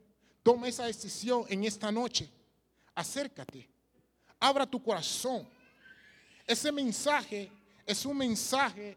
tome 0.44 0.68
esa 0.68 0.86
decisión 0.86 1.44
en 1.48 1.64
esta 1.64 1.90
noche 1.90 2.30
acércate, 2.94 3.68
abra 4.38 4.66
tu 4.66 4.82
corazón. 4.82 5.48
Ese 6.46 6.70
mensaje 6.70 7.50
es 7.86 8.04
un 8.04 8.16
mensaje 8.16 8.96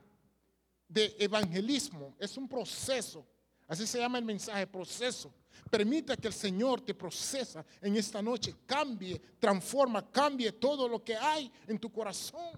de 0.87 1.15
evangelismo, 1.19 2.15
es 2.19 2.37
un 2.37 2.47
proceso. 2.47 3.25
Así 3.67 3.85
se 3.85 3.99
llama 3.99 4.17
el 4.17 4.25
mensaje, 4.25 4.65
proceso. 4.67 5.33
Permita 5.69 6.15
que 6.15 6.27
el 6.27 6.33
Señor 6.33 6.81
te 6.81 6.93
procesa 6.93 7.65
en 7.81 7.97
esta 7.97 8.21
noche, 8.21 8.55
cambie, 8.65 9.19
transforma, 9.39 10.09
cambie 10.09 10.51
todo 10.53 10.87
lo 10.87 11.03
que 11.03 11.15
hay 11.15 11.51
en 11.67 11.77
tu 11.77 11.91
corazón. 11.91 12.53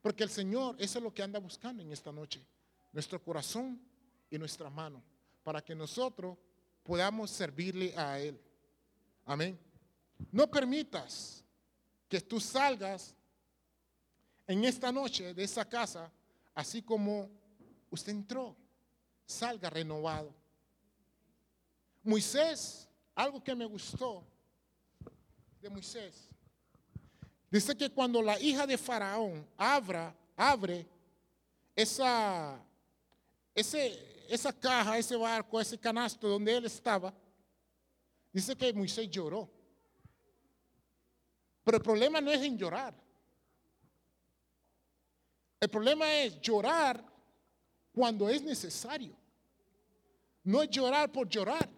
Porque 0.00 0.24
el 0.24 0.30
Señor, 0.30 0.74
eso 0.78 0.98
es 0.98 1.04
lo 1.04 1.14
que 1.14 1.22
anda 1.22 1.38
buscando 1.38 1.82
en 1.82 1.92
esta 1.92 2.10
noche, 2.10 2.44
nuestro 2.92 3.22
corazón 3.22 3.80
y 4.28 4.36
nuestra 4.36 4.68
mano, 4.68 5.00
para 5.44 5.62
que 5.62 5.74
nosotros 5.74 6.36
podamos 6.82 7.30
servirle 7.30 7.96
a 7.96 8.18
Él. 8.18 8.40
Amén. 9.24 9.56
No 10.30 10.50
permitas 10.50 11.44
que 12.08 12.20
tú 12.20 12.38
salgas 12.40 13.14
en 14.46 14.64
esta 14.64 14.92
noche 14.92 15.32
de 15.34 15.44
esa 15.44 15.64
casa 15.64 16.10
así 16.54 16.82
como 16.82 17.30
usted 17.90 18.12
entró. 18.12 18.56
Salga 19.26 19.70
renovado. 19.70 20.34
Moisés, 22.02 22.88
algo 23.14 23.42
que 23.42 23.54
me 23.54 23.64
gustó 23.64 24.24
de 25.60 25.70
Moisés, 25.70 26.28
dice 27.50 27.76
que 27.76 27.88
cuando 27.88 28.20
la 28.20 28.38
hija 28.40 28.66
de 28.66 28.76
Faraón 28.76 29.46
abra, 29.56 30.14
abre 30.36 30.84
esa, 31.76 32.60
esa 33.54 34.52
caja, 34.52 34.98
ese 34.98 35.14
barco, 35.14 35.60
ese 35.60 35.78
canasto 35.78 36.28
donde 36.28 36.56
él 36.56 36.64
estaba, 36.64 37.14
dice 38.32 38.56
que 38.56 38.72
Moisés 38.72 39.08
lloró. 39.08 39.48
Pero 41.64 41.76
el 41.76 41.82
problema 41.82 42.20
no 42.20 42.30
es 42.30 42.42
en 42.42 42.58
llorar. 42.58 42.94
El 45.60 45.68
problema 45.68 46.12
es 46.12 46.40
llorar 46.40 47.04
cuando 47.92 48.28
es 48.28 48.42
necesario. 48.42 49.16
No 50.44 50.62
es 50.62 50.70
llorar 50.70 51.12
por 51.12 51.28
llorar. 51.28 51.68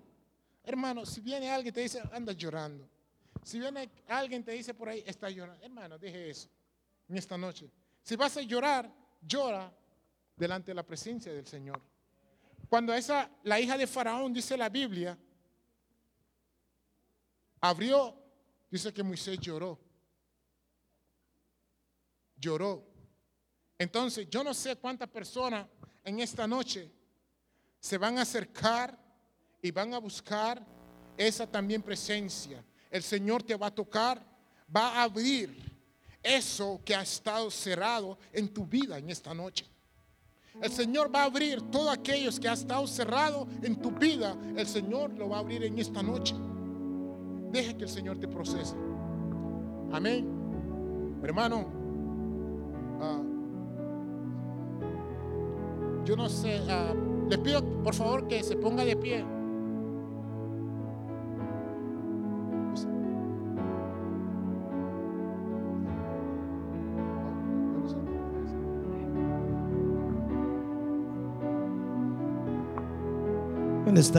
Hermano, 0.63 1.05
si 1.05 1.21
viene 1.21 1.51
alguien 1.51 1.71
y 1.71 1.75
te 1.75 1.81
dice, 1.83 2.03
anda 2.13 2.33
llorando. 2.33 2.89
Si 3.43 3.61
viene 3.61 3.91
alguien 4.09 4.43
te 4.43 4.53
dice 4.53 4.73
por 4.73 4.89
ahí, 4.89 5.03
está 5.07 5.29
llorando. 5.29 5.63
Hermano, 5.63 5.99
deje 5.99 6.31
eso 6.31 6.49
en 7.09 7.19
esta 7.19 7.37
noche. 7.37 7.71
Si 8.03 8.17
vas 8.17 8.35
a 8.39 8.41
llorar, 8.41 8.91
llora 9.21 9.71
delante 10.35 10.71
de 10.71 10.75
la 10.75 10.83
presencia 10.83 11.33
del 11.33 11.47
Señor. 11.47 11.81
Cuando 12.71 12.95
esa, 12.95 13.31
la 13.43 13.61
hija 13.61 13.77
de 13.77 13.87
Faraón, 13.87 14.33
dice 14.33 14.57
la 14.57 14.71
Biblia, 14.71 15.17
abrió 17.61 18.24
Dice 18.75 18.93
que 18.93 19.05
Moisés 19.05 19.39
lloró. 19.39 19.79
Lloró. 22.35 22.85
Entonces, 23.79 24.29
yo 24.29 24.43
no 24.43 24.53
sé 24.53 24.75
cuántas 24.75 25.09
personas 25.09 25.69
en 26.03 26.19
esta 26.19 26.45
noche 26.49 26.91
se 27.79 27.97
van 27.99 28.19
a 28.19 28.23
acercar 28.23 28.99
y 29.63 29.71
van 29.71 29.95
a 29.95 29.99
buscar 29.99 30.61
esa 31.17 31.47
también 31.47 31.83
presencia. 31.83 32.65
El 32.91 33.05
Señor 33.05 33.45
te 33.45 33.55
va 33.55 33.69
a 33.69 33.71
tocar, 33.73 34.21
va 34.77 34.89
a 34.89 35.03
abrir 35.05 35.57
eso 36.21 36.81
que 36.85 36.97
ha 36.97 37.03
estado 37.03 37.53
cerrado 37.53 38.19
en 38.33 38.53
tu 38.53 38.67
vida 38.67 38.99
en 38.99 39.09
esta 39.09 39.33
noche. 39.33 39.67
El 40.61 40.73
Señor 40.73 41.15
va 41.15 41.21
a 41.21 41.27
abrir 41.27 41.63
todo 41.71 41.91
aquellos 41.91 42.41
que 42.41 42.49
ha 42.49 42.55
estado 42.55 42.89
cerrado 42.89 43.47
en 43.63 43.81
tu 43.81 43.93
vida. 43.93 44.37
El 44.57 44.67
Señor 44.67 45.13
lo 45.13 45.29
va 45.29 45.37
a 45.37 45.41
abrir 45.41 45.63
en 45.63 45.79
esta 45.79 46.03
noche. 46.03 46.35
Deje 47.55 47.77
que 47.77 47.85
el 47.85 47.89
Señor 47.89 48.19
te 48.19 48.27
procese. 48.27 48.75
Amén. 49.93 50.27
Hermano, 51.23 51.67
ah, 53.01 53.23
yo 56.05 56.17
no 56.17 56.29
sé, 56.29 56.61
ah, 56.69 56.93
les 57.31 57.39
pido 57.39 57.63
por 57.85 57.95
favor 57.95 58.27
que 58.27 58.43
se 58.43 58.57
ponga 58.57 58.85
de 58.85 58.97
pie. 58.97 59.25